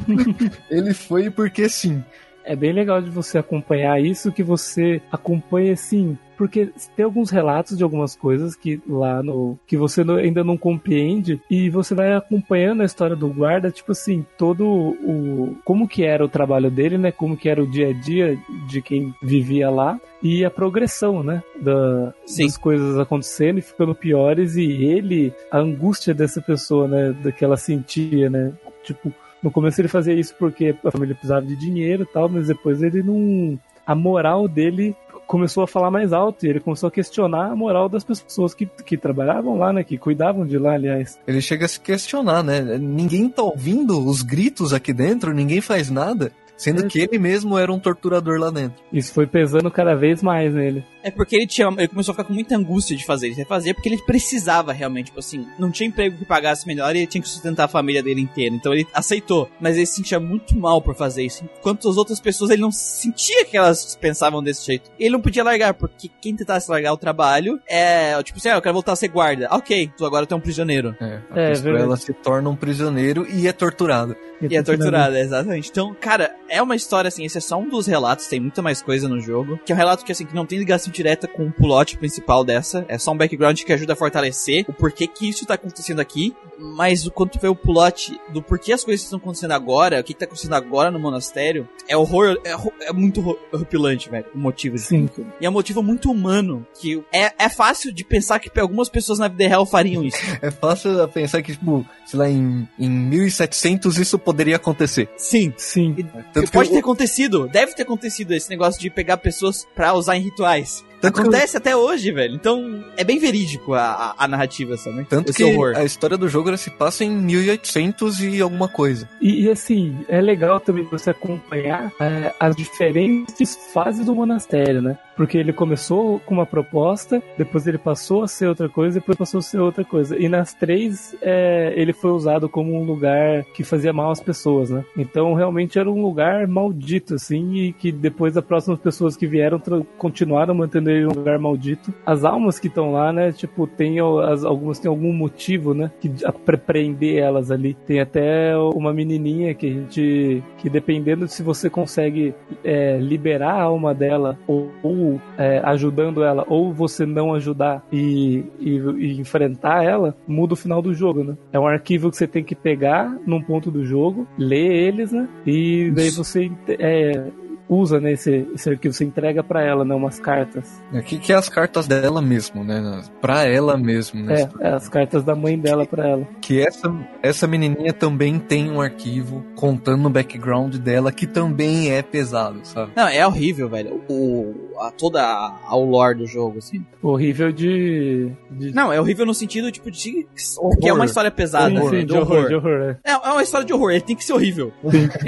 [0.71, 2.03] Ele foi porque sim.
[2.47, 6.17] É bem legal de você acompanhar isso, que você acompanha assim.
[6.37, 9.59] Porque tem alguns relatos de algumas coisas que lá no.
[9.67, 11.41] que você ainda não compreende.
[11.51, 15.57] E você vai acompanhando a história do guarda, tipo assim, todo o.
[15.65, 17.11] como que era o trabalho dele, né?
[17.11, 19.99] Como que era o dia a dia de quem vivia lá.
[20.23, 21.43] E a progressão, né?
[21.61, 22.45] Da, Sim.
[22.45, 24.57] das coisas acontecendo e ficando piores.
[24.57, 27.13] E ele, a angústia dessa pessoa, né?
[27.13, 28.53] Da que ela sentia, né?
[28.85, 29.13] Tipo,
[29.43, 32.83] no começo ele fazia isso porque a família precisava de dinheiro e tal, mas depois
[32.83, 33.59] ele não.
[33.87, 34.97] A moral dele
[35.27, 38.67] começou a falar mais alto e ele começou a questionar a moral das pessoas que,
[38.67, 39.83] que trabalhavam lá, né?
[39.83, 41.19] Que cuidavam de lá, aliás.
[41.27, 42.79] Ele chega a se questionar, né?
[42.79, 46.33] Ninguém tá ouvindo os gritos aqui dentro, ninguém faz nada.
[46.57, 46.89] Sendo É.
[46.89, 48.83] que ele mesmo era um torturador lá dentro.
[48.93, 50.85] Isso foi pesando cada vez mais nele.
[51.03, 53.29] É porque ele tinha, ele começou a ficar com muita angústia de fazer.
[53.29, 57.01] Ele fazia porque ele precisava realmente, tipo assim, não tinha emprego que pagasse melhor e
[57.01, 58.55] ele tinha que sustentar a família dele inteira.
[58.55, 61.45] Então ele aceitou, mas ele se sentia muito mal por fazer isso.
[61.59, 64.91] Enquanto as outras pessoas ele não sentia que elas pensavam desse jeito.
[64.99, 68.57] E ele não podia largar, porque quem tentasse largar o trabalho é, tipo assim, ah,
[68.57, 69.49] eu quero voltar a ser guarda.
[69.53, 70.97] Ok, tu agora tu é um prisioneiro.
[71.01, 74.17] É, a É, ela se torna um prisioneiro e é torturado.
[74.41, 75.71] E é torturada, exatamente.
[75.71, 78.83] Então, cara, é uma história assim, esse é só um dos relatos, tem muita mais
[78.83, 79.59] coisa no jogo.
[79.65, 82.45] Que é um relato que assim, que não tem ligação direta com o plot principal
[82.45, 82.85] dessa.
[82.89, 86.35] É só um background que ajuda a fortalecer o porquê que isso tá acontecendo aqui.
[86.59, 90.15] Mas o quanto vê o plot do porquê as coisas estão acontecendo agora, o que
[90.15, 92.57] tá acontecendo agora no monastério, é horror, é,
[92.89, 94.27] é muito horripilante, velho.
[94.35, 94.79] O motivo.
[94.79, 95.09] Sim.
[95.41, 96.67] E é um motivo muito humano.
[96.81, 100.17] Que é, é fácil de pensar que algumas pessoas na vida real fariam isso.
[100.43, 105.09] É fácil pensar que, tipo, sei lá, em, em 1700 isso poderia acontecer.
[105.17, 105.55] Sim.
[105.57, 105.95] Sim.
[105.95, 110.17] Que Pode o- ter acontecido, deve ter acontecido esse negócio de pegar pessoas pra usar
[110.17, 110.85] em rituais.
[111.01, 112.35] Tanto que, Acontece até hoje, velho.
[112.35, 115.05] Então, é bem verídico a, a, a narrativa, sabe?
[115.05, 115.75] tanto Esse que horror.
[115.77, 119.09] a história do jogo ela se passa em 1800 e alguma coisa.
[119.21, 124.99] E, e, assim, é legal também você acompanhar é, as diferentes fases do monastério, né?
[125.17, 129.39] Porque ele começou com uma proposta, depois ele passou a ser outra coisa, depois passou
[129.39, 130.17] a ser outra coisa.
[130.19, 134.71] E nas três, é, ele foi usado como um lugar que fazia mal às pessoas,
[134.71, 134.85] né?
[134.97, 139.61] Então realmente era um lugar maldito, assim, e que depois as próximas pessoas que vieram
[139.97, 141.93] continuaram mantendo ele um lugar maldito.
[142.05, 143.33] As almas que estão lá, né?
[143.33, 145.91] Tipo, tem as, algumas têm algum motivo, né?
[146.01, 147.75] Que a pre- prender elas ali.
[147.87, 150.43] Tem até uma menininha que a gente.
[150.59, 156.23] que dependendo de se você consegue é, liberar a alma dela ou, ou, é, ajudando
[156.23, 161.25] ela, ou você não ajudar e, e, e enfrentar ela, muda o final do jogo,
[161.25, 161.37] né?
[161.53, 165.29] É um arquivo que você tem que pegar num ponto do jogo, ler eles, né?
[165.47, 167.31] E daí você é,
[167.69, 169.95] usa né, esse, esse arquivo, você entrega pra ela, né?
[169.95, 170.83] Umas cartas.
[170.93, 173.03] Aqui que é as cartas dela mesmo, né?
[173.21, 174.49] Pra ela mesmo, né?
[174.61, 176.29] É, é, as cartas da mãe dela pra ela.
[176.41, 182.03] Que essa, essa menininha também tem um arquivo contando o background dela, que também é
[182.03, 182.93] pesado, sabe?
[182.95, 184.03] Não, é horrível, velho.
[184.09, 186.85] O, a, toda a, a lore do jogo, assim.
[187.03, 188.31] Horrível de.
[188.51, 188.73] de...
[188.75, 190.95] Não, é horrível no sentido, tipo, de que é Horror.
[190.95, 191.83] uma história pesada, Sim, né?
[191.83, 192.99] sim, de de horror, de horror, é.
[193.05, 194.73] É, é uma história de horror, ele tem que ser horrível.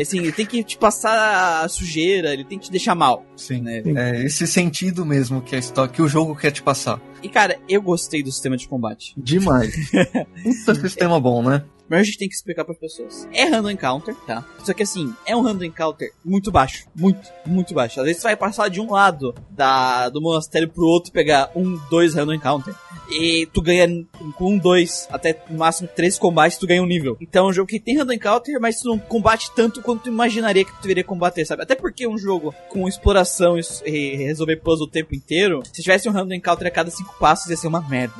[0.01, 3.25] Assim, ele tem que te passar a sujeira, ele tem que te deixar mal.
[3.37, 3.61] Sim.
[3.61, 3.83] Né?
[3.85, 7.01] É esse sentido mesmo que a história, que o jogo quer te passar.
[7.23, 9.15] E cara, eu gostei do sistema de combate.
[9.17, 9.75] Demais.
[10.43, 11.65] Puta sistema bom, né?
[11.89, 13.27] Mas a gente tem que explicar para pessoas.
[13.33, 14.45] É random encounter, tá?
[14.63, 16.87] Só que assim, é um random encounter muito baixo.
[16.95, 17.99] Muito, muito baixo.
[18.01, 21.81] Às vezes você vai passar de um lado da, do monastério pro outro pegar um,
[21.89, 22.75] dois random encounter.
[23.11, 23.89] E tu ganha
[24.37, 27.17] com um, dois, até no máximo três combates, tu ganha um nível.
[27.21, 30.09] Então é um jogo que tem random encounter, mas tu não combate tanto quanto tu
[30.09, 31.63] imaginaria que tu deveria combater, sabe?
[31.63, 33.57] Até porque um jogo com exploração
[33.87, 37.49] e, resolver puzzle o tempo inteiro, se tivesse um random encounter a cada cinco passos,
[37.51, 38.15] ia ser uma merda.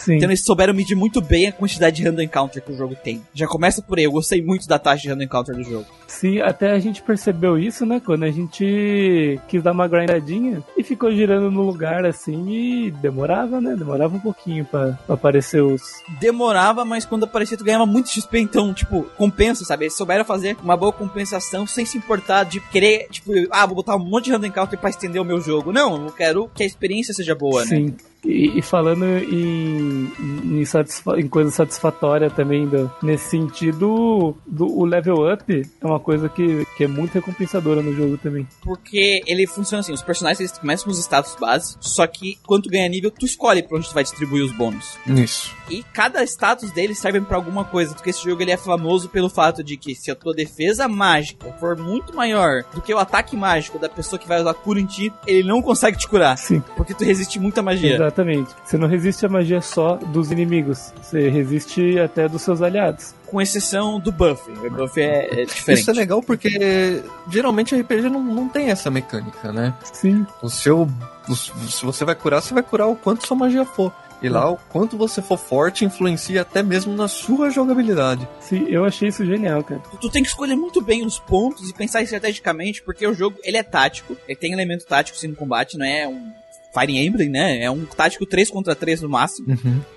[0.00, 0.16] Sim.
[0.16, 3.20] Então eles souberam medir muito bem a quantidade de random encounter que o jogo tem.
[3.34, 5.86] Já começa por aí, eu gostei muito da taxa de random encounter do jogo.
[6.08, 8.00] Sim, até a gente percebeu isso, né?
[8.04, 13.60] Quando a gente quis dar uma grindadinha e ficou girando no lugar assim e demorava,
[13.60, 13.76] né?
[13.76, 15.82] Demorava um pouquinho pra, pra aparecer os.
[16.18, 19.84] Demorava, mas quando aparecia tu ganhava muito XP, então, tipo, compensa, sabe?
[19.84, 23.96] Eles souberam fazer uma boa compensação sem se importar de querer, tipo, ah, vou botar
[23.96, 25.72] um monte de random encounter pra estender o meu jogo.
[25.72, 27.66] Não, eu quero que a experiência seja boa, né?
[27.66, 27.96] Sim.
[28.24, 30.12] E, e falando em,
[30.60, 35.98] em, satisfa- em coisa satisfatória também, do- nesse sentido, do, o level up é uma
[36.00, 38.46] coisa que, que é muito recompensadora no jogo também.
[38.62, 42.64] Porque ele funciona assim, os personagens eles começam com os status básicos, só que quando
[42.64, 44.98] tu ganha nível, tu escolhe pra onde tu vai distribuir os bônus.
[45.06, 45.54] Isso.
[45.70, 49.28] E cada status deles serve pra alguma coisa, porque esse jogo ele é famoso pelo
[49.30, 53.36] fato de que se a tua defesa mágica for muito maior do que o ataque
[53.36, 56.62] mágico da pessoa que vai usar cura em ti, ele não consegue te curar, Sim.
[56.76, 58.09] porque tu resiste muita magia.
[58.10, 58.50] Exatamente.
[58.64, 63.14] Você não resiste à magia só dos inimigos, você resiste até dos seus aliados.
[63.26, 64.42] Com exceção do buff.
[64.50, 65.80] O buff é, é diferente.
[65.82, 69.72] Isso é legal porque geralmente RPG não, não tem essa mecânica, né?
[69.92, 70.26] Sim.
[70.42, 70.88] O seu.
[71.28, 73.92] o- se você vai curar, você vai curar o quanto sua magia for.
[74.22, 78.28] E lá, o quanto você for forte influencia até mesmo na sua jogabilidade.
[78.38, 79.80] Sim, eu achei isso genial, cara.
[79.98, 83.56] Tu tem que escolher muito bem os pontos e pensar estrategicamente, porque o jogo ele
[83.56, 86.30] é tático, ele tem elemento tático sim no combate, não é um
[86.72, 87.62] Fire Emblem, né?
[87.62, 89.48] É um tático 3 contra 3 no máximo.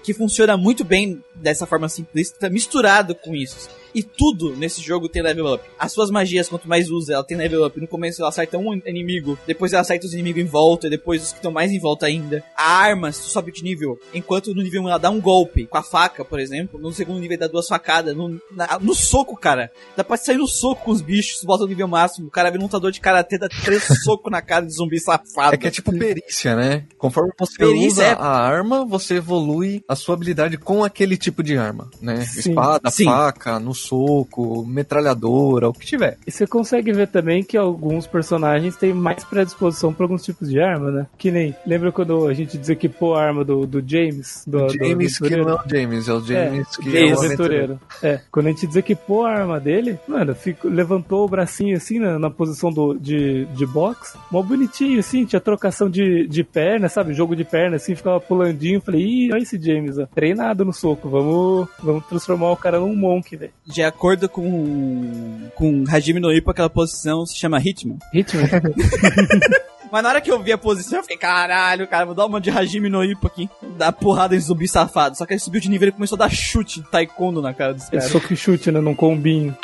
[0.04, 3.70] que funciona muito bem dessa forma simplista, misturado com isso.
[3.94, 5.64] E tudo nesse jogo tem level up.
[5.78, 7.80] As suas magias, quanto mais usa, ela tem level up.
[7.80, 11.22] No começo ela acerta um inimigo, depois ela acerta os inimigos em volta, e depois
[11.24, 12.44] os que estão mais em volta ainda.
[12.58, 15.66] A arma, se tu sobe de nível, enquanto no nível 1 ela dá um golpe,
[15.68, 18.16] com a faca, por exemplo, no segundo nível dá duas facadas.
[18.16, 19.72] No, na- no soco, cara.
[19.96, 22.28] Dá pra sair no soco com os bichos, tu bota no nível máximo.
[22.28, 25.54] O cara vira um lutador de karatê, dá três socos na cara de zumbi safado.
[25.54, 26.86] É que é tipo perícia, né?
[26.98, 31.44] Conforme você Perícia usa é- a arma, você evolui a sua habilidade com aquele tipo
[31.44, 32.26] de arma, né?
[32.26, 32.50] Sim.
[32.52, 33.06] Espada, Sim.
[33.06, 36.18] faca, no soco, metralhadora, o que tiver.
[36.26, 40.60] E você consegue ver também que alguns personagens têm mais predisposição para alguns tipos de
[40.60, 41.08] arma, né?
[41.18, 41.56] Que nem.
[41.66, 44.44] Lembra quando a gente desequipou a arma do, do James?
[44.48, 47.14] Do, O do James que não é o James, é o James que É, é
[47.14, 47.80] o aventureiro.
[48.02, 52.18] É, quando a gente desequipou a arma dele, mano, fico, levantou o bracinho assim na,
[52.20, 57.14] na posição do, de, de box, mó bonitinho assim, tinha trocação de, de perna, sabe?
[57.14, 58.82] Jogo de perna assim, ficava pulandinho.
[58.82, 62.96] Falei, ih, olha esse James, ó, treinado no soco, vamos, vamos transformar o cara num
[62.96, 63.52] monk, velho.
[63.74, 67.98] De acordo com, com Hajime no Ippo, aquela posição se chama Hitman.
[68.14, 68.46] Hitman.
[69.92, 72.42] Mas na hora que eu vi a posição, eu fiquei, caralho, cara, vou dar uma
[72.42, 73.48] de Hajime no Ippo aqui.
[73.78, 75.16] Dar porrada em zumbi safado.
[75.18, 77.74] Só que ele subiu de nível e começou a dar chute de taekwondo na cara
[77.74, 78.06] dos caras.
[78.06, 78.80] soco e chute, né?
[78.80, 79.56] Num combinho.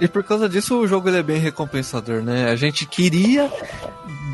[0.00, 2.50] E por causa disso o jogo ele é bem recompensador, né?
[2.50, 3.50] A gente queria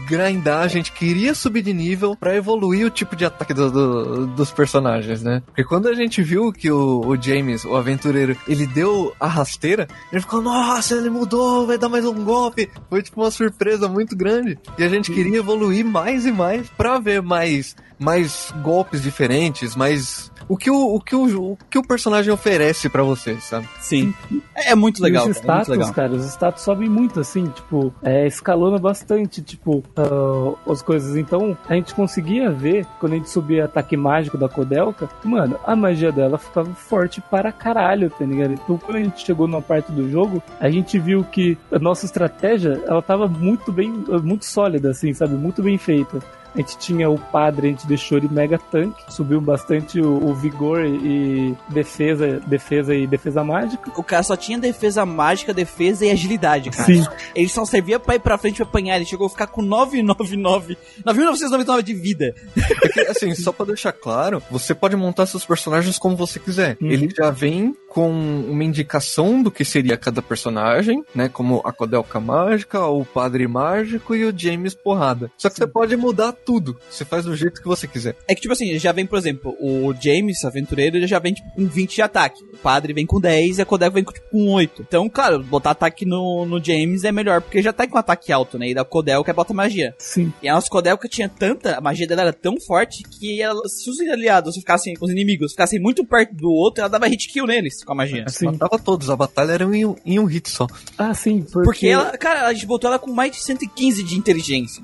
[0.07, 4.27] grindar, a gente queria subir de nível pra evoluir o tipo de ataque do- do-
[4.29, 5.43] dos personagens, né?
[5.47, 9.89] Porque quando a gente viu que o, o James, o aventureiro, ele deu a rasteira,
[10.13, 12.71] ele ficou, nossa, ele mudou, vai dar mais um golpe.
[12.89, 14.59] Foi tipo uma surpresa muito grande.
[14.79, 20.31] E a gente queria evoluir mais e mais pra ver mais, mais golpes diferentes, mais.
[20.49, 23.69] O que o, o, que o, o que o personagem oferece pra você, sabe?
[23.81, 24.15] Sim.
[24.55, 25.27] É, é muito legal.
[25.27, 25.95] E os cara, é muito status, legal.
[25.95, 31.17] cara, os status sobem muito, assim, tipo, é, escalona bastante, tipo, ah, as coisas.
[31.17, 35.75] Então, a gente conseguia ver, quando a gente subia ataque mágico da Kodelka, mano, a
[35.75, 38.53] magia dela ficava forte para caralho, tá ligado?
[38.53, 42.05] Então, quando a gente chegou numa parte do jogo, a gente viu que a nossa
[42.05, 43.91] estratégia, ela tava muito bem,
[44.23, 45.35] muito sólida, assim, sabe?
[45.35, 46.21] Muito bem feita.
[46.55, 50.35] A gente tinha o padre, a gente deixou ele mega tanque, subiu bastante o, o
[50.35, 53.91] vigor e defesa, defesa e defesa mágica.
[53.97, 56.85] O cara só tinha defesa mágica, defesa e agilidade, cara.
[56.85, 57.05] Sim.
[57.35, 58.97] Ele só servia pra ir pra frente e apanhar.
[58.97, 62.35] Ele chegou a ficar com 999, 9.999 de vida.
[62.83, 66.77] É que, assim, só pra deixar claro, você pode montar seus personagens como você quiser.
[66.81, 66.91] Uhum.
[66.91, 71.29] Ele já vem com uma indicação do que seria cada personagem, né?
[71.29, 75.31] Como a Codelca Mágica, o Padre Mágico e o James Porrada.
[75.39, 76.79] Só que você pode mudar tudo.
[76.91, 78.17] Você faz do jeito que você quiser.
[78.29, 81.51] É que, tipo assim, já vem, por exemplo, o James, aventureiro, ele já vem tipo,
[81.51, 82.43] com 20 de ataque.
[82.53, 84.83] O padre vem com 10 e a Kodak vem com, tipo, com 8.
[84.87, 88.59] Então, claro, botar ataque no, no James é melhor, porque já tá com ataque alto,
[88.59, 88.69] né?
[88.69, 89.95] E da Kodelka bota magia.
[89.99, 90.33] Sim.
[90.43, 93.89] E a nossa Kodelka tinha tanta, a magia dela era tão forte que ela, se
[93.91, 97.83] os aliados ficassem, os inimigos ficassem muito perto do outro, ela dava hit kill neles
[97.85, 98.25] com a magia.
[98.29, 98.47] Sim.
[98.47, 99.11] Matava todos.
[99.11, 100.67] A batalha era em um, em um hit só.
[100.99, 104.17] Ah, sim, porque, Porque ela, cara, a gente botou ela com mais de 115 de
[104.17, 104.83] inteligência.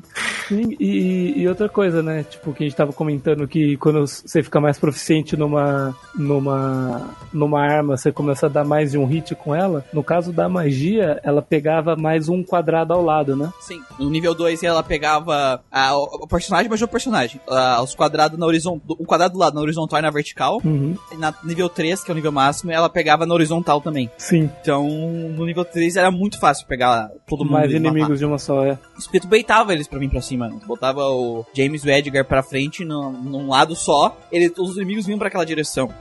[0.48, 2.24] Sim, e, e outra coisa, né?
[2.28, 7.60] Tipo, que a gente tava comentando que quando você fica mais proficiente numa, numa, numa
[7.60, 9.84] arma, você começa a dar mais de um hit com ela.
[9.92, 13.52] No caso da magia, ela pegava mais um quadrado ao lado, né?
[13.60, 13.80] Sim.
[13.98, 17.40] No nível 2 ela pegava a, o personagem, mas o personagem.
[17.48, 18.96] A, os quadrados na horizontal.
[18.98, 20.60] O quadrado do lado na horizontal e na vertical.
[20.64, 20.96] Uhum.
[21.12, 24.10] E na nível 3, que é o nível máximo, ela pegava na horizontal também.
[24.18, 27.52] Sim, Então, no nível 3 era muito fácil pegar todo mundo.
[27.52, 27.88] mais e matar.
[27.88, 28.78] inimigos de uma só, é.
[28.98, 30.48] Os preto baitava eles pra vir pra cima.
[30.48, 30.58] né?
[30.66, 34.16] Botava o James e o Edgar pra frente num, num lado só.
[34.30, 35.92] Ele, todos os inimigos vinham pra aquela direção.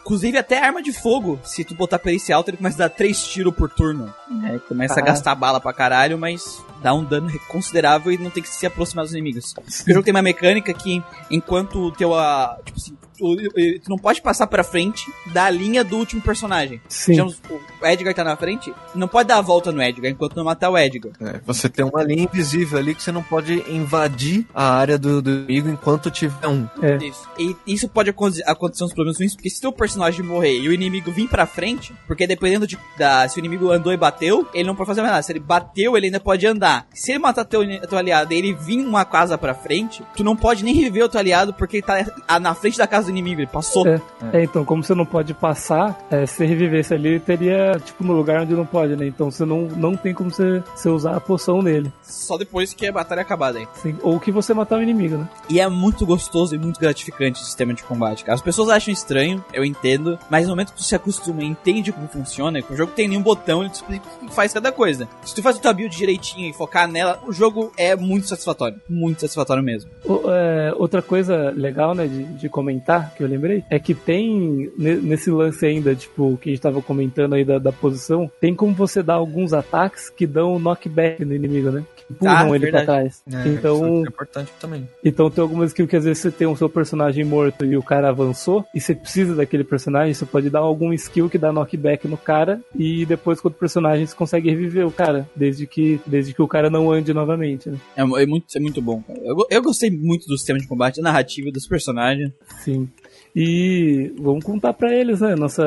[0.00, 1.38] Inclusive até arma de fogo.
[1.44, 4.12] Se tu botar perícia alta, ele começa a dar três tiros por turno.
[4.46, 5.06] É, começa a Ah.
[5.06, 9.04] gastar bala pra caralho, mas dá um dano considerável e não tem que se aproximar
[9.04, 9.54] dos inimigos.
[9.86, 12.14] O jogo tem uma mecânica que, enquanto o teu.
[12.14, 16.80] ah, tipo assim, tu, não pode passar pra frente da linha do último personagem.
[16.88, 17.12] Sim.
[17.12, 17.40] Digamos,
[17.80, 20.70] o Edgar tá na frente, não pode dar a volta no Edgar enquanto não matar
[20.70, 21.12] o Edgar.
[21.20, 25.20] É, você tem uma linha invisível ali que você não pode invadir a área do,
[25.20, 26.66] do inimigo enquanto tiver um.
[26.82, 26.96] É.
[27.04, 27.28] Isso.
[27.38, 30.72] E isso pode aconte- acontecer uns problemas ruins, porque se teu personagem morrer e o
[30.72, 34.66] inimigo vir pra frente, porque dependendo de da, se o inimigo andou e bateu, ele
[34.66, 35.22] não pode fazer mais nada.
[35.22, 36.86] Se ele bateu, ele ainda pode andar.
[36.94, 40.36] Se ele matar teu, teu aliado e ele vir uma casa pra frente, tu não
[40.36, 43.40] pode nem reviver o teu aliado porque ele tá na frente da casa do inimigo,
[43.40, 43.86] ele passou.
[43.86, 44.00] É.
[44.32, 48.42] É, então, como você não pode passar, é, se revivesse ali, teria, tipo, no lugar
[48.42, 49.06] onde não pode, né?
[49.06, 51.92] Então você não, não tem como você, você usar a poção nele.
[52.02, 53.66] Só depois que a batalha acabar daí.
[53.74, 53.96] Sim.
[54.02, 55.28] Ou que você matar o inimigo, né?
[55.48, 58.34] E é muito gostoso e muito gratificante o sistema de combate, cara.
[58.34, 61.92] As pessoas acham estranho, eu entendo, mas no momento que tu se acostuma e entende
[61.92, 64.70] como funciona, que o jogo tem nenhum botão, ele te explica o que faz cada
[64.72, 65.08] coisa.
[65.24, 68.80] Se tu faz o tua build direitinho e focar nela, o jogo é muito satisfatório.
[68.88, 69.90] Muito satisfatório mesmo.
[70.04, 74.70] O- é, outra coisa legal, né, de, de comentar, que eu lembrei, é que tem,
[74.76, 78.54] ne- nesse lance ainda, tipo, que a gente tava comentando aí da, da posição, tem
[78.54, 81.84] como você dar alguns ataques que dão knockback no inimigo, né?
[82.10, 82.84] Empurram Ah, ele verdade.
[82.86, 83.22] pra trás.
[83.32, 84.88] É, então, isso é importante também.
[85.04, 87.82] então tem algumas skills que às vezes você tem o seu personagem morto e o
[87.82, 92.06] cara avançou, e você precisa daquele personagem, você pode dar algum skill que dá knockback
[92.08, 96.34] no cara, e depois com outro personagem você consegue reviver o cara, desde que, desde
[96.34, 97.78] que o cara não ande novamente, né?
[97.96, 99.02] É, é muito, é muito bom.
[99.22, 102.32] Eu, eu gostei muito do sistema de combate, da narrativa, dos personagens.
[102.64, 102.88] Sim.
[103.34, 105.34] E vamos contar pra eles, né?
[105.34, 105.62] Nossa,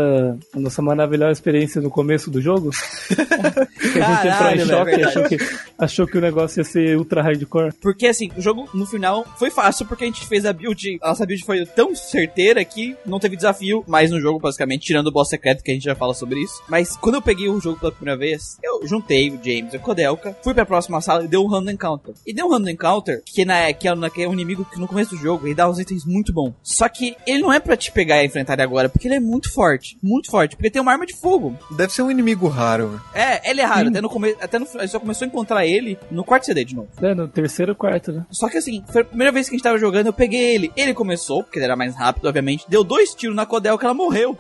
[0.54, 2.72] a nossa maravilhosa experiência no começo do jogo.
[3.10, 5.04] que a gente entrou em choque, verdade.
[5.04, 5.38] achou que,
[5.78, 7.74] achou que o negócio ia ser ultra hardcore.
[7.82, 11.00] Porque assim, o jogo no final foi fácil porque a gente fez a build.
[11.02, 15.08] A nossa build foi tão certeira que não teve desafio mais no jogo, basicamente, tirando
[15.08, 16.62] o boss secreto, que a gente já fala sobre isso.
[16.68, 19.80] Mas quando eu peguei o jogo pela primeira vez, eu juntei o James e o
[19.80, 22.14] Kodelka, fui pra próxima sala e deu um random encounter.
[22.26, 24.88] E deu um random encounter, que, na, que, é, que é um inimigo que no
[24.88, 26.54] começo do jogo ele dá uns itens muito bons.
[26.62, 29.20] Só que ele não é pra te pegar e enfrentar ele agora, porque ele é
[29.20, 29.98] muito forte.
[30.02, 30.56] Muito forte.
[30.56, 31.58] Porque tem uma arma de fogo.
[31.72, 33.02] Deve ser um inimigo raro.
[33.14, 33.90] É, ele é raro.
[33.90, 34.38] Até no começo.
[34.42, 36.90] Até no, a gente só começou a encontrar ele no quarto CD de novo.
[37.02, 38.26] É, no terceiro quarto, né?
[38.32, 40.72] Só que assim, foi a primeira vez que a gente tava jogando, eu peguei ele.
[40.76, 42.66] Ele começou, porque ele era mais rápido, obviamente.
[42.70, 44.38] Deu dois tiros na Codel que ela morreu.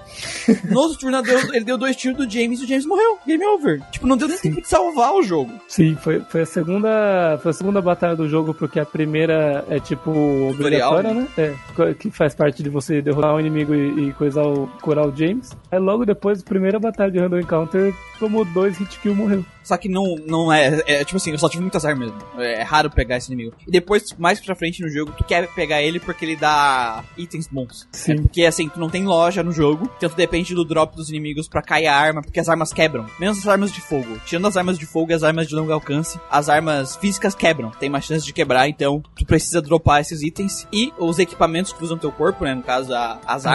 [0.69, 1.21] No outro turno,
[1.53, 3.17] ele deu dois tiros do James e o James morreu.
[3.27, 3.81] Game over.
[3.91, 5.51] Tipo, não deu nem tempo de salvar o jogo.
[5.67, 7.37] Sim, foi, foi a segunda.
[7.41, 10.11] Foi a segunda batalha do jogo, porque a primeira é tipo
[10.49, 11.27] obrigatória, né?
[11.37, 15.07] É, co- que faz parte de você derrotar o inimigo e, e coisar o, curar
[15.07, 15.51] o James.
[15.71, 19.45] Aí logo depois, primeira batalha de Random Encounter, tomou dois hit kill e morreu.
[19.63, 21.05] Só que não, não é, é.
[21.05, 22.41] Tipo assim, eu só tive muitas armas mesmo.
[22.41, 23.55] É, raro pegar esse inimigo.
[23.65, 27.47] E depois, mais pra frente no jogo, tu quer pegar ele porque ele dá itens
[27.47, 27.87] bons.
[27.93, 28.15] É Sim.
[28.23, 31.47] porque assim, tu não tem loja no jogo, então tu depende do drop dos inimigos
[31.47, 33.05] pra cair a arma, porque as armas quebram.
[33.19, 34.19] Menos as armas de fogo.
[34.25, 37.71] Tirando as armas de fogo e as armas de longo alcance, as armas físicas quebram.
[37.71, 40.67] Tem mais chance de quebrar, então tu precisa dropar esses itens.
[40.73, 42.53] E os equipamentos que tu usa no teu corpo, né?
[42.53, 43.45] No caso, a- as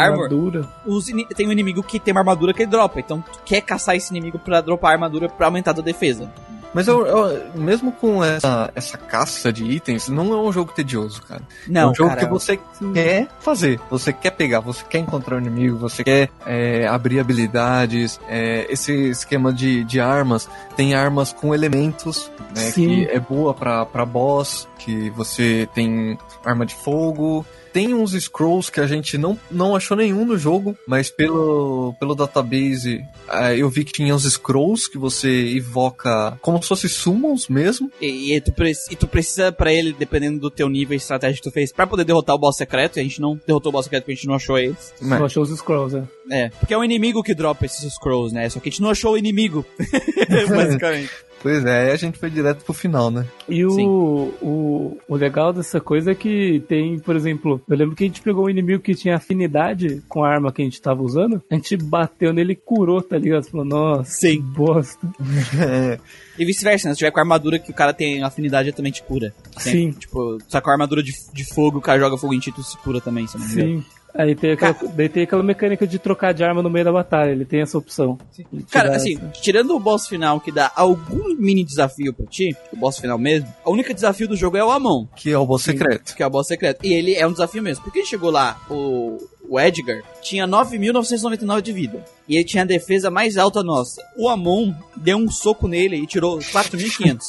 [1.08, 3.00] ini- tem um inimigo que tem uma armadura que ele dropa.
[3.00, 6.30] Então tu quer caçar esse inimigo pra dropar a armadura pra aumentar a tua defesa.
[6.74, 11.22] Mas eu, eu- mesmo com essa, essa caça de itens, não é um jogo tedioso,
[11.22, 11.40] cara.
[11.66, 12.60] Não, é um jogo cara, que você
[12.92, 18.20] quer fazer, você quer pegar, você quer encontrar o inimigo, você quer é, abrir habilidades.
[18.28, 20.46] é, esse esquema de, de armas,
[20.76, 22.70] tem armas com elementos, né?
[22.70, 22.86] Sim.
[22.86, 27.46] Que é boa pra, pra boss, que você tem arma de fogo.
[27.72, 32.14] Tem uns scrolls que a gente não, não achou nenhum no jogo, mas pelo, pelo
[32.14, 37.48] database ah, eu vi que tinha uns scrolls que você invoca como se fosse summons
[37.48, 37.90] mesmo.
[38.00, 41.36] E, e tu, pre- e tu precisa pra ele, dependendo do teu nível e estratégia
[41.36, 42.98] que tu fez, pra poder derrotar o boss secreto.
[42.98, 44.92] E a gente não derrotou o boss secreto porque a gente não achou eles.
[45.00, 46.02] Mas- Não achou os scrolls, é.
[46.30, 48.48] É, porque é o inimigo que dropa esses scrolls, né?
[48.50, 49.64] Só que a gente não achou o inimigo.
[50.48, 51.10] Basicamente.
[51.40, 53.26] Pois é, aí a gente foi direto pro final, né?
[53.48, 53.86] E o, Sim.
[53.86, 58.22] o, o legal dessa coisa é que tem, por exemplo, eu lembro que a gente
[58.22, 61.54] pegou um inimigo que tinha afinidade com a arma que a gente tava usando, a
[61.54, 63.44] gente bateu nele e curou, tá ligado?
[63.44, 64.36] Falou, nossa, Sim.
[64.36, 65.08] que bosta.
[65.60, 65.98] É,
[66.38, 66.94] E vice-versa, né?
[66.94, 69.34] Se tiver com a armadura que o cara tem afinidade, também te cura.
[69.56, 69.90] Sim.
[69.90, 72.62] Tipo, só com a armadura de, de fogo, o cara joga fogo em ti, tu
[72.62, 73.80] se cura também, se não me engano.
[73.80, 73.97] Sim.
[74.14, 77.30] Aí tem aquela, daí tem aquela mecânica de trocar de arma no meio da batalha,
[77.30, 78.18] ele tem essa opção.
[78.70, 82.76] Cara, assim, essa- tirando o boss final que dá algum mini desafio pra ti, o
[82.76, 85.62] boss final mesmo, o único desafio do jogo é o Amon, que é o boss
[85.62, 86.16] secreto.
[86.16, 86.84] que é o boss secreto.
[86.84, 87.84] E ele é um desafio mesmo.
[87.84, 89.18] Porque ele chegou lá, o,
[89.48, 92.04] o Edgar tinha 9.999 de vida.
[92.28, 94.02] E ele tinha a defesa mais alta nossa.
[94.16, 97.22] O Amon deu um soco nele e tirou 4.500.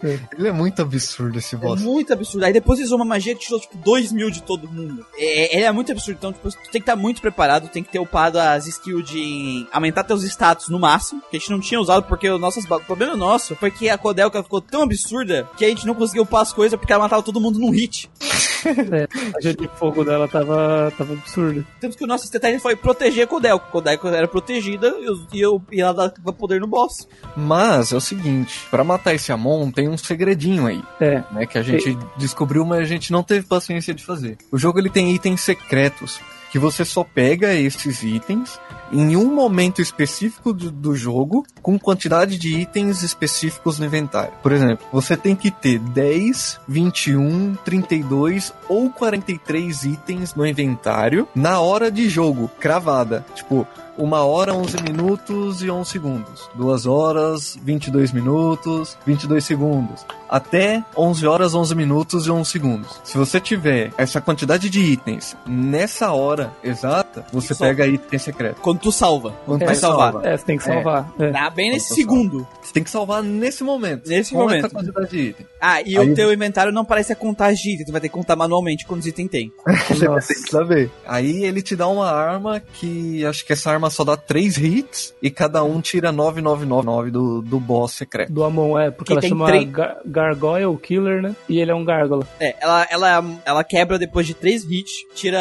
[0.38, 1.80] Ele é muito absurdo esse É boss.
[1.82, 2.44] muito absurdo.
[2.44, 5.04] Aí depois ele usou uma magia que tirou, tipo, 2 mil de todo mundo.
[5.16, 6.16] É, ele é muito absurdo.
[6.18, 9.66] Então, tipo, tu tem que estar muito preparado, tem que ter upado as skills de
[9.72, 12.80] aumentar teus status no máximo, que a gente não tinha usado, porque o, nosso, o
[12.80, 16.42] problema nosso foi que a Kodelka ficou tão absurda que a gente não conseguiu upar
[16.42, 18.08] as coisas porque ela matava todo mundo num hit.
[18.68, 21.64] A magia de fogo dela tava, tava absurda.
[21.80, 23.66] Temos que o nosso estratégia foi proteger a Kodelka.
[23.70, 27.08] Kodelka era protegida e, eu- e, eu, e ela dava poder no boss.
[27.36, 31.58] Mas é o seguinte, pra matar esse Amon tem um segredinho aí, É, né, que
[31.58, 34.38] a gente descobriu, mas a gente não teve paciência de fazer.
[34.50, 36.20] O jogo ele tem itens secretos
[36.50, 38.58] que você só pega esses itens
[38.90, 44.32] em um momento específico do, do jogo com quantidade de itens específicos no inventário.
[44.42, 51.60] Por exemplo, você tem que ter 10, 21, 32 ou 43 itens no inventário na
[51.60, 53.26] hora de jogo, cravada.
[53.34, 53.66] Tipo,
[53.98, 56.48] uma hora, 11 minutos e 11 segundos.
[56.54, 60.06] Duas horas, 22 minutos, 22 segundos.
[60.28, 63.00] Até 11 horas, 11 minutos e 11 segundos.
[63.02, 68.60] Se você tiver essa quantidade de itens nessa hora exata, você Só- pega item secreto.
[68.60, 69.32] Quando tu salva.
[69.46, 70.12] Quando vai você salvar.
[70.12, 70.28] salva.
[70.28, 71.12] é, você tem que salvar.
[71.18, 71.30] É.
[71.30, 72.46] Dá bem nesse tu segundo.
[72.62, 74.06] Você tem que salvar nesse momento.
[74.08, 74.66] Nesse com momento.
[74.66, 75.46] essa quantidade de item.
[75.60, 77.86] Ah, e Aí- o teu inventário não parece a contagem de item.
[77.86, 79.52] Tu vai ter que contar manualmente quantos itens tem.
[79.88, 80.90] Você ter que saber.
[81.06, 85.14] Aí ele te dá uma arma que acho que essa arma só dá 3 hits
[85.22, 88.32] e cada um tira 9999 do, do boss secreto.
[88.32, 91.34] Do Amon, é, porque Que ela tem chama três- Gar Gargoyle Killer, né?
[91.48, 92.26] E ele é um gárgula.
[92.40, 95.38] É, ela, ela, ela quebra depois de 3 hits, tira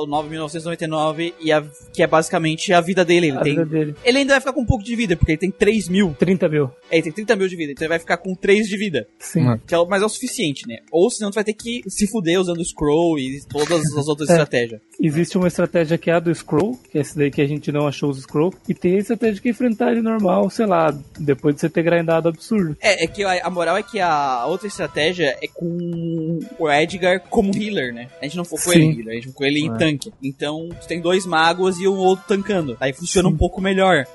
[0.00, 1.62] o 9.999 e a,
[1.92, 3.28] que é basicamente a vida dele.
[3.28, 3.94] Ele, a tem, vida dele.
[4.04, 6.14] ele ainda vai ficar com um pouco de vida, porque ele tem 3 mil.
[6.18, 6.70] 30 mil.
[6.90, 9.06] É, ele tem 30 mil de vida, então ele vai ficar com 3 de vida.
[9.18, 9.42] Sim.
[9.42, 9.60] Mano.
[9.66, 10.78] Que é, o- mas é o suficiente, né?
[10.90, 14.28] Ou senão tu vai ter que se fuder usando o scroll e todas as outras
[14.30, 14.32] É.
[14.32, 14.80] estratégias.
[15.00, 17.70] Existe uma estratégia que é a do Scroll, que é esse daí que a gente
[17.70, 18.52] não achou os scroll.
[18.68, 22.28] E tem a estratégia de enfrentar ele normal, sei lá, depois de você ter grindado
[22.28, 22.76] absurdo.
[22.80, 27.20] É, é que a, a moral é que a outra estratégia é com o Edgar
[27.28, 28.08] como healer, né?
[28.20, 28.78] A gente não focou Sim.
[28.78, 29.76] ele em healer, a gente focou ele em É.
[29.76, 30.12] tanque.
[30.22, 32.76] Então, tu tem dois magos e o outro tancando.
[32.80, 34.06] Aí funciona um pouco melhor.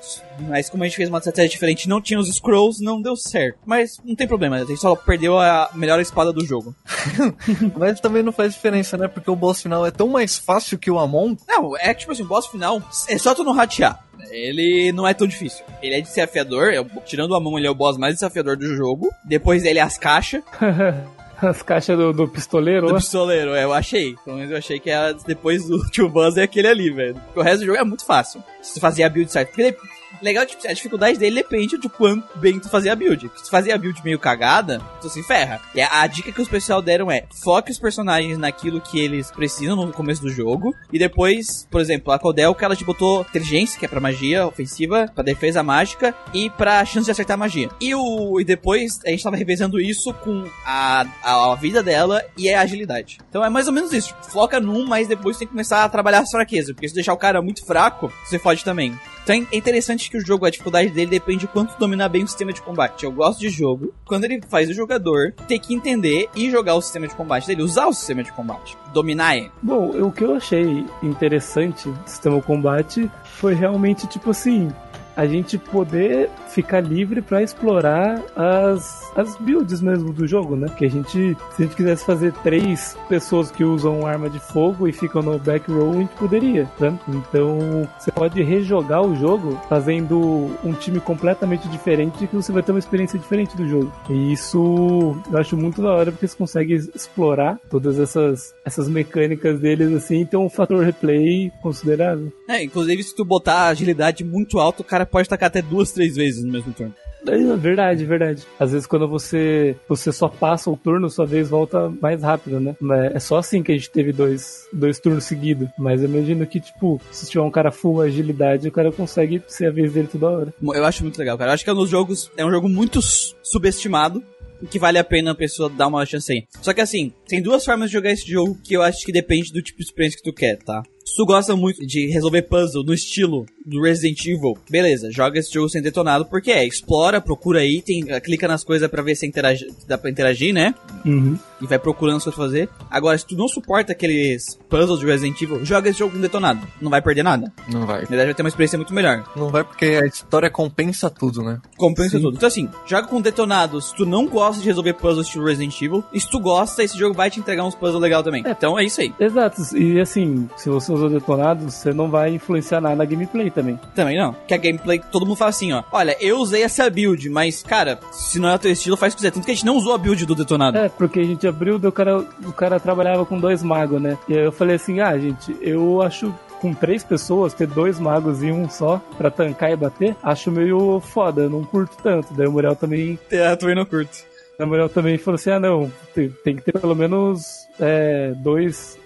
[0.48, 3.58] Mas como a gente fez uma estratégia diferente, não tinha os scrolls, não deu certo.
[3.66, 6.74] Mas não tem problema, a gente só perdeu a melhor espada do jogo.
[7.76, 9.08] Mas também não faz diferença, né?
[9.08, 11.34] Porque o boss final é tão mais fácil que o Amon.
[11.46, 13.98] Não, é que tipo assim, o boss final é só tu não ratear.
[14.30, 15.64] Ele não é tão difícil.
[15.82, 19.10] Ele é desafiador, é, tirando a mão, ele é o boss mais desafiador do jogo.
[19.24, 20.42] Depois ele é as caixas.
[21.42, 22.98] As caixas do, do pistoleiro Do lá.
[23.00, 24.14] pistoleiro, é, eu achei.
[24.24, 27.16] Pelo menos eu achei que era depois do Tio Buzz é aquele ali, velho.
[27.16, 28.40] Porque o resto do jogo é muito fácil.
[28.62, 29.48] Se tu fazer a build certo.
[29.48, 29.76] Porque
[30.22, 33.30] legal, tipo, a dificuldade dele depende de quanto bem tu fazer a build.
[33.36, 35.60] Se tu fazer a build meio cagada, tu se ferra.
[35.74, 39.30] E a, a dica que os pessoal deram é: foque os personagens naquilo que eles
[39.30, 40.74] precisam no começo do jogo.
[40.92, 45.10] E depois, por exemplo, a Codelka, ela te botou inteligência, que é pra magia ofensiva,
[45.14, 47.68] pra defesa mágica e pra chance de acertar magia.
[47.80, 52.22] E, o, e depois a gente tava revezando isso com a, a, a vida dela
[52.36, 53.18] e a agilidade.
[53.28, 54.14] Então é mais ou menos isso.
[54.28, 56.72] Foca num, mas depois tem que começar a trabalhar as fraquezas.
[56.72, 58.98] Porque se deixar o cara muito fraco, você fode também.
[59.22, 62.28] Então é interessante que o jogo, a dificuldade dele depende de quanto dominar bem o
[62.28, 63.04] sistema de combate.
[63.04, 66.82] Eu gosto de jogo quando ele faz o jogador ter que entender e jogar o
[66.82, 69.50] sistema de combate dele, usar o sistema de combate, dominar ele.
[69.62, 74.70] Bom, o que eu achei interessante do sistema de combate foi realmente tipo assim.
[75.16, 80.68] A gente poder ficar livre pra explorar as, as builds mesmo do jogo, né?
[80.76, 84.88] Que a gente, se a gente quisesse fazer três pessoas que usam arma de fogo
[84.88, 86.98] e ficam no back row, a gente poderia, né?
[87.08, 92.72] Então, você pode rejogar o jogo fazendo um time completamente diferente que você vai ter
[92.72, 93.92] uma experiência diferente do jogo.
[94.08, 99.60] E isso eu acho muito da hora porque você consegue explorar todas essas, essas mecânicas
[99.60, 102.32] deles assim e ter um fator replay considerável.
[102.48, 105.92] É, inclusive se tu botar a agilidade muito alta, o cara pode tacar até duas,
[105.92, 106.94] três vezes no mesmo turno.
[107.26, 108.42] É verdade, verdade.
[108.58, 112.74] Às vezes quando você você só passa o turno, sua vez volta mais rápido, né?
[113.14, 115.68] É só assim que a gente teve dois, dois turnos seguidos.
[115.78, 119.66] Mas eu imagino que, tipo, se tiver um cara full agilidade, o cara consegue ser
[119.66, 120.54] a vez dele toda hora.
[120.60, 121.50] Eu acho muito legal, cara.
[121.50, 122.30] Eu acho que é um dos jogos.
[122.36, 124.20] É um jogo muito subestimado.
[124.60, 126.44] e Que vale a pena a pessoa dar uma chance aí.
[126.60, 129.52] Só que assim, tem duas formas de jogar esse jogo que eu acho que depende
[129.52, 130.82] do tipo de experiência que tu quer, tá?
[131.04, 135.52] Se tu gosta muito de resolver puzzle no estilo do Resident Evil, beleza, joga esse
[135.52, 139.66] jogo sem detonado, porque é, explora, procura item, clica nas coisas pra ver se interage,
[139.86, 140.74] dá pra interagir, né?
[141.04, 141.38] Uhum.
[141.60, 142.68] E vai procurando as coisas pra fazer.
[142.90, 146.66] Agora, se tu não suporta aqueles puzzles de Resident Evil, joga esse jogo com detonado.
[146.80, 147.52] Não vai perder nada.
[147.70, 148.02] Não vai.
[148.02, 149.30] Na verdade, vai ter uma experiência muito melhor.
[149.36, 151.60] Não vai porque a história compensa tudo, né?
[151.76, 152.36] Compensa tudo.
[152.36, 156.02] Então assim, joga com detonado se tu não gosta de resolver puzzles estilo Resident Evil.
[156.12, 158.42] E se tu gosta, esse jogo vai te entregar uns puzzles legais também.
[158.46, 159.12] Então é isso aí.
[159.20, 163.78] Exato, e assim, se você usou detonado, você não vai influenciar nada na gameplay também.
[163.94, 164.34] Também não.
[164.46, 165.82] Que a gameplay, todo mundo fala assim, ó.
[165.92, 169.16] Olha, eu usei essa build, mas, cara, se não é o teu estilo, faz o
[169.16, 169.32] que quiser.
[169.32, 170.78] Tanto que a gente não usou a build do detonado.
[170.78, 174.18] É, porque a gente abriu, o cara, o cara trabalhava com dois magos, né?
[174.28, 178.40] E aí eu falei assim, ah, gente, eu acho com três pessoas, ter dois magos
[178.40, 182.32] e um só pra tancar e bater, acho meio foda, eu não curto tanto.
[182.34, 184.16] Daí o Muriel também, Eu também não curto.
[184.60, 188.96] o Muriel também falou assim, ah não, tem, tem que ter pelo menos é, dois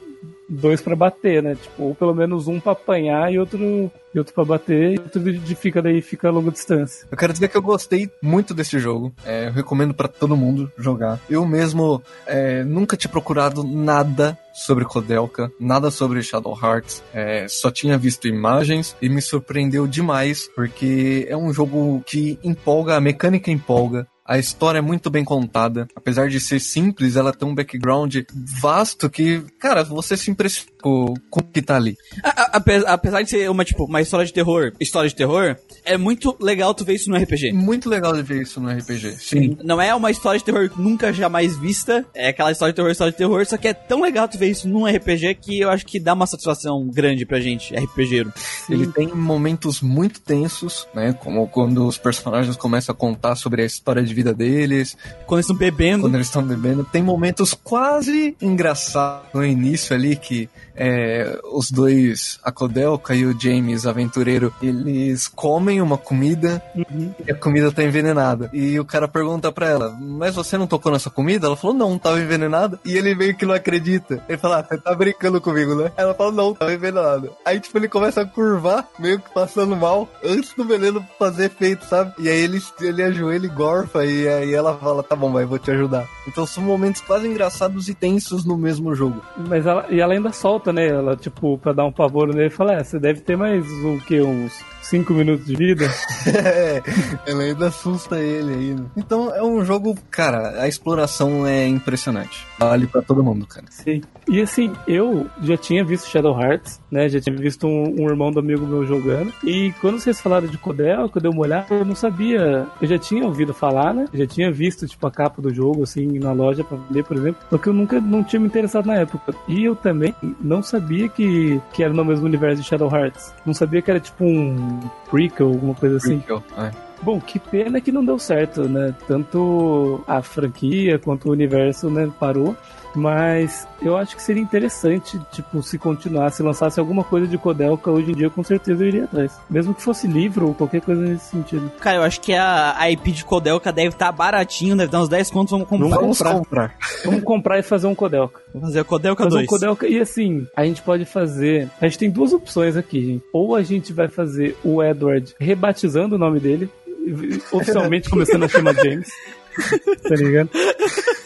[0.48, 1.54] dois pra bater, né?
[1.54, 5.20] Tipo, ou pelo menos um pra apanhar e outro e outro pra bater, e outro
[5.20, 7.06] de fica daí fica a longa distância.
[7.10, 9.12] Eu quero dizer que eu gostei muito desse jogo.
[9.24, 11.20] É, eu recomendo pra todo mundo jogar.
[11.28, 17.02] Eu mesmo é, nunca tinha procurado nada sobre Kodelka, nada sobre Shadow Hearts.
[17.12, 22.96] É, só tinha visto imagens e me surpreendeu demais, porque é um jogo que empolga,
[22.96, 24.06] a mecânica empolga.
[24.26, 25.86] A história é muito bem contada.
[25.94, 28.16] Apesar de ser simples, ela tem um background
[28.60, 31.96] vasto que, cara, você se impressiona com o que tá ali.
[32.22, 35.56] A- a- ape- apesar de ser uma, tipo, uma história de terror, história de terror,
[35.84, 37.52] é muito legal tu ver isso no RPG.
[37.52, 39.12] Muito legal de ver isso no RPG.
[39.18, 39.56] Sim.
[39.64, 42.04] Não é uma história de terror nunca jamais vista.
[42.14, 43.44] É aquela história de terror, história de terror.
[43.46, 46.14] Só que é tão legal tu ver isso num RPG que eu acho que dá
[46.14, 48.32] uma satisfação grande pra gente, RPGero.
[48.70, 51.12] Ele tem momentos muito tensos, né?
[51.12, 55.46] Como quando os personagens começam a contar sobre a história de vida deles, Quando eles
[55.46, 56.02] estão bebendo.
[56.02, 56.84] quando eles estão bebendo.
[56.84, 63.38] Tem momentos quase engraçados no início ali que é, os dois, a Kodelka e o
[63.38, 68.50] James, aventureiro, eles comem uma comida e a comida tá envenenada.
[68.52, 71.46] E o cara pergunta pra ela, mas você não tocou nessa comida?
[71.46, 72.78] Ela falou, não, tava envenenada.
[72.84, 74.22] E ele meio que não acredita.
[74.28, 75.92] Ele fala, ah, você tá brincando comigo, né?
[75.96, 77.30] Ela fala, não, tava envenenada.
[77.44, 81.84] Aí, tipo, ele começa a curvar, meio que passando mal, antes do veneno fazer efeito,
[81.84, 82.12] sabe?
[82.18, 85.58] E aí ele, ele ajoelha e gorfa, e aí ela fala, tá bom, vai, vou
[85.58, 86.06] te ajudar.
[86.26, 89.22] Então são momentos quase engraçados e tensos no mesmo jogo.
[89.36, 90.88] Mas ela, e ela ainda solta, né?
[90.88, 92.42] Ela, tipo, pra dar um pavor né?
[92.42, 94.20] Ele fala, é, você deve ter mais o que?
[94.20, 95.86] Uns 5 minutos de vida?
[96.26, 96.82] É,
[97.26, 98.90] ela ainda assusta ele ainda.
[98.96, 102.46] Então é um jogo, cara, a exploração é impressionante.
[102.58, 103.66] Vale pra todo mundo, cara.
[103.70, 104.02] Sim.
[104.28, 107.08] E assim, eu já tinha visto Shadow Hearts, né?
[107.08, 109.32] Já tinha visto um, um irmão do amigo meu jogando.
[109.44, 112.66] E quando vocês falaram de Codel, que eu dei uma olhada, eu não sabia.
[112.80, 114.06] Eu já tinha ouvido falar, né?
[114.12, 117.16] Eu já tinha visto, tipo, a capa do jogo, assim, na loja pra vender, por
[117.16, 117.40] exemplo.
[117.48, 119.34] Só que eu nunca não tinha me interessado na época.
[119.46, 123.32] E eu também não sabia que, que era no mesmo universo de Shadow Hearts.
[123.44, 124.75] Não sabia que era tipo um
[125.10, 126.22] prequel, alguma coisa assim.
[126.58, 126.70] É.
[127.02, 128.94] Bom, que pena que não deu certo, né?
[129.06, 132.56] Tanto a franquia quanto o universo, né, parou.
[132.96, 138.10] Mas eu acho que seria interessante, tipo, se continuasse, lançasse alguma coisa de Codelca hoje
[138.12, 139.38] em dia, com certeza eu iria atrás.
[139.50, 141.70] Mesmo que fosse livro ou qualquer coisa nesse sentido.
[141.78, 145.08] Cara, eu acho que a, a IP de Codelca deve estar baratinho, deve dar uns
[145.08, 146.00] 10 contos, vamos comprar.
[146.00, 146.74] Vamos comprar.
[147.04, 148.40] Vamos comprar e fazer um Codelca.
[148.52, 149.44] Vamos fazer o Codelca Fazer 2.
[149.44, 149.86] um Codelca.
[149.86, 151.70] E assim, a gente pode fazer.
[151.80, 153.24] A gente tem duas opções aqui, gente.
[153.32, 156.70] Ou a gente vai fazer o Edward rebatizando o nome dele,
[157.52, 159.08] oficialmente começando a chamar James.
[160.08, 160.50] Tá ligado?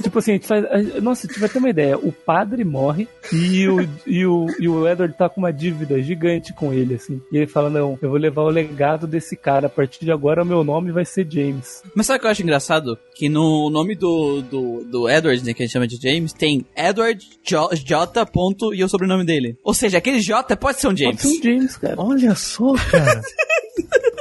[0.02, 0.64] tipo assim, a gente faz.
[0.64, 1.98] a- Nossa, você vai ter uma ideia.
[1.98, 6.52] O padre morre e o, e, o, e o Edward tá com uma dívida gigante
[6.54, 7.20] com ele, assim.
[7.30, 9.66] E ele fala: Não, eu vou levar o legado desse cara.
[9.66, 11.82] A partir de agora, o meu nome vai ser James.
[11.94, 12.98] Mas sabe o que eu acho engraçado?
[13.14, 16.64] Que no nome do, do, do Edward, né, que a gente chama de James, tem
[16.74, 17.76] Edward J.
[17.76, 18.24] J.
[18.26, 19.58] Ponto, e o sobrenome dele.
[19.62, 21.20] Ou seja, aquele J pode ser um James.
[21.22, 21.94] Pode ser um James, cara.
[21.98, 23.20] Olha só, cara.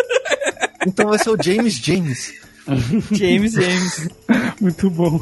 [0.86, 2.34] então vai ser o James James.
[3.11, 4.09] James James.
[4.61, 5.19] Muito bom.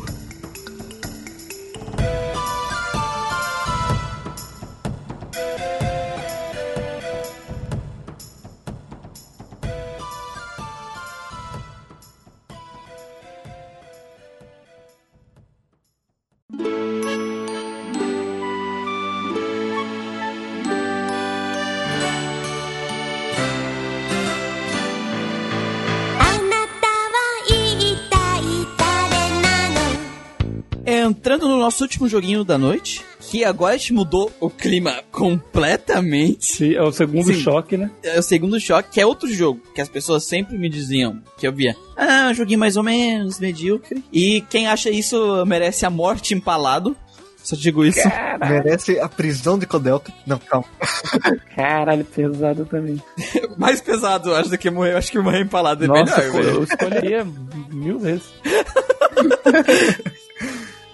[31.67, 36.55] Nosso último joguinho da noite, que agora a gente mudou o clima completamente.
[36.55, 37.41] Sim, é o segundo Sim.
[37.41, 37.91] choque, né?
[38.01, 41.45] É o segundo choque, que é outro jogo, que as pessoas sempre me diziam, que
[41.45, 44.01] eu via, ah, um joguinho mais ou menos, medíocre.
[44.13, 46.95] E quem acha isso merece a morte empalado.
[47.43, 47.99] Só digo isso.
[48.39, 50.13] Merece a prisão de Codelca.
[50.25, 50.67] Não, calma.
[51.53, 53.01] Caralho, pesado também.
[53.57, 54.93] Mais pesado, acho, do que morrer.
[54.93, 56.49] Eu acho que morrer empalado é Nossa, melhor, velho.
[56.49, 57.27] eu escolheria
[57.71, 58.23] mil vezes.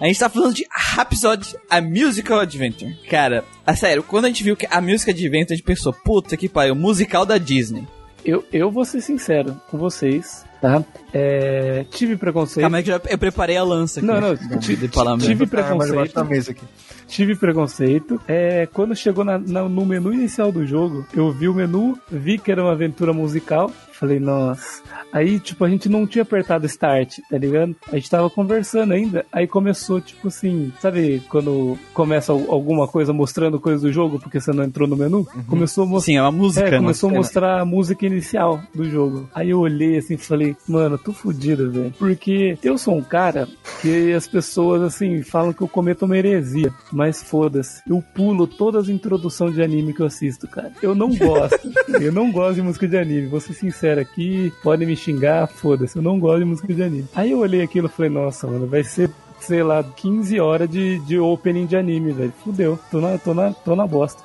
[0.00, 2.96] A gente tá falando de Rhapsody, a Musical Adventure.
[3.08, 5.92] Cara, a sério, quando a gente viu que a música de Adventure, a gente pensou,
[5.92, 7.86] puta que pariu, musical da Disney.
[8.24, 10.82] Eu, eu vou ser sincero com vocês, tá?
[11.16, 12.62] É, tive preconceito.
[12.62, 14.06] Calma aí que eu, já- eu preparei a lança aqui.
[14.06, 16.50] Não, não, tive Ah, debaixo preconceito.
[16.50, 16.62] aqui.
[17.06, 18.20] Tive preconceito.
[18.26, 22.36] É, quando chegou na- na- no menu inicial do jogo, eu vi o menu, vi
[22.38, 23.70] que era uma aventura musical.
[23.92, 24.82] Falei, nossa.
[25.12, 27.76] Aí, tipo, a gente não tinha apertado start, tá ligado?
[27.92, 29.24] A gente tava conversando ainda.
[29.32, 34.40] Aí começou, tipo assim, sabe quando começa al- alguma coisa mostrando coisa do jogo porque
[34.40, 35.24] você não entrou no menu?
[35.46, 36.12] Começou a mostrar.
[36.12, 36.78] Sim, é uma música, É, né?
[36.78, 37.18] começou a cena.
[37.20, 39.28] mostrar a música inicial do jogo.
[39.32, 41.94] Aí eu olhei assim e falei, mano, tô fudido, velho.
[41.98, 43.46] Porque eu sou um cara
[43.80, 46.72] que as pessoas, assim, falam que eu cometo uma heresia.
[46.90, 47.82] Mas foda-se.
[47.86, 50.72] Eu pulo todas as introduções de anime que eu assisto, cara.
[50.82, 51.70] Eu não gosto.
[52.00, 53.26] eu não gosto de música de anime.
[53.26, 55.96] Vou ser sincero aqui, podem me xingar, foda-se.
[55.96, 57.08] Eu não gosto de música de anime.
[57.14, 59.10] Aí eu olhei aquilo e falei, nossa, mano, vai ser
[59.40, 62.32] sei lá, 15 horas de, de opening de anime, velho.
[62.42, 62.78] Fudeu.
[62.90, 64.22] Tô na, tô na, tô na bosta.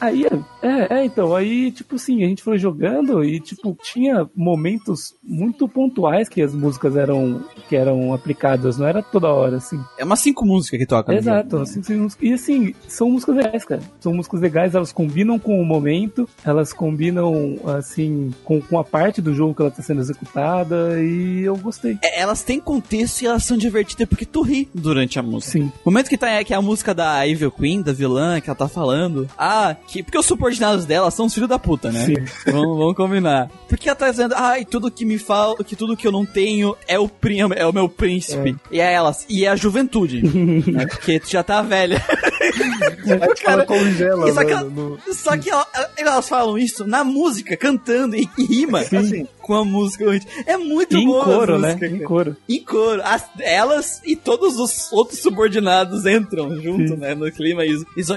[0.00, 0.26] Aí,
[0.66, 5.68] é, é, então, aí, tipo assim, a gente foi jogando e, tipo, tinha momentos muito
[5.68, 9.78] pontuais que as músicas eram, que eram aplicadas, não era toda hora, assim.
[9.98, 11.12] É umas cinco músicas que toca.
[11.12, 11.20] jogo.
[11.22, 13.82] Exato, assim, sim, músicas- e assim, são músicas legais, cara.
[14.00, 19.20] São músicas legais, elas combinam com o momento, elas combinam, assim, com, com a parte
[19.20, 21.98] do jogo que ela tá sendo executada, e eu gostei.
[22.02, 25.52] É, Elas têm contexto e elas são divertidas porque tu ri durante a música.
[25.52, 25.72] Sim.
[25.84, 28.48] O momento que tá é que é a música da Evil Queen, da vilã, que
[28.48, 29.28] ela tá falando.
[29.36, 30.24] Ah, que, porque os
[30.54, 32.04] subordinados dela são os filhos da puta, né?
[32.06, 32.14] Sim.
[32.46, 33.50] vamos, vamos combinar.
[33.68, 36.76] Porque ela tá dizendo, ai, tudo que me fala, que tudo que eu não tenho
[36.86, 38.56] é o, prim, é o meu príncipe.
[38.70, 40.22] E é elas, e é a juventude.
[40.70, 40.86] né?
[40.90, 42.02] Porque tu já tá velha.
[42.40, 45.66] Aí ela congela, Isso aqui- mano, no- Só que ela-
[45.96, 50.04] elas falam isso na música, cantando e, e rima assim, com a música.
[50.46, 51.78] É muito E em boa a coro, né?
[51.82, 52.36] Em coro.
[52.48, 53.02] Em coro.
[53.04, 56.96] As- elas e todos os outros subordinados entram junto, Sim.
[56.96, 57.14] né?
[57.14, 57.64] No clima.
[57.64, 57.70] E,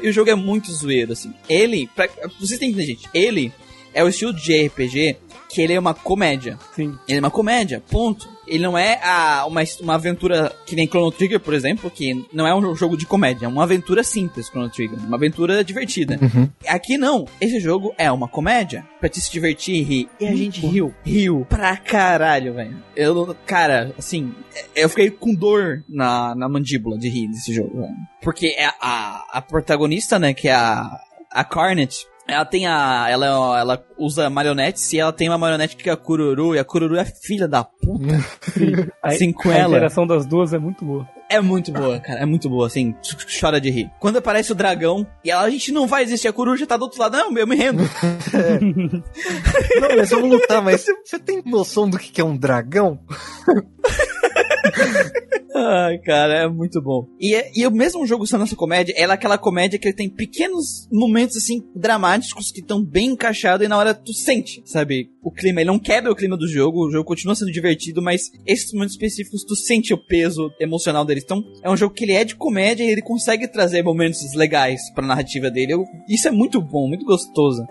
[0.04, 1.34] e o jogo é muito zoeiro, assim.
[1.50, 2.08] Ele, pra,
[2.40, 3.10] vocês têm que entender, gente.
[3.14, 3.52] Ele
[3.94, 5.18] é o estilo de RPG
[5.50, 6.58] que ele é uma comédia.
[6.76, 6.96] Sim.
[7.08, 8.28] Ele é uma comédia, ponto.
[8.48, 12.48] Ele não é a, uma, uma aventura que nem Chrono Trigger, por exemplo, que não
[12.48, 15.00] é um jogo de comédia, é uma aventura simples, Chrono Trigger.
[15.00, 16.18] Uma aventura divertida.
[16.22, 16.50] Uhum.
[16.68, 17.26] Aqui não.
[17.40, 20.10] Esse jogo é uma comédia pra te se divertir e rir.
[20.20, 20.94] E a gente riu.
[21.04, 22.78] Riu pra caralho, velho.
[22.96, 24.34] Eu, cara, assim,
[24.76, 27.96] eu fiquei com dor na, na mandíbula de rir desse jogo, velho.
[28.22, 31.00] Porque é a, a protagonista, né, que é a,
[31.32, 33.08] a Carnage, ela tem a.
[33.10, 36.64] Ela, ela usa marionetes e ela tem uma marionete que é a Kururu, e a
[36.64, 38.06] Kururu é filha da puta.
[38.52, 38.74] Sim.
[39.02, 39.70] A, Sim, com a ela.
[39.76, 41.08] interação das duas é muito boa.
[41.30, 42.22] É muito boa, cara.
[42.22, 42.96] É muito boa, assim.
[43.40, 43.92] Chora de rir.
[44.00, 46.84] Quando aparece o dragão e ela, a gente não vai existir, a coruja tá do
[46.84, 47.18] outro lado.
[47.18, 47.84] Não, eu me rendo.
[49.82, 53.00] Não, eles vão lutar, mas você- você tem noção do que que é um dragão?
[55.56, 57.08] Ai, cara, é muito bom.
[57.20, 59.96] E, é- e o mesmo jogo sendo essa comédia, ela é aquela comédia que ele
[59.96, 65.10] tem pequenos momentos, assim, dramáticos que estão bem encaixados e na hora tu sente, sabe?
[65.24, 68.30] O clima, ele não quebra o clima do jogo, o jogo continua sendo divertido, mas
[68.46, 71.24] esses momentos específicos tu sente o peso emocional deles.
[71.24, 74.82] Então, é um jogo que ele é de comédia e ele consegue trazer momentos legais
[74.94, 75.74] pra narrativa dele.
[75.74, 77.66] Eu- isso é muito bom, muito gostoso.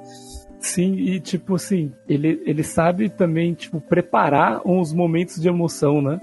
[0.58, 6.18] Sim, e tipo assim, ele, ele sabe também, tipo, preparar uns momentos de emoção, né?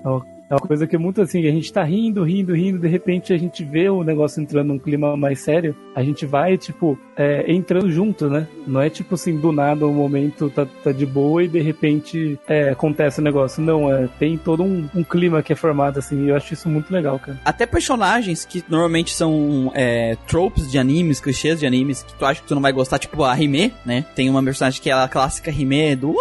[0.53, 3.33] É uma- coisa que é muito assim, a gente tá rindo, rindo, rindo, de repente
[3.33, 7.51] a gente vê o negócio entrando num clima mais sério, a gente vai, tipo, é,
[7.51, 8.47] entrando junto, né?
[8.65, 12.39] Não é tipo assim, do nada o momento tá, tá de boa e de repente
[12.47, 13.61] é, acontece o negócio.
[13.61, 16.69] Não, é, tem todo um, um clima que é formado assim, e eu acho isso
[16.69, 17.39] muito legal, cara.
[17.43, 22.41] Até personagens que normalmente são é, tropes de animes, clichês de animes, que tu acha
[22.41, 24.05] que tu não vai gostar, tipo a Rime, né?
[24.15, 26.15] Tem uma personagem que é a clássica Rime do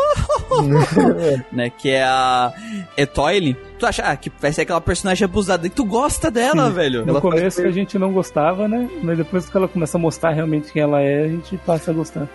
[1.53, 1.71] né?
[1.71, 2.53] Que é a
[2.97, 3.57] Etoile.
[3.83, 7.05] Tu acha ah, que vai ser aquela personagem abusada e tu gosta dela, velho.
[7.05, 7.67] No Ela faz começo bem.
[7.69, 8.89] a gente não gostava, né?
[9.03, 11.95] Mas depois que ela começa a mostrar realmente quem ela é, a gente passa a
[11.95, 12.29] gostar.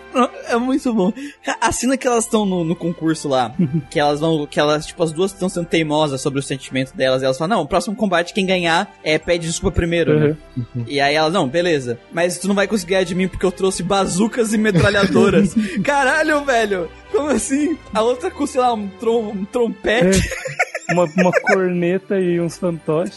[0.46, 1.10] É muito bom.
[1.58, 3.54] A cena que elas estão no, no concurso lá,
[3.90, 7.22] que elas vão, que elas, tipo, as duas estão sendo teimosas sobre o sentimento delas,
[7.22, 10.36] e elas falam, não, o próximo combate, quem ganhar, é, pede desculpa primeiro, né?
[10.54, 10.84] Uhum.
[10.86, 11.98] E aí elas, não, beleza.
[12.12, 15.54] Mas tu não vai conseguir ganhar de mim porque eu trouxe bazucas e metralhadoras.
[15.82, 16.90] Caralho, velho!
[17.10, 17.78] Como assim?
[17.94, 20.20] A outra com, sei lá, um, trom um trompete.
[20.90, 23.14] Uma, uma corneta e uns fantoches.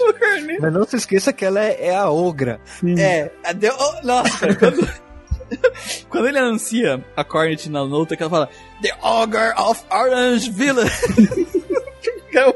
[0.59, 2.59] Mas não se esqueça que ela é, é a ogra.
[2.79, 2.99] Sim.
[2.99, 4.87] É, a deu, oh, nossa, quando,
[6.09, 8.49] quando ele anuncia a Cornet na luta, que ela fala
[8.81, 11.51] The Ogre of Orange Village.
[12.33, 12.47] É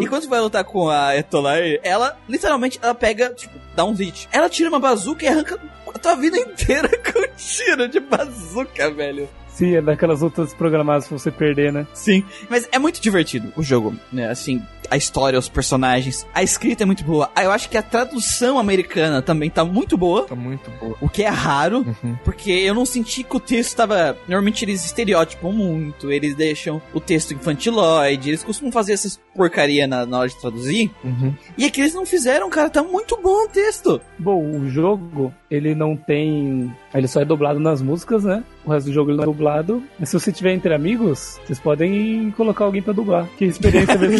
[0.00, 3.92] e quando você vai lutar com a Etolar, ela, literalmente, ela pega, tipo, dá um
[3.92, 4.28] hit.
[4.32, 5.58] Ela tira uma bazuca e arranca
[5.94, 9.28] a tua vida inteira com tiro de bazuca, velho.
[9.64, 11.86] É daquelas outras programadas pra você perder, né?
[11.94, 14.28] Sim, mas é muito divertido o jogo, né?
[14.28, 14.62] Assim,
[14.92, 17.30] a história, os personagens, a escrita é muito boa.
[17.34, 20.24] Ah, eu acho que a tradução americana também tá muito boa.
[20.24, 20.94] Tá muito boa.
[21.00, 22.14] O que é raro, Uhum.
[22.24, 24.16] porque eu não senti que o texto tava.
[24.28, 30.04] Normalmente eles estereotipam muito, eles deixam o texto infantiloide, eles costumam fazer essas porcaria na,
[30.04, 30.90] na hora de traduzir.
[31.02, 31.32] Uhum.
[31.56, 33.98] E aqui eles não fizeram, cara, tá muito bom o texto.
[34.18, 36.70] Bom, o jogo, ele não tem.
[36.94, 38.44] Ele só é dublado nas músicas, né?
[38.62, 39.82] O resto do jogo ele não é dublado.
[39.98, 43.26] Mas se você tiver entre amigos, vocês podem colocar alguém pra dublar.
[43.38, 44.10] Que experiência ver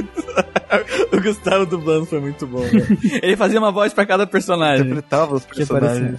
[0.00, 0.59] esse jogo.
[1.12, 2.86] o Gustavo dublando foi muito bom, velho.
[3.22, 4.86] Ele fazia uma voz pra cada personagem.
[4.86, 6.18] Interpretava os personagens.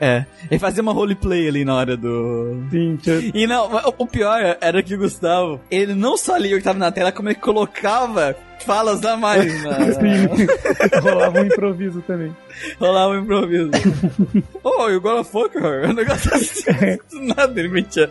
[0.00, 0.24] É.
[0.50, 2.62] Ele fazia uma roleplay ali na hora do.
[2.70, 6.54] Sim, tinha- E não, o- o pior era que o Gustavo, ele não só lia
[6.56, 8.34] o que tava na tela, como ele colocava
[8.66, 9.72] falas a mais na.
[9.94, 11.00] Sim.
[11.00, 12.34] Rolava um improviso também.
[12.80, 13.70] Rolava um improviso.
[14.64, 15.88] oh, you gonna fuck her?
[15.88, 16.64] Um negócio assim.
[17.10, 18.10] Do Nada, ele mentia.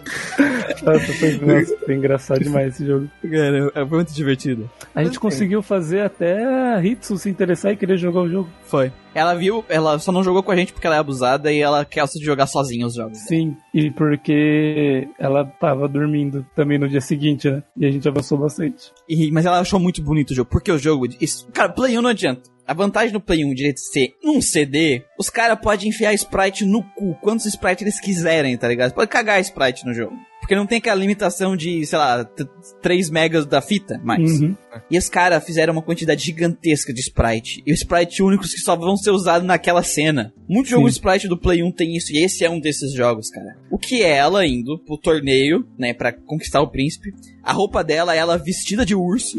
[0.83, 3.09] Nossa, foi, nossa, foi engraçado demais esse jogo.
[3.21, 4.69] Cara, foi muito divertido.
[4.95, 8.49] A gente conseguiu fazer até a Hitsu se interessar e querer jogar o jogo.
[8.65, 8.91] Foi.
[9.13, 11.83] Ela viu, ela só não jogou com a gente porque ela é abusada e ela
[11.83, 13.17] quer de jogar sozinha os jogos.
[13.19, 17.63] Sim, e porque ela tava dormindo também no dia seguinte, né?
[17.75, 18.91] E a gente avançou bastante.
[19.09, 21.07] E- mas ela achou muito bonito o jogo, porque o jogo.
[21.19, 22.41] Isso, cara, Play 1 não adianta.
[22.67, 26.83] A vantagem do Play 1 de ser um CD, os caras podem enfiar sprite no
[26.83, 28.93] cu, quantos sprites eles quiserem, tá ligado?
[28.93, 30.13] Pode cagar sprite no jogo.
[30.47, 32.47] Porque não tem aquela limitação de, sei lá, t-
[32.81, 34.39] 3 megas da fita, mais.
[34.39, 34.55] Uhum.
[34.89, 37.61] E os caras fizeram uma quantidade gigantesca de sprite.
[37.67, 40.33] E os sprites únicos que só vão ser usados naquela cena.
[40.47, 42.13] Muito jogo de sprite do Play 1 tem isso.
[42.13, 43.57] E esse é um desses jogos, cara.
[43.69, 47.13] O que é ela indo pro torneio, né, pra conquistar o príncipe.
[47.47, 49.37] A roupa dela é ela vestida de urso.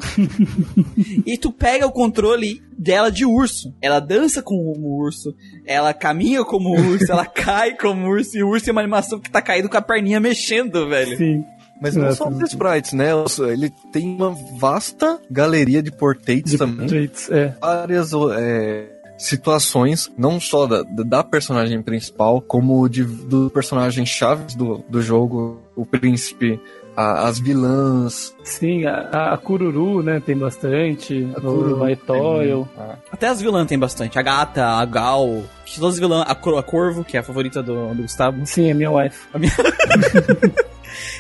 [1.26, 3.74] e tu pega o controle dela de urso.
[3.82, 5.34] Ela dança como urso.
[5.66, 7.12] Ela caminha como urso.
[7.12, 8.38] ela cai como urso.
[8.38, 11.18] E o urso é uma animação que tá caído com a perninha mexendo, velho.
[11.18, 11.44] Sim.
[11.82, 13.10] Mas não É, só os sprites, né?
[13.52, 16.86] Ele tem uma vasta galeria de portraits também.
[16.86, 17.54] Traits, é.
[17.60, 18.86] Várias é,
[19.18, 25.60] situações, não só da, da personagem principal, como de, do personagem chaves do, do jogo,
[25.76, 26.58] o príncipe,
[27.00, 28.34] a- as vilãs.
[28.42, 31.28] Sim, a, a Kururu, né, tem bastante.
[31.34, 32.68] A o Kururu Aitoil.
[33.12, 34.18] Até as vilãs tem bastante.
[34.18, 37.22] A gata, a Gal, que todas as vilãs, a, Cor- a Corvo, que é a
[37.22, 38.44] favorita do, do Gustavo.
[38.46, 39.26] Sim, é minha wife.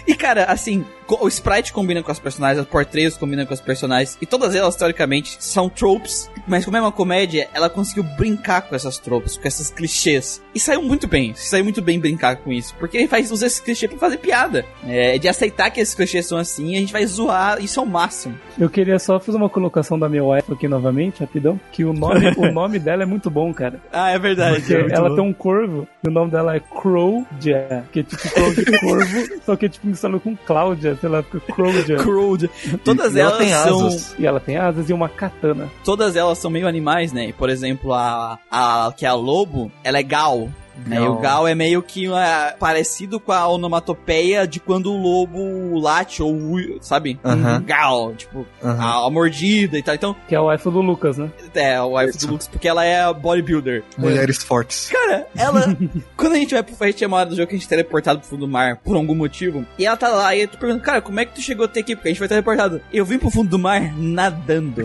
[0.08, 4.16] E cara, assim, o sprite combina com as personagens, os portreios combinam com as personagens,
[4.22, 8.74] e todas elas, teoricamente, são tropes, mas como é uma comédia, ela conseguiu brincar com
[8.74, 10.42] essas tropes, com essas clichês.
[10.54, 13.60] E saiu muito bem, saiu muito bem brincar com isso, porque ele faz usar esses
[13.60, 14.64] clichês pra fazer piada.
[14.86, 17.86] É, de aceitar que esses clichês são assim, a gente vai zoar, isso é o
[17.86, 18.34] máximo.
[18.58, 21.60] Eu queria só fazer uma colocação da minha wife aqui novamente, rapidão.
[21.70, 23.80] Que o nome, o nome dela é muito bom, cara.
[23.92, 24.62] Ah, é verdade.
[24.62, 28.54] Porque ela tem um corvo, e o nome dela é Crowdia, que é tipo Crow
[28.54, 31.96] de corvo, só que é tipo misturado com Cláudia, sei lá, Crowdia.
[32.02, 32.50] Crowd.
[32.84, 33.86] Todas E ela elas tem são.
[33.86, 34.14] asas.
[34.18, 35.68] E ela tem asas e uma katana.
[35.84, 37.32] Todas elas são meio animais, né?
[37.36, 38.38] Por exemplo, a.
[38.50, 40.48] a que é a lobo, ela é gal.
[40.86, 40.96] Né?
[40.96, 45.76] E o gal é meio que ah, parecido com a onomatopeia de quando o lobo
[45.80, 47.18] late, ou ui- sabe?
[47.24, 47.64] Aham.
[47.66, 48.80] Gal, tipo, Aham.
[48.80, 49.96] a, a mordida e tal.
[49.96, 51.28] Então, Que é a wife do Lucas, né?
[51.54, 52.32] É, o wife do.
[52.32, 53.82] Lux, porque ela é bodybuilder.
[53.96, 54.88] Mulheres fortes.
[54.90, 55.76] Cara, ela.
[56.16, 56.76] quando a gente vai pro.
[56.80, 58.48] A gente é uma hora do jogo que a gente é teleportado pro fundo do
[58.48, 59.66] mar por algum motivo.
[59.78, 61.80] E ela tá lá e eu tô perguntando, cara, como é que tu chegou até
[61.80, 61.96] aqui?
[61.96, 62.80] Porque a gente vai teleportado.
[62.92, 64.84] Eu vim pro fundo do mar nadando.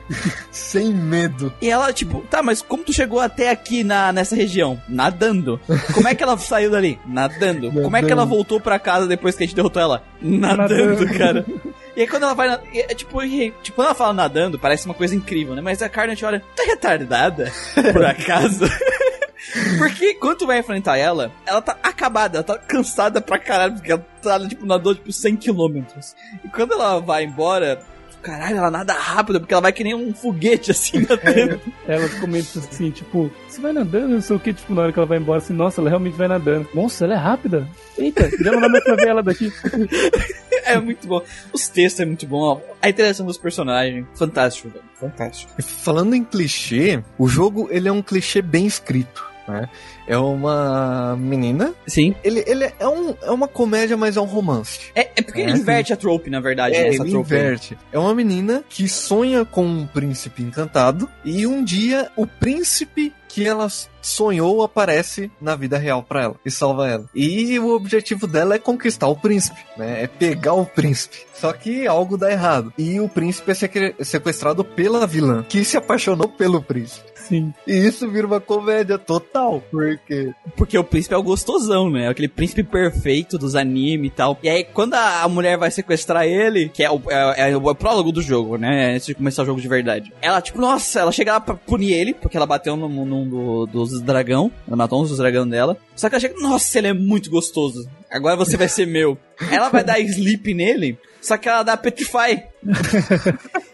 [0.50, 1.52] Sem medo.
[1.60, 4.80] E ela, tipo, tá, mas como tu chegou até aqui na, nessa região?
[4.88, 5.60] Nadando.
[5.92, 6.98] Como é que ela saiu dali?
[7.06, 7.70] Nadando.
[7.72, 10.02] Como é que ela voltou pra casa depois que a gente derrotou ela?
[10.20, 11.18] Nadando, Nadando.
[11.18, 11.46] cara.
[11.96, 12.48] E aí quando ela vai.
[12.74, 15.60] É, tipo, e- tipo, quando ela fala nadando, parece uma coisa incrível, né?
[15.60, 17.52] Mas a Carnage olha, tá retardada?
[17.92, 18.64] Por acaso?
[19.78, 24.06] Porque quando vai enfrentar ela, ela tá acabada, ela tá cansada pra caralho, porque ela
[24.22, 26.14] tá, tipo, nadou, tipo, 100 quilômetros.
[26.44, 27.82] E quando ela vai embora,
[28.22, 31.60] caralho, ela nada rápido, porque ela vai que nem um foguete, assim, nadando.
[31.86, 34.98] Ela comenta assim, tipo, você vai nadando, não sei o que, tipo, na hora que
[34.98, 36.68] ela vai embora, assim, nossa, ela realmente vai nadando.
[36.72, 37.68] Nossa, ela é rápida.
[37.98, 39.52] Eita, já não dá mais pra ver ela daqui.
[40.64, 41.20] É muito bom.
[41.52, 42.62] Os textos é muito bom.
[42.80, 44.06] A interação dos personagens.
[44.14, 44.84] Fantástico, velho.
[44.94, 45.60] Fantástico.
[45.60, 49.31] Falando em clichê, o jogo ele é um clichê bem escrito.
[49.48, 49.68] Né?
[50.06, 51.74] É uma menina.
[51.86, 52.14] Sim.
[52.22, 54.78] Ele, ele é, um, é uma comédia, mas é um romance.
[54.94, 55.56] É, é porque ele É.
[55.56, 57.10] inverte a trope, na verdade, É, ele trope.
[57.12, 57.78] inverte.
[57.92, 63.46] É uma menina que sonha com um príncipe encantado e um dia o príncipe que
[63.46, 63.66] ela
[64.02, 67.06] sonhou aparece na vida real pra ela e salva ela.
[67.14, 70.02] E o objetivo dela é conquistar o príncipe, né?
[70.02, 71.16] É pegar o príncipe.
[71.32, 72.72] Só que algo dá errado.
[72.76, 77.10] E o príncipe é seque- sequestrado pela vilã, que se apaixonou pelo príncipe.
[77.32, 77.54] Sim.
[77.66, 82.08] E isso vira uma comédia total, porque Porque o príncipe é o gostosão, né?
[82.08, 84.38] Aquele príncipe perfeito dos animes e tal.
[84.42, 87.74] E aí, quando a, a mulher vai sequestrar ele, que é o, é, é o
[87.74, 88.94] prólogo do jogo, né?
[88.94, 90.12] Antes de começar o jogo de verdade.
[90.20, 93.66] Ela, tipo, nossa, ela chega lá pra punir ele, porque ela bateu num, num do-
[93.66, 94.50] dos dragão.
[94.66, 95.76] Ela matou um dos dragão dela.
[95.96, 97.88] Só que ela chega, nossa, ele é muito gostoso.
[98.12, 99.16] Agora você vai ser meu.
[99.50, 102.42] Ela vai dar sleep nele, só que ela dá petrify.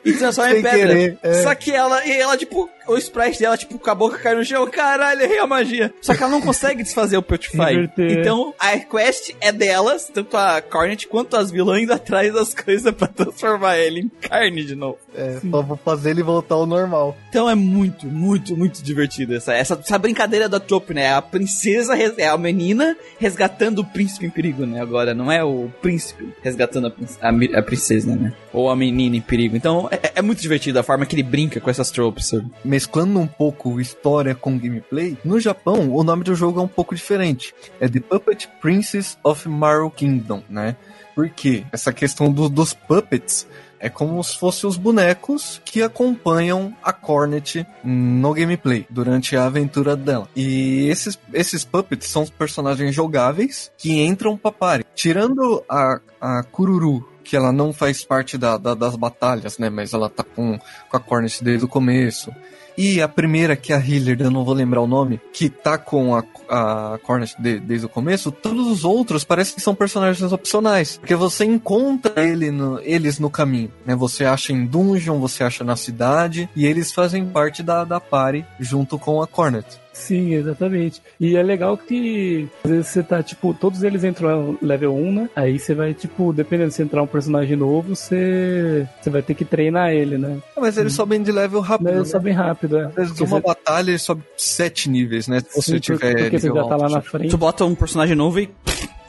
[0.04, 0.78] e transforma em pedra.
[0.78, 1.42] querer, é.
[1.42, 4.44] Só que ela, e ela, tipo, o sprite dela, tipo, com a boca cai no
[4.44, 5.92] chão, caralho, errei a magia.
[6.00, 7.74] Só que ela não consegue desfazer o Petrify.
[7.74, 8.18] Inverter.
[8.18, 12.94] Então, a quest é delas, tanto a Cornet quanto as vilãs indo atrás das coisas
[12.94, 14.98] pra transformar ele em carne de novo.
[15.14, 17.16] é, só vou fazer ele voltar ao normal.
[17.28, 21.12] Então é muito, muito, muito divertido essa, essa, essa brincadeira da trope, né?
[21.12, 24.80] A princesa, é a menina resgatando o príncipe em perigo, né?
[24.80, 28.32] Agora, não é o príncipe resgatando a, a a princesa, né?
[28.52, 29.56] Ou a menina em perigo.
[29.56, 32.46] Então, é, é muito divertido a forma que ele brinca com essas tropes, sabe?
[32.64, 36.94] mesclando um pouco história com gameplay, no Japão o nome do jogo é um pouco
[36.94, 37.54] diferente.
[37.80, 40.76] É The Puppet Princess of Maru Kingdom, né?
[41.14, 43.46] Porque essa questão do- dos puppets
[43.80, 49.96] é como se fossem os bonecos que acompanham a Cornet no gameplay durante a aventura
[49.96, 50.28] dela.
[50.34, 54.84] E esses, esses puppets são os personagens jogáveis que entram pra party.
[54.94, 59.68] Tirando a, a Kururu, que ela não faz parte da, da- das batalhas, né?
[59.70, 62.32] Mas ela tá com, com a Cornet desde o começo.
[62.80, 65.76] E a primeira, que é a Healer, eu não vou lembrar o nome, que tá
[65.76, 70.32] com a, a Cornet de- desde o começo, todos os outros parecem que são personagens
[70.32, 70.96] opcionais.
[70.96, 73.96] Porque você encontra ele no- eles no caminho, né?
[73.96, 78.46] Você acha em dungeon, você acha na cidade, e eles fazem parte da, da party
[78.60, 79.66] junto com a Cornet.
[79.98, 81.02] Sim, exatamente.
[81.20, 85.12] E é legal que às vezes você tá, tipo, todos eles entram no level 1,
[85.12, 85.30] né?
[85.34, 89.44] Aí você vai, tipo, dependendo se entrar um personagem novo, você, você vai ter que
[89.44, 90.38] treinar ele, né?
[90.56, 91.86] Mas eles sobem de level rápido.
[91.86, 92.02] Mas né?
[92.02, 92.84] é só bem rápido, é.
[92.86, 95.40] Às vezes Porque uma você- batalha ele sobe sete níveis, né?
[95.40, 97.30] Se você Sim, tiver porque você já tá lá na frente.
[97.30, 98.48] Tu bota um personagem novo e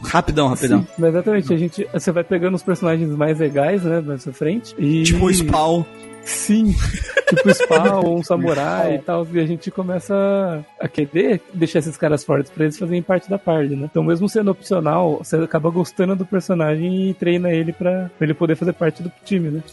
[0.01, 0.81] Rapidão, rapidão.
[0.81, 4.31] Sim, mas exatamente, a gente, você vai pegando os personagens mais legais, né, na sua
[4.31, 4.73] frente.
[4.77, 5.03] E...
[5.03, 5.83] Tipo o Spawn.
[6.29, 6.75] Sim,
[7.27, 12.23] tipo Spawn, um samurai e tal, e a gente começa a querer deixar esses caras
[12.23, 13.87] fortes pra eles fazerem parte da party, né?
[13.89, 18.35] Então, mesmo sendo opcional, você acaba gostando do personagem e treina ele pra, pra ele
[18.35, 19.63] poder fazer parte do time, né?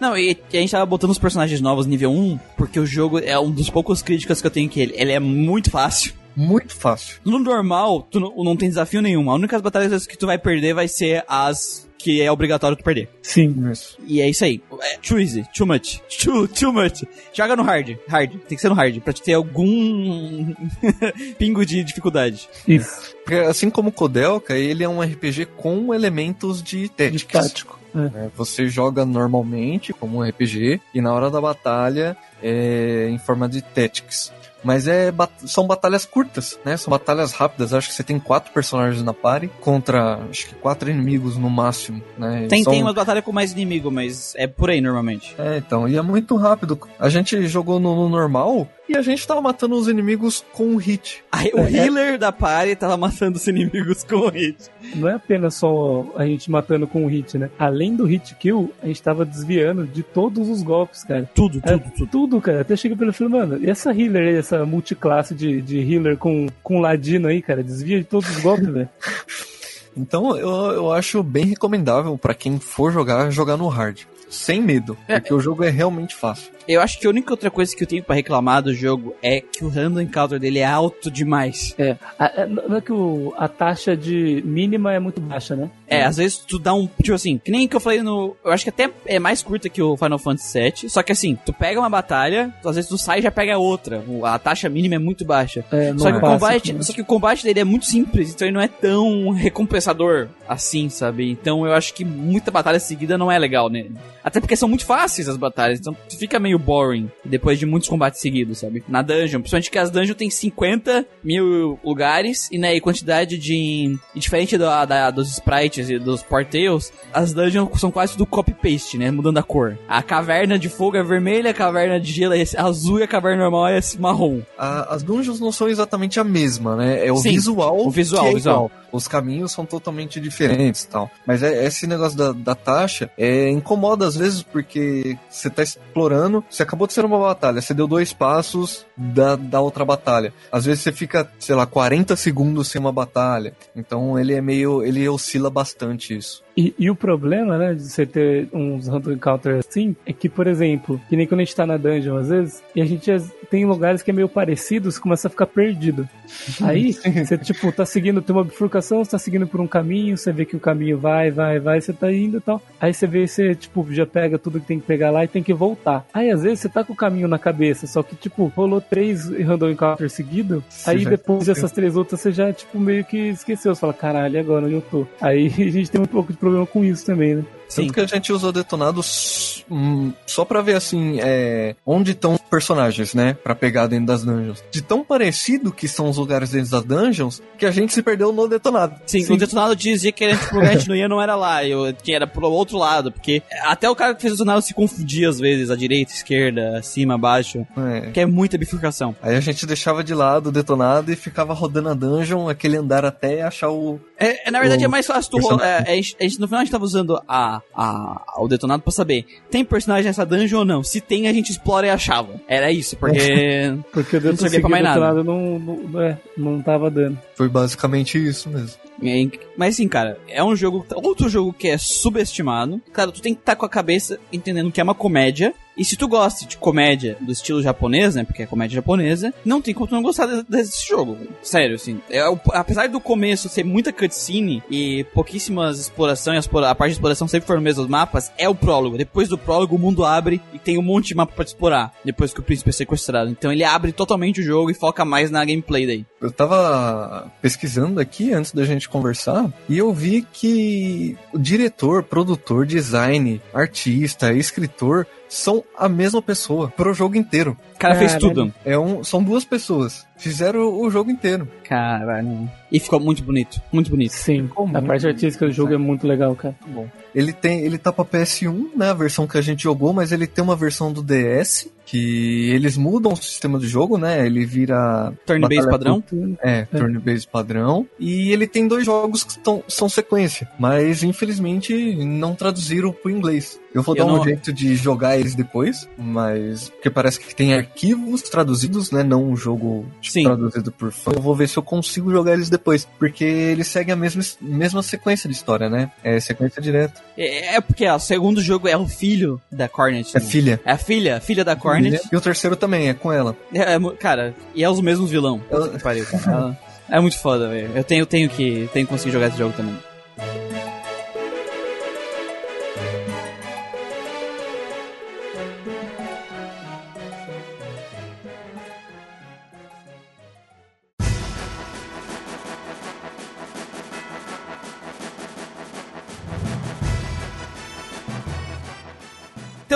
[0.00, 3.38] Não, e a gente tava botando os personagens novos nível 1, porque o jogo é
[3.38, 4.94] um dos poucos críticas que eu tenho que ele.
[4.96, 6.14] Ele é muito fácil.
[6.34, 7.18] Muito fácil.
[7.24, 9.30] No normal, tu não, não tem desafio nenhum.
[9.30, 13.08] A única batalhas que tu vai perder vai ser as que é obrigatório tu perder.
[13.20, 13.52] Sim.
[13.72, 13.98] Isso.
[14.06, 14.62] E é isso aí.
[14.80, 17.02] É too easy, too much, too, too much.
[17.32, 18.30] Joga no hard, hard.
[18.48, 20.54] Tem que ser no hard, pra te ter algum
[21.36, 22.48] pingo de dificuldade.
[22.68, 23.16] Isso.
[23.24, 27.24] Porque, assim como o Kodelka, ele é um RPG com elementos de De Tactics.
[27.32, 27.80] tático.
[27.92, 28.30] né?
[28.36, 33.62] Você joga normalmente como um RPG e na hora da batalha é em forma de
[33.62, 34.32] Tactics.
[34.66, 36.76] Mas é, bat- são batalhas curtas, né?
[36.76, 37.72] São batalhas rápidas.
[37.72, 42.02] Acho que você tem quatro personagens na party contra, acho que quatro inimigos no máximo,
[42.18, 42.46] né?
[42.48, 45.36] Tem, São- tem umas batalhas com mais inimigo, mas é por aí normalmente.
[45.38, 46.78] É, então, e é muito rápido.
[46.98, 50.76] A gente jogou no, no normal e a gente tava matando os inimigos com um
[50.76, 51.22] hit.
[51.32, 54.56] Aí o healer da party tava matando os inimigos com o hit.
[54.94, 57.50] Não é apenas só a gente matando com o hit, né?
[57.58, 61.28] Além do hit kill, a gente tava desviando de todos os golpes, cara.
[61.34, 62.06] Tudo, É, tudo, tudo.
[62.10, 62.60] tudo, cara.
[62.60, 63.58] Até chega pelo filme, mano.
[63.62, 67.62] E essa healer aí, essa multiclasse de, de healer com, com ladino aí, cara?
[67.62, 68.88] Desvia de todos os golpes, velho.
[69.98, 74.00] Então eu, eu acho bem recomendável pra quem for jogar, jogar no hard.
[74.28, 75.18] Sem medo, É.
[75.18, 76.50] porque o jogo é realmente fácil.
[76.68, 79.40] Eu acho que a única outra coisa que eu tenho pra reclamar do jogo é
[79.40, 81.74] que o random encounter dele é alto demais.
[81.78, 81.96] É.
[82.18, 85.70] A, a- não é que o, a taxa de mínima é muito baixa, né?
[85.88, 86.86] É, às vezes tu dá um.
[87.00, 88.36] Tipo assim, que nem que eu falei no.
[88.44, 90.90] Eu acho que até é mais curta que o Final Fantasy VII.
[90.90, 94.02] Só que assim, tu pega uma batalha, às vezes tu sai e já pega outra.
[94.24, 95.64] A taxa mínima é muito baixa.
[95.70, 96.82] É, Só que, é o combate, né?
[96.82, 100.88] só que o combate dele é muito simples, então ele não é tão recompensador assim,
[100.88, 101.30] sabe?
[101.30, 103.86] Então eu acho que muita batalha seguida não é legal, né?
[104.22, 108.20] Até porque são muito fáceis as batalhas, então fica meio boring depois de muitos combates
[108.20, 108.82] seguidos, sabe?
[108.88, 113.98] Na dungeon, principalmente que as dungeons tem 50 mil lugares e, né, e quantidade de.
[114.14, 118.98] E diferente da, da- dos sprites e dos portails, as dungeons são quase tudo copy-paste,
[118.98, 119.10] né?
[119.10, 119.78] Mudando a cor.
[119.88, 123.42] A caverna de fogo é vermelha, a caverna de gelo é azul e a caverna
[123.42, 124.40] normal é marrom.
[124.58, 127.06] A- as dungeons não são exatamente a mesma, né?
[127.06, 127.78] É o Sim, visual.
[127.86, 128.54] o visual, é visual.
[128.66, 128.70] igual.
[128.92, 131.10] Os caminhos são totalmente diferentes e tal.
[131.26, 136.42] Mas é, esse negócio da, da taxa é, incomoda às vezes porque você tá explorando,
[136.48, 140.32] você acabou de ser uma batalha, você deu dois passos da, da outra batalha.
[140.50, 143.54] Às vezes você fica, sei lá, 40 segundos sem uma batalha.
[143.74, 144.82] Então ele é meio.
[144.82, 146.45] ele oscila bastante isso.
[146.56, 150.46] E, e o problema, né, de você ter uns random encounters assim, é que, por
[150.46, 153.10] exemplo, que nem quando a gente tá na dungeon às vezes, e a gente
[153.50, 156.08] tem lugares que é meio parecido, você começa a ficar perdido.
[156.62, 160.32] Aí, você, tipo, tá seguindo, tem uma bifurcação, você tá seguindo por um caminho, você
[160.32, 162.60] vê que o caminho vai, vai, vai, você tá indo e tal.
[162.80, 165.42] Aí você vê, você, tipo, já pega tudo que tem que pegar lá e tem
[165.42, 166.06] que voltar.
[166.12, 169.28] Aí, às vezes, você tá com o caminho na cabeça, só que, tipo, rolou três
[169.28, 173.74] random encounters seguidos, Você aí depois dessas três outras, você já, tipo, meio que esqueceu.
[173.74, 175.06] Você fala, caralho, agora onde eu tô?
[175.20, 177.44] Aí a gente tem um pouco de problema com isso também, né?
[177.68, 177.82] Sim.
[177.86, 182.34] Tanto que a gente usou detonado s- hum, só pra ver assim, é, onde estão
[182.34, 183.36] os personagens, né?
[183.42, 184.62] Pra pegar dentro das dungeons.
[184.70, 188.32] De tão parecido que são os lugares dentro das dungeons, que a gente se perdeu
[188.32, 188.94] no detonado.
[189.06, 191.20] Sim, o detonado dizia que era, tipo, o lugar que a gente não ia não
[191.20, 194.36] era lá, eu, que era pro outro lado, porque até o cara que fez o
[194.36, 198.10] detonado se confundia às vezes, a direita, a esquerda, acima, abaixo, É.
[198.12, 199.14] que é muita bifurcação.
[199.22, 203.04] Aí a gente deixava de lado o detonado e ficava rodando a dungeon, aquele andar
[203.04, 204.00] até achar o.
[204.18, 206.60] É, é, na verdade O é mais fácil tu é, gente- a gente- no final
[206.60, 210.64] a gente tava usando a, a, o detonado pra saber, tem personagem nessa dungeon ou
[210.64, 210.82] não?
[210.82, 212.34] Se tem, a gente explora e achava.
[212.48, 213.16] Era isso, porque.
[213.92, 215.00] Porque o Não servia pra mais nada.
[215.00, 217.18] detonado não, não, é, não tava dando.
[217.34, 218.76] Foi basicamente isso mesmo.
[219.02, 220.86] É, Mas assim, cara, é um jogo.
[220.94, 222.80] Outro jogo que é subestimado.
[222.92, 225.54] Claro, tu tem que estar com a cabeça entendendo que é uma comédia.
[225.76, 228.24] E se tu gosta de comédia do estilo japonês, né?
[228.24, 231.18] Porque é comédia japonesa, não tem como tu não gostar de- desse jogo.
[231.42, 232.00] Sério, assim.
[232.10, 232.20] É,
[232.52, 237.46] apesar do começo ser muita cutscene e pouquíssimas exploração, e a, parte de exploração sempre
[237.46, 238.96] for no mesmo mapas, é o prólogo.
[238.96, 241.92] Depois do prólogo, o mundo abre e tem um monte de mapa pra te explorar.
[242.04, 243.30] Depois que o príncipe é sequestrado.
[243.30, 246.06] Então ele abre totalmente o jogo e foca mais na gameplay daí.
[246.20, 252.64] Eu tava pesquisando aqui antes da gente conversar e eu vi que o diretor, produtor,
[252.66, 257.56] design, artista, escritor são a mesma pessoa pro jogo inteiro.
[257.74, 258.52] O cara fez tudo.
[258.64, 260.05] É um, são duas pessoas.
[260.16, 261.46] Fizeram o, jogo inteiro.
[261.64, 262.50] Caralho.
[262.72, 263.60] E ficou muito bonito.
[263.72, 264.12] Muito bonito.
[264.12, 266.54] Sim, Ficou a parte artística do jogo é muito legal, cara.
[266.66, 266.88] Muito bom.
[267.14, 270.26] Ele tem, ele tá pra PS1, né, a versão que a gente jogou, mas ele
[270.26, 274.26] tem uma versão do DS que eles mudam o sistema do jogo, né?
[274.26, 276.02] Ele vira Turn-based padrão.
[276.42, 277.86] É, turn-based padrão.
[277.98, 283.60] E ele tem dois jogos que tão, são sequência, mas infelizmente não traduziram pro inglês.
[283.72, 287.34] Eu vou Eu dar um não- jeito de jogar eles depois, mas porque parece que
[287.34, 289.04] tem arquivos traduzidos, né?
[289.04, 290.24] Não um jogo tipo, Sim.
[290.24, 291.12] traduzido por fã.
[291.14, 294.82] Eu vou ver se eu consigo jogar eles depois, porque eles seguem a mesma, mesma
[294.82, 295.90] sequência de história, né?
[296.02, 297.00] É sequência direta.
[297.16, 300.16] É, é porque ó, o segundo jogo é o filho da Cornet.
[300.16, 300.26] É né?
[300.26, 300.60] filha.
[300.64, 302.00] É a filha, filha da Cornet.
[302.10, 303.36] E o terceiro também é com ela.
[303.52, 305.38] É, é cara, e é os mesmos vilão.
[305.40, 306.30] Puta que pariu, cara.
[306.30, 306.58] Ela-
[306.88, 307.72] É muito foda, velho.
[307.74, 309.76] Eu tenho, tenho que tenho que conseguir jogar esse jogo também.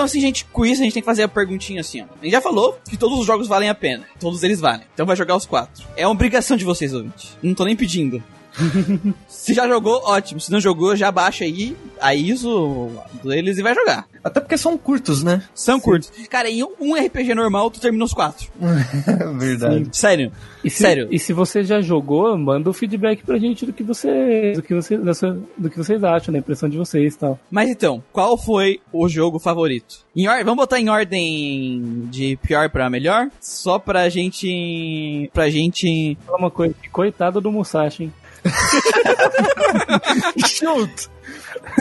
[0.00, 2.04] Então, assim, gente, com isso a gente tem que fazer a perguntinha assim, ó.
[2.18, 4.06] A gente já falou que todos os jogos valem a pena.
[4.18, 4.80] Todos eles valem.
[4.94, 5.84] Então vai jogar os quatro.
[5.94, 7.36] É uma obrigação de vocês, ouvintes.
[7.42, 8.22] Não tô nem pedindo.
[9.28, 10.40] Se já jogou, ótimo.
[10.40, 12.90] Se não jogou, já baixa aí a ISO
[13.22, 14.06] deles e vai jogar.
[14.22, 15.42] Até porque são curtos, né?
[15.54, 16.10] São curtos.
[16.28, 18.48] Cara, em um RPG normal, tu termina os quatro.
[19.38, 19.88] Verdade.
[19.92, 20.32] Sério.
[20.62, 21.08] E se, Sério.
[21.10, 24.74] E se você já jogou, manda o feedback pra gente do que você, do que
[24.74, 27.38] você, do que vocês acham, da impressão de vocês e tal.
[27.50, 30.04] Mas então, qual foi o jogo favorito?
[30.14, 30.44] Em or...
[30.44, 33.28] Vamos botar em ordem de pior pra melhor?
[33.40, 35.30] Só pra gente.
[35.32, 36.16] Pra gente.
[36.26, 38.12] Fala uma coisa, coitado do Musashi, hein?
[40.46, 41.08] Shoot!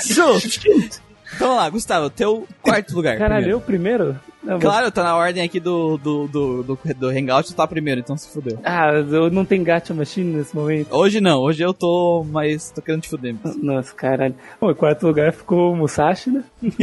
[0.02, 0.99] Shoot!
[1.36, 3.18] Então vamos lá, Gustavo, teu quarto lugar.
[3.18, 3.57] Caralho, primeiro.
[3.57, 4.19] eu primeiro?
[4.44, 7.68] Não, vou- Claro, tá na ordem aqui do, do, do, do, do Hangout, tu tá
[7.68, 8.57] primeiro, então se fudeu.
[8.64, 10.88] Ah, eu não tenho gacha machine nesse momento.
[10.95, 13.36] Hoje não, hoje eu tô, mas tô querendo te fuder.
[13.44, 13.64] mesmo.
[13.64, 14.34] Nossa, caralho.
[14.60, 16.44] Bom, em quarto lugar ficou o Musashi, né?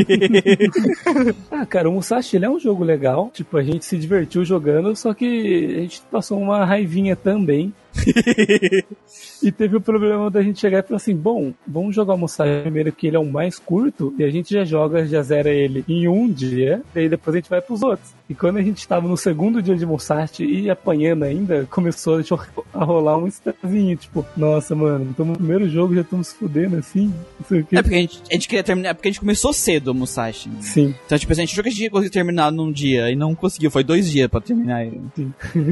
[1.50, 3.30] ah, cara, o Musashi ele é um jogo legal.
[3.32, 7.74] Tipo, a gente se divertiu jogando, só que a gente passou uma raivinha também.
[9.42, 12.62] e teve o problema da gente chegar e falar assim: bom, vamos jogar o Musashi
[12.62, 15.84] primeiro, que ele é o mais curto, e a gente já joga, já zera ele
[15.88, 18.14] em um dia, e aí depois a gente vai pros outros.
[18.28, 22.20] E quando a gente tava no segundo dia de Musashi e apanhando ainda, começou
[22.74, 26.76] a rolar um estranzinho, tipo, nossa, mano, estamos no primeiro jogo já estamos se fudendo
[26.76, 27.76] assim, não sei o quê.
[27.76, 29.94] É porque a gente, a gente queria terminar, é porque a gente começou cedo o
[29.94, 30.48] Musashi.
[30.48, 30.56] né?
[30.60, 33.10] Sim, Então, tipo, assim, a gente achou que a gente ia conseguir terminar num dia
[33.10, 35.00] e não conseguiu, foi dois dias pra terminar ele.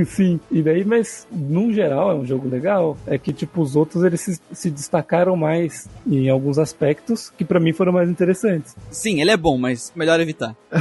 [0.06, 0.40] sim.
[0.50, 2.96] E daí, mas num geral é um jogo legal.
[3.06, 7.60] É que, tipo, os outros eles se, se destacaram mais em alguns aspectos que pra
[7.60, 8.74] mim foram mais interessantes.
[8.90, 10.54] Sim, ele é bom, mas melhor evitar.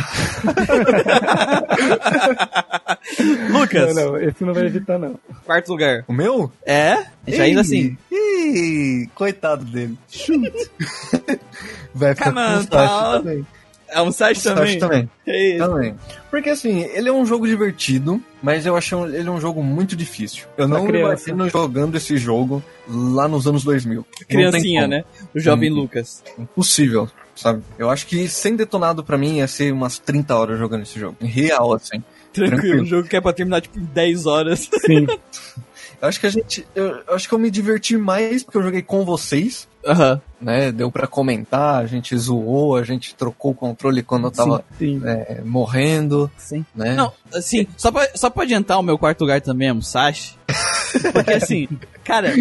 [3.49, 5.19] Lucas, Não, não, esse não vai evitar, não.
[5.45, 6.03] quarto lugar.
[6.07, 6.51] O meu?
[6.65, 6.97] É?
[7.27, 7.97] Gente ainda assim.
[8.11, 9.97] Ih, coitado dele.
[11.93, 13.45] Vai ficar Come on,
[13.93, 14.05] também.
[14.05, 14.79] É um site também?
[14.79, 15.09] também.
[15.27, 15.65] É isso.
[15.65, 15.95] Também.
[16.31, 20.45] Porque assim, ele é um jogo divertido, mas eu acho ele um jogo muito difícil.
[20.57, 23.95] Eu não me imagino jogando esse jogo lá nos anos 2000.
[23.97, 25.03] Não tem Criancinha, né?
[25.33, 25.81] O jovem Uhum.
[25.81, 26.23] Lucas.
[26.37, 27.61] Impossível, sabe?
[27.77, 31.15] Eu acho que sem detonado pra mim ia ser umas 30 horas jogando esse jogo.
[31.21, 32.03] Real, assim.
[32.33, 32.81] Tranquilo, Tranquilo.
[32.81, 34.69] um jogo que é pra terminar, tipo, em 10 horas.
[34.85, 35.05] Sim,
[36.01, 36.67] Eu acho que a gente.
[36.75, 39.69] Eu acho que eu me diverti mais porque eu joguei com vocês.
[39.85, 40.21] Aham.
[40.41, 44.63] Né, deu pra comentar, a gente zoou, a gente trocou o controle quando eu tava
[44.77, 45.01] sim.
[45.05, 46.65] é, morrendo, Sim.
[46.75, 46.95] né?
[46.95, 50.37] Não, assim, só pra, só pra adiantar o meu quarto lugar também é Musashi.
[51.13, 51.69] Porque assim,
[52.03, 52.33] cara,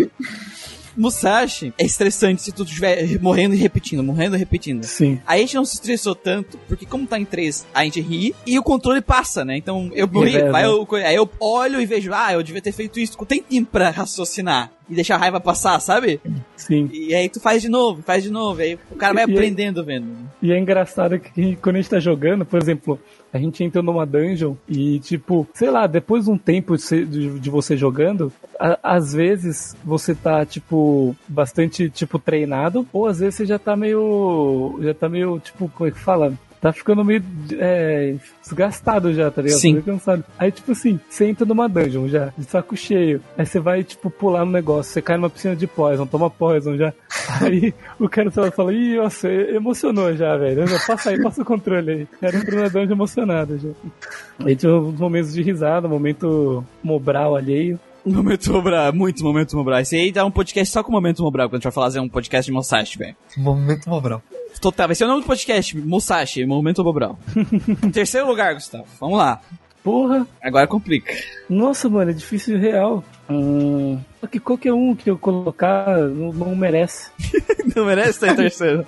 [0.96, 4.84] Musashi é estressante se tu estiver morrendo e repetindo, morrendo e repetindo.
[4.84, 5.20] Sim.
[5.26, 8.34] Aí a gente não se estressou tanto, porque como tá em três, a gente ri
[8.46, 9.56] e o controle passa, né?
[9.56, 10.56] Então eu morri, Reveza.
[10.56, 13.16] aí eu, aí eu olho e vejo, ah, eu devia ter feito isso.
[13.24, 16.20] Tem tempo pra raciocinar e deixar a raiva passar, sabe?
[16.56, 16.88] Sim.
[16.92, 19.32] E aí tu faz de novo, faz de novo, aí o cara vai E- e-
[19.32, 20.06] aprendendo vendo.
[20.42, 23.00] E é engraçado que quando a gente tá jogando, por exemplo,
[23.32, 27.04] a gente entra numa dungeon e, tipo, sei lá, depois de um tempo de, você-
[27.04, 33.18] de- de você jogando, a- às vezes você tá, tipo, bastante, tipo, treinado, ou às
[33.20, 34.78] vezes você já tá meio.
[34.82, 36.32] Já tá meio, tipo, como é que fala?
[36.62, 37.20] Tá ficando meio
[37.58, 39.58] é, desgastado já, tá ligado?
[39.58, 39.72] Sim.
[39.72, 40.22] Meio cansado.
[40.38, 43.20] Aí, tipo assim, você entra numa dungeon já, de saco cheio.
[43.36, 46.76] Aí você vai, tipo, pular no negócio, você cai numa piscina de poison, toma poison
[46.76, 46.92] já.
[47.42, 50.64] Aí o cara só fala, ih, nossa, emocionou já, velho.
[50.68, 52.08] Já, Passa aí, passa o controle aí.
[52.20, 53.70] Era um treinador emocionado já.
[54.44, 57.78] Aí tinha uns momentos de risada, momento mobral alheio.
[58.04, 59.80] Momento Mobral, muito Momento Mobral.
[59.80, 62.08] Esse aí dá um podcast só com Momento Mobral, quando a gente vai fazer um
[62.08, 63.16] podcast de Musashi, velho.
[63.36, 64.20] Momento Mobral.
[64.62, 67.18] Total, vai ser o nome do podcast, Musashi, Momento Mobral.
[67.92, 69.40] Terceiro lugar, Gustavo, vamos lá.
[69.82, 71.12] Porra, Agora complica.
[71.50, 73.02] nossa, mano, é difícil real.
[74.20, 77.10] Só que qualquer um que eu colocar não, não merece.
[77.74, 78.84] Não merece estar em terceiro.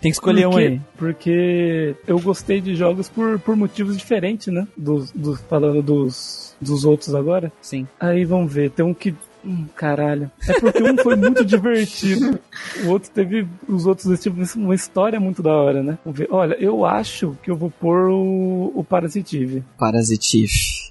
[0.00, 0.80] Tem que escolher um aí.
[0.96, 4.66] Porque eu gostei de jogos por, por motivos diferentes, né?
[4.74, 7.52] Dos, dos, falando dos, dos outros agora.
[7.60, 7.86] Sim.
[7.98, 9.14] Aí vamos ver, tem um que.
[9.44, 10.30] Hum, caralho.
[10.46, 12.38] É porque um foi muito divertido.
[12.84, 13.48] O outro teve.
[13.68, 15.98] Os outros tipo, uma história muito da hora, né?
[16.04, 16.28] Vamos ver.
[16.30, 19.64] Olha, eu acho que eu vou pôr o, o Parasitive.
[19.78, 20.89] Parasitive.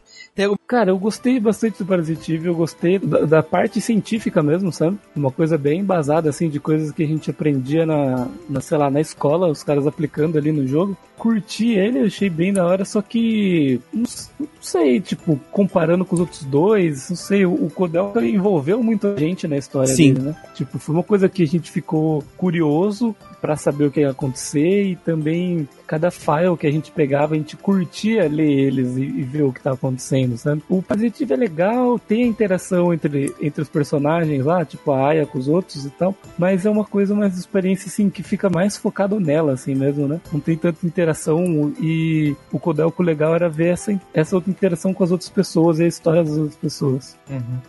[0.68, 4.98] Cara, eu gostei bastante do Parasitive, eu gostei da, da parte científica mesmo, sabe?
[5.16, 8.90] Uma coisa bem embasada, assim, de coisas que a gente aprendia na, na, sei lá,
[8.90, 10.96] na escola, os caras aplicando ali no jogo.
[11.18, 14.04] Curti ele, achei bem da hora, só que, não,
[14.40, 19.18] não sei, tipo, comparando com os outros dois, não sei, o, o Kodelka envolveu muita
[19.18, 20.14] gente na história Sim.
[20.14, 20.36] dele, né?
[20.54, 24.84] Tipo, foi uma coisa que a gente ficou curioso pra saber o que ia acontecer
[24.84, 29.24] e também cada file que a gente pegava, a gente curtia ler eles e, e
[29.24, 30.62] ver o que tá acontecendo, sabe?
[30.70, 35.26] O positivo é legal, tem a interação entre, entre os personagens lá, tipo a Aya
[35.26, 38.78] com os outros e tal, mas é uma coisa, uma experiência assim que fica mais
[38.78, 40.22] focado nela, assim mesmo, né?
[40.32, 45.04] Não tem tanta interação e o Kodelko legal era ver essa, essa outra interação com
[45.04, 47.18] as outras pessoas e a história das outras pessoas.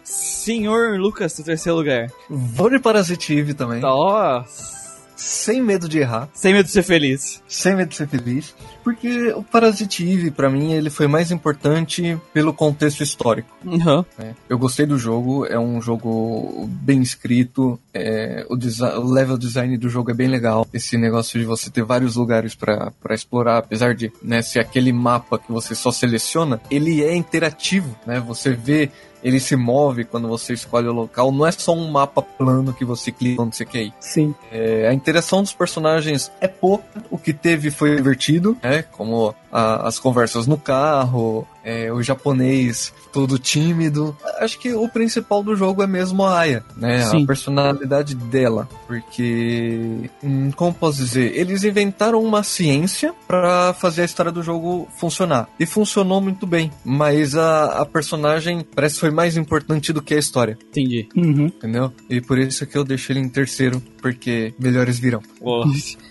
[0.05, 2.09] Senhor Lucas, no terceiro lugar.
[2.28, 3.80] Vou de Parasitive também.
[3.80, 4.80] Nossa.
[5.20, 6.28] Sem medo de errar.
[6.32, 7.42] Sem medo de ser feliz.
[7.47, 8.55] Sem medo de ser feliz.
[8.82, 13.51] Porque o Parasitive, pra mim, ele foi mais importante pelo contexto histórico.
[13.64, 14.05] Uhum.
[14.18, 14.34] né?
[14.48, 19.88] Eu gostei do jogo, é um jogo bem escrito, é, o, o level design do
[19.88, 20.66] jogo é bem legal.
[20.72, 24.92] Esse negócio de você ter vários lugares pra pra explorar, apesar de né, ser aquele
[24.92, 28.20] mapa que você só seleciona, ele é interativo, né?
[28.20, 28.90] Você vê,
[29.22, 32.84] ele se move quando você escolhe o local, não é só um mapa plano que
[32.84, 33.94] você clica onde você quer ir.
[34.01, 38.82] Sim, É, a interação dos personagens é pouca, o que teve foi divertido, né?
[38.92, 44.16] Como a- as conversas no carro, é, o japonês todo tímido.
[44.39, 47.03] Acho que o principal do jogo é mesmo a Aya, né?
[47.05, 47.24] Sim.
[47.24, 48.69] A personalidade dela.
[48.87, 54.89] Porque, hum, como posso dizer, eles inventaram uma ciência pra fazer a história do jogo
[54.99, 55.49] funcionar.
[55.59, 56.70] E funcionou muito bem.
[56.85, 61.09] Mas a, a personagem parece que foi mais importante do que a história, Entendi.
[61.16, 61.47] uhum.
[61.47, 61.93] entendeu?
[62.09, 65.23] E por isso que eu deixo ele em terceiro, porque melhores virão.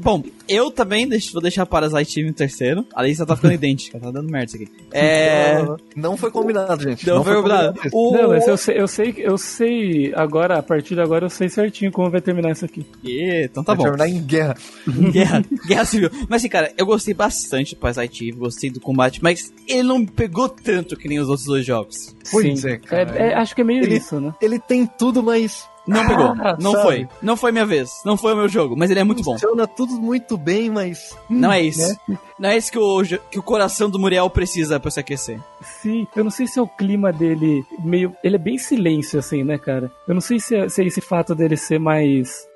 [0.00, 2.84] Bom, eu também deixo- vou deixar Parasite em terceiro.
[2.94, 4.68] A lista tá ficando idêntica, tá dando merda isso aqui.
[4.92, 5.58] É.
[5.96, 7.06] Não foi combinado, gente.
[7.06, 7.78] Não, foi combinado.
[7.92, 8.12] O...
[8.12, 11.48] Não, mas eu sei, eu sei, eu sei agora, a partir de agora eu sei
[11.48, 12.86] certinho como vai terminar isso aqui.
[13.04, 13.82] Ih, Então tá Vai bom.
[13.96, 14.54] terminar em guerra.
[15.12, 16.10] Guerra, guerra civil.
[16.28, 19.98] Mas assim, cara, eu gostei bastante do Parasite Eve, gostei do combate, mas ele não
[20.00, 22.14] me pegou tanto que nem os outros dois jogos.
[22.30, 22.68] Pois Sim.
[22.68, 23.16] é, cara.
[23.18, 24.34] É- é- acho que é meio Ele- isso, né?
[24.40, 26.34] Ele tem tudo, mas Não pegou.
[26.40, 26.82] Ah, Não sabe?
[26.84, 27.08] foi.
[27.22, 28.00] Não foi minha vez.
[28.04, 29.32] Não foi o meu jogo, mas ele é muito bom.
[29.32, 31.16] funciona tudo muito bem, mas.
[31.28, 31.96] Não é isso.
[32.06, 32.18] né?
[32.38, 35.40] Não é isso que o, que o coração do Muriel precisa pra se aquecer.
[35.60, 38.14] Sim, eu não sei se é o clima dele meio.
[38.22, 39.90] Ele é bem silêncio, assim, né, cara?
[40.06, 42.46] Eu não sei se é, se é esse fato dele ser mais.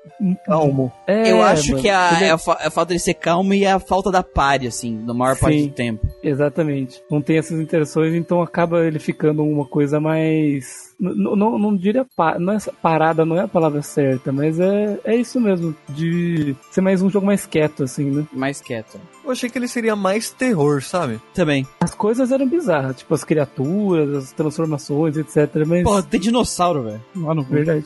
[0.45, 0.91] Calmo.
[1.07, 1.81] É, eu acho mano.
[1.81, 4.21] que a, Ele é a, fa- a falta dele ser calmo e a falta da
[4.23, 5.67] pare, assim, na maior parte Sim.
[5.67, 6.07] do tempo.
[6.21, 7.01] Exatamente.
[7.09, 10.93] Não tem essas interações, então acaba ele ficando uma coisa mais.
[10.99, 12.37] N- n- Não, não diria pa...
[12.39, 15.75] não é parada, não é a palavra certa, mas é, é isso mesmo.
[15.89, 18.25] De ser mais um jogo mais quieto, assim, né?
[18.33, 18.99] Mais quieto.
[19.23, 21.19] Eu achei que ele seria mais terror, sabe?
[21.33, 21.65] Também.
[21.81, 25.49] As coisas eram bizarras, tipo as criaturas, as transformações, etc.
[25.65, 25.83] Mas.
[25.83, 27.01] Pô, tem dinossauro, velho.
[27.15, 27.85] Lá no Verdade.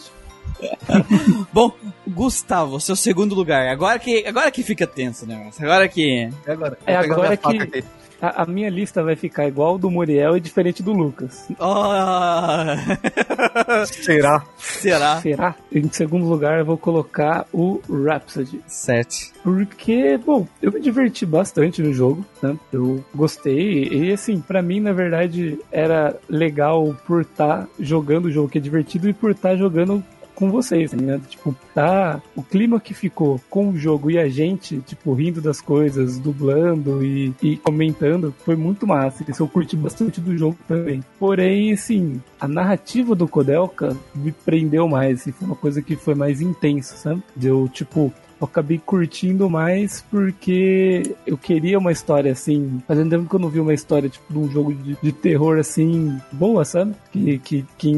[1.53, 1.72] Bom,
[2.07, 3.68] Gustavo, seu segundo lugar.
[3.68, 5.64] Agora que, agora que fica tenso o negócio.
[5.64, 6.30] Agora que.
[6.47, 6.77] E agora?
[6.85, 7.84] É agora que- aqui.
[8.22, 11.48] A, a minha lista vai ficar igual do Muriel e diferente do Lucas.
[11.60, 14.44] Oh, Será?
[14.57, 15.22] será?
[15.22, 15.56] Será?
[15.72, 18.61] Em segundo lugar, eu vou colocar o Rhapsody.
[18.68, 19.31] Sete.
[19.44, 22.57] Porque, bom, eu me diverti bastante no jogo, né?
[22.72, 23.88] Eu gostei.
[23.88, 28.61] E assim, pra mim, na verdade, era legal por estar jogando o jogo que é
[28.61, 30.03] divertido e por estar jogando
[30.38, 31.27] com vocês, tá ligado?
[31.27, 32.22] Tipo, tá.
[32.35, 37.03] O clima que ficou com o jogo e a gente, tipo, rindo das coisas, dublando
[37.03, 39.26] e, e comentando, foi muito massa.
[39.27, 41.03] Isso eu curti bastante do jogo também.
[41.18, 45.22] Porém, assim, a narrativa do Kodelka me prendeu mais.
[45.22, 47.23] Assim, foi uma coisa que foi mais intensa, sabe?
[47.35, 52.81] Deu, tipo, eu acabei curtindo mais porque eu queria uma história assim.
[52.88, 55.57] Fazendo tempo que eu não vi uma história tipo de um jogo de, de terror
[55.57, 56.93] assim boa, sabe?
[57.11, 57.89] Que, que, que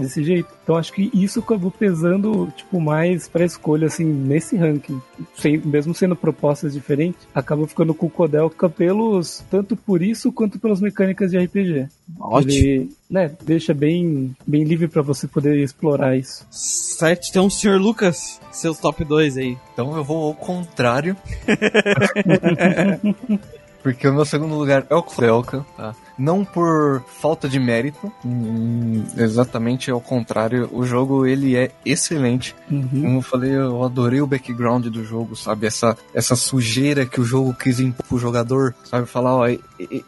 [0.00, 0.48] desse jeito.
[0.62, 5.00] Então acho que isso acabou pesando tipo mais pra escolha assim nesse ranking.
[5.36, 10.58] Sem, mesmo sendo propostas diferentes, acabou ficando com o Kodelka pelos tanto por isso quanto
[10.58, 11.88] pelas mecânicas de RPG.
[12.18, 12.52] Ótimo.
[12.52, 16.46] Ele, né, deixa bem bem livre pra você poder explorar isso.
[16.50, 17.30] Sete.
[17.30, 19.58] Então, senhor Lucas, seus top 2 aí.
[19.72, 21.16] Então eu vou ao contrário.
[23.82, 25.94] porque o meu segundo lugar é o Kudelka, tá?
[26.18, 32.54] Não por falta de mérito, hum, exatamente ao contrário, o jogo ele é excelente.
[32.70, 32.88] Uhum.
[32.88, 35.66] Como eu falei, eu adorei o background do jogo, sabe?
[35.66, 39.06] Essa, essa sujeira que o jogo quis impor pro jogador, sabe?
[39.06, 39.46] Falar, ó,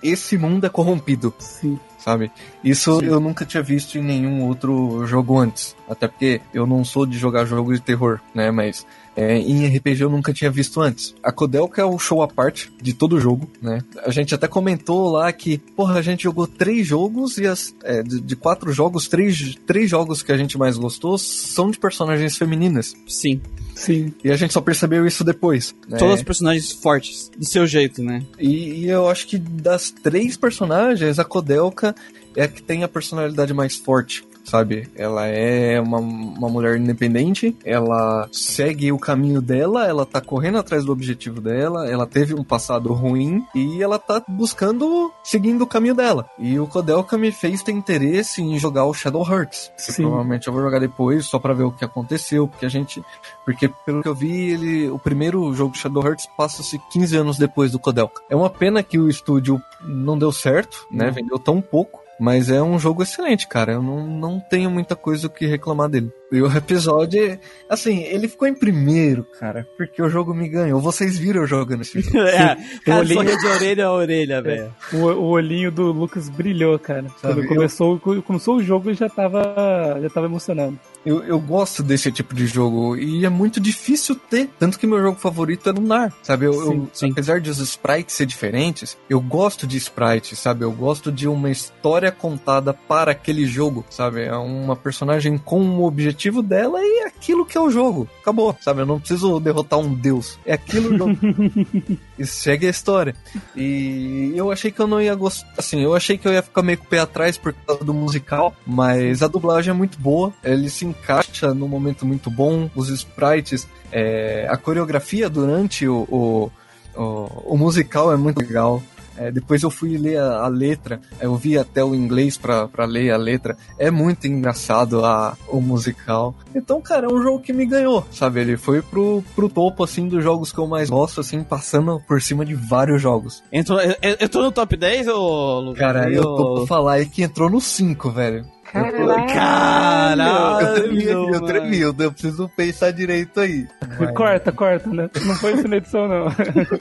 [0.02, 1.78] esse mundo é corrompido, Sim.
[1.98, 2.30] sabe?
[2.62, 3.06] Isso Sim.
[3.06, 5.74] eu nunca tinha visto em nenhum outro jogo antes.
[5.88, 8.50] Até porque eu não sou de jogar jogo de terror, né?
[8.50, 8.86] Mas
[9.16, 11.14] é, em RPG eu nunca tinha visto antes.
[11.22, 13.82] A Codelca é o show à parte de todo jogo, né?
[14.04, 18.02] A gente até comentou lá que, porra, a gente jogou três jogos e as, é,
[18.02, 22.36] de, de quatro jogos, três, três jogos que a gente mais gostou são de personagens
[22.36, 22.94] femininas.
[23.06, 23.40] Sim.
[23.74, 24.12] Sim.
[24.22, 25.74] E a gente só percebeu isso depois.
[25.88, 25.98] Né?
[25.98, 28.22] Todos os personagens fortes, do seu jeito, né?
[28.38, 31.94] E, e eu acho que das três personagens, a Kodelka
[32.36, 34.88] é a que tem a personalidade mais forte, sabe?
[34.96, 40.84] Ela é uma, uma mulher independente, ela segue o caminho dela, ela tá correndo atrás
[40.84, 45.94] do objetivo dela, ela teve um passado ruim e ela tá buscando, seguindo o caminho
[45.94, 46.28] dela.
[46.38, 49.70] E o Kodelka me fez ter interesse em jogar o Shadow Hearts.
[49.76, 50.02] Sim.
[50.02, 53.02] Provavelmente eu vou jogar depois, só pra ver o que aconteceu, porque a gente
[53.44, 57.72] porque, pelo que eu vi, ele, o primeiro jogo Shadow Hearts passa-se 15 anos depois
[57.72, 58.22] do Kodelka.
[58.30, 61.10] É uma pena que o estúdio não deu certo, né?
[61.10, 62.01] Vendeu tão pouco.
[62.18, 63.72] Mas é um jogo excelente, cara.
[63.72, 66.12] Eu não, não tenho muita coisa o que reclamar dele.
[66.32, 67.38] E o episódio,
[67.68, 70.80] assim, ele ficou em primeiro, cara, porque o jogo me ganhou.
[70.80, 72.18] Vocês viram eu jogando esse jogo.
[72.22, 74.74] É, cara, olhinho- sorriu de orelha a orelha, velho.
[74.92, 77.04] O, o olhinho do Lucas brilhou, cara.
[77.20, 80.78] Sabe, Quando eu- começou, começou o jogo, eu já tava, já tava emocionado.
[81.04, 84.48] Eu, eu gosto desse tipo de jogo e é muito difícil ter.
[84.58, 86.46] Tanto que meu jogo favorito é Lunar, sabe?
[86.46, 87.10] Eu, eu- Sim, sim.
[87.10, 90.64] Apesar de os sprites ser diferentes, eu gosto de sprites, sabe?
[90.64, 94.22] Eu gosto de uma história contada para aquele jogo, sabe?
[94.22, 98.08] É uma personagem com o objetivo dela e é aquilo que é o jogo.
[98.20, 98.82] Acabou, sabe?
[98.82, 100.38] Eu não preciso derrotar um deus.
[100.46, 101.18] É aquilo o jogo.
[102.18, 103.16] e segue a história.
[103.56, 105.48] E eu achei que eu não ia gostar.
[105.58, 107.94] Assim, eu achei que eu ia ficar meio com o pé atrás por causa do
[107.94, 110.32] musical, mas a dublagem é muito boa.
[110.44, 112.70] Ele se encaixa num momento muito bom.
[112.74, 116.50] Os sprites, é, a coreografia durante o, o,
[116.94, 118.82] o, o musical é muito legal.
[119.16, 122.84] É, depois eu fui ler a, a letra, eu vi até o inglês pra, pra
[122.84, 123.56] ler a letra.
[123.78, 126.34] É muito engraçado a, o musical.
[126.54, 128.40] Então, cara, é um jogo que me ganhou, sabe?
[128.40, 132.20] Ele foi pro, pro topo, assim, dos jogos que eu mais gosto, assim, passando por
[132.20, 133.42] cima de vários jogos.
[133.52, 135.80] Entrou, eu, eu tô no top 10, ô Lucas?
[135.80, 138.44] Cara, eu tô pra falar aí que entrou no 5, velho.
[138.72, 140.22] Caralho!
[140.66, 143.66] Eu tremi, eu tremi, eu, eu preciso pensar direito aí.
[144.14, 145.10] Corta, corta, né?
[145.26, 146.26] Não foi isso na edição, não.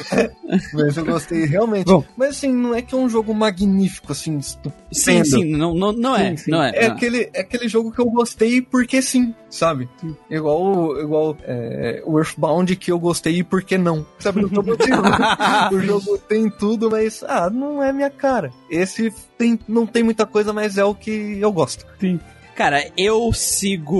[0.73, 1.85] Mas eu gostei realmente.
[1.85, 2.03] Bom.
[2.15, 4.75] Mas assim, não é que é um jogo magnífico, assim, estupendo.
[4.91, 6.51] Sim, sim, não, não, não é, Sim, sim.
[6.51, 6.71] não é.
[6.75, 6.95] É não.
[6.95, 9.87] aquele, é aquele jogo que eu gostei porque sim, sabe?
[10.29, 14.05] Igual, igual é, o Earthbound que eu gostei porque não.
[14.17, 14.41] Sabe?
[14.41, 18.51] Não tô o jogo tem tudo, mas ah, não é minha cara.
[18.69, 21.85] Esse tem, não tem muita coisa, mas é o que eu gosto.
[21.99, 22.19] Sim.
[22.55, 23.97] Cara, eu sigo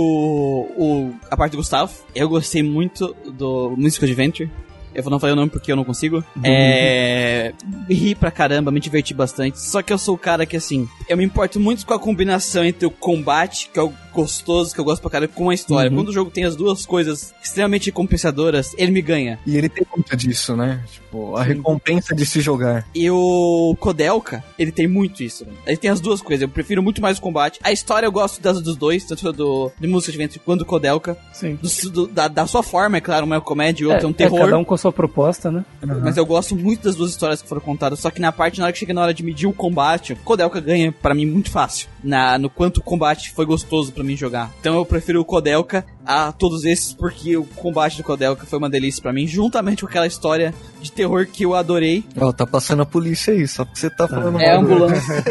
[0.78, 1.94] o, a parte do Gustavo.
[2.14, 4.50] Eu gostei muito do Musical Adventure.
[4.94, 6.24] Eu não falei o nome porque eu não consigo.
[6.44, 7.54] É.
[7.90, 9.60] Ri pra caramba, me diverti bastante.
[9.60, 12.64] Só que eu sou o cara que, assim, eu me importo muito com a combinação
[12.64, 15.90] entre o combate, que é o gostoso, que eu gosto pra caramba, com a história.
[15.90, 15.98] Uhum.
[15.98, 19.40] Quando o jogo tem as duas coisas extremamente compensadoras, ele me ganha.
[19.46, 20.84] E ele tem muito disso, né?
[20.92, 22.88] Tipo, a recompensa de se jogar.
[22.94, 25.46] E o Kodelka, ele tem muito isso.
[25.46, 25.52] Né?
[25.66, 26.42] Ele tem as duas coisas.
[26.42, 27.60] Eu prefiro muito mais o combate.
[27.64, 31.18] A história eu gosto das dos dois, tanto do de Musical Adventure quanto do Kodelka.
[31.34, 31.58] Sim.
[31.62, 34.14] Do- do- da, da sua forma, é claro, uma é comédia e outra é, um
[34.14, 34.40] terror.
[34.40, 35.64] cada um com a sua proposta, né?
[36.02, 38.00] Mas eu gosto muito das duas histórias que foram contadas.
[38.00, 40.16] Só que na parte, na hora que chega na hora de medir o combate, o
[40.18, 41.88] Kodelka ganha pra mim muito fácil.
[42.04, 44.52] Na, no quanto o combate foi gostoso pra mim jogar.
[44.60, 48.70] Então eu prefiro o Kodelka a todos esses, porque o combate do Kodelka foi uma
[48.70, 52.04] delícia pra mim, juntamente com aquela história de terror que eu adorei.
[52.18, 55.24] Ó, tá passando a polícia aí, só porque você tá falando É ambulância.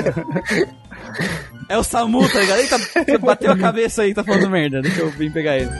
[1.68, 2.58] é o Samu, tá ligado?
[2.60, 4.82] Ele tá, bateu a cabeça aí, tá falando merda.
[4.82, 5.70] Deixa eu vir pegar ele.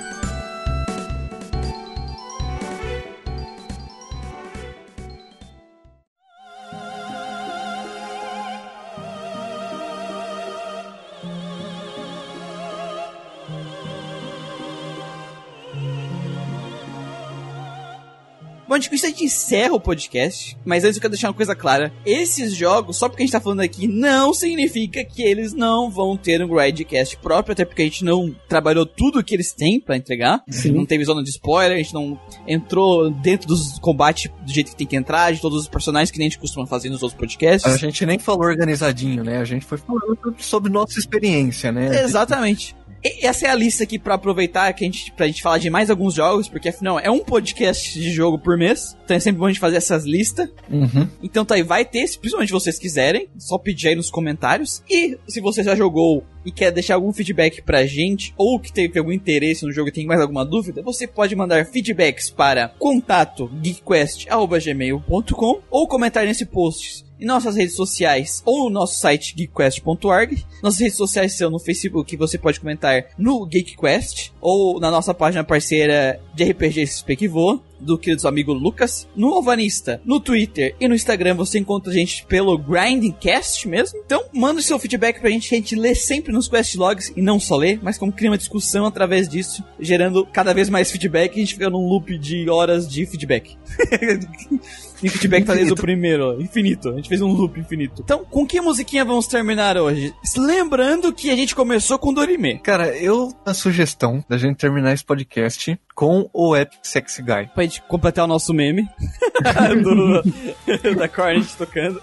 [18.71, 21.57] Bom, com isso a gente encerra o podcast, mas antes eu quero deixar uma coisa
[21.57, 21.93] clara.
[22.07, 26.17] Esses jogos, só porque a gente tá falando aqui, não significa que eles não vão
[26.17, 29.97] ter um Gridecast próprio, até porque a gente não trabalhou tudo que eles têm pra
[29.97, 30.45] entregar.
[30.49, 30.71] Sim.
[30.71, 32.17] Não teve zona de spoiler, a gente não
[32.47, 36.19] entrou dentro dos combates do jeito que tem que entrar, de todos os personagens que
[36.19, 37.73] nem a gente costuma fazer nos outros podcasts.
[37.73, 39.39] A gente nem falou organizadinho, né?
[39.39, 42.05] A gente foi falando sobre nossa experiência, né?
[42.05, 42.77] Exatamente.
[43.03, 45.91] Essa é a lista aqui pra aproveitar que a gente, pra gente falar de mais
[45.91, 48.97] alguns jogos, porque afinal é um podcast de jogo por mês.
[49.05, 50.49] Então é sempre bom a gente fazer essas listas.
[50.71, 51.09] Uhum.
[51.23, 54.83] Então tá aí, vai ter, se principalmente vocês quiserem, só pedir aí nos comentários.
[54.89, 58.99] E se você já jogou e quer deixar algum feedback pra gente, ou que teve
[58.99, 63.51] algum interesse no jogo e tem mais alguma dúvida, você pode mandar feedbacks para contato
[63.61, 70.45] geekquest.gmail.com ou comentar nesse post em nossas redes sociais ou no nosso site geekquest.org.
[70.63, 75.45] Nossas redes sociais são no Facebook, você pode comentar no GeekQuest ou na nossa página
[75.45, 76.87] parceira de RPG
[77.17, 79.09] que voa do querido amigo Lucas.
[79.17, 83.99] No Alvanista, no Twitter e no Instagram você encontra a gente pelo Grindcast mesmo.
[84.05, 87.23] Então, manda o seu feedback pra gente, a gente lê sempre nos quest logs e
[87.23, 91.37] não só lê, mas como cria uma discussão através disso, gerando cada vez mais feedback
[91.37, 93.57] e a gente fica num loop de horas de feedback.
[95.03, 96.91] E feedback tá desde o primeiro, infinito.
[96.91, 98.03] A gente fez um loop infinito.
[98.05, 100.15] Então, com que musiquinha vamos terminar hoje?
[100.37, 102.59] Lembrando que a gente começou com Dorime.
[102.59, 107.51] Cara, eu a sugestão da gente terminar esse podcast com o Epic Sexy Guy.
[107.55, 108.89] Pra gente completar o nosso meme
[109.85, 110.23] do,
[110.97, 112.01] da Cornet tocando.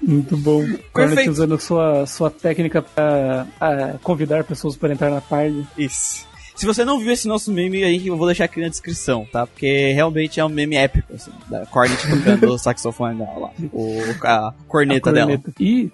[0.00, 0.64] Muito bom.
[0.94, 5.66] Cornet usando sua, sua técnica pra ah, convidar pessoas para entrar na party.
[5.76, 6.26] Isso.
[6.56, 9.26] Se você não viu esse nosso meme, a gente, eu vou deixar aqui na descrição,
[9.30, 9.46] tá?
[9.46, 13.50] Porque realmente é um meme épico, assim, da Cornet tocando o saxofone dela lá.
[13.74, 15.32] O, a corneta A dela.
[15.32, 15.52] corneta.
[15.60, 15.92] E,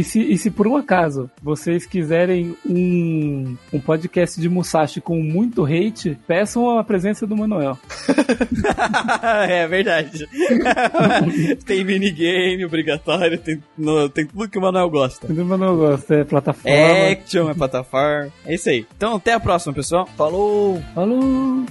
[0.00, 5.20] e, se, e se por um acaso vocês quiserem um, um podcast de Musashi com
[5.22, 7.78] muito hate, peçam a presença do Manuel.
[9.48, 10.28] é verdade.
[11.66, 15.26] tem minigame obrigatório, tem, no- tem tudo que o Manuel gosta.
[15.26, 17.10] O Manuel gosta, é plataforma.
[17.12, 18.32] Action, é plataforma.
[18.46, 18.86] É isso aí.
[18.96, 20.08] Então, até a próxima, pessoal.
[20.16, 20.80] Falou!
[20.94, 21.64] Falou!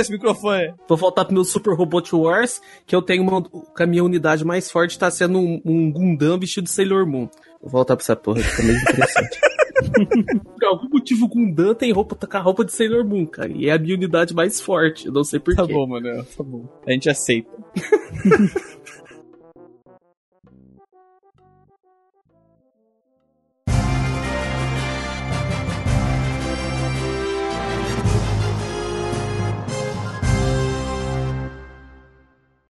[0.00, 0.74] Muta esse microfone.
[0.88, 3.42] Vou voltar pro meu Super Robot Wars, que eu tenho uma.
[3.76, 7.28] Que a minha unidade mais forte tá sendo um, um Gundam vestido de Sailor Moon.
[7.60, 9.40] Vou voltar pra essa porra, que fica meio interessante.
[10.60, 13.50] Por algum motivo, o Gundam tem roupa, tá com a roupa de Sailor Moon, cara.
[13.52, 15.06] E é a minha unidade mais forte.
[15.06, 15.60] Eu não sei porquê.
[15.60, 16.24] Tá bom, mano.
[16.36, 16.68] Tá bom.
[16.86, 17.50] A gente aceita.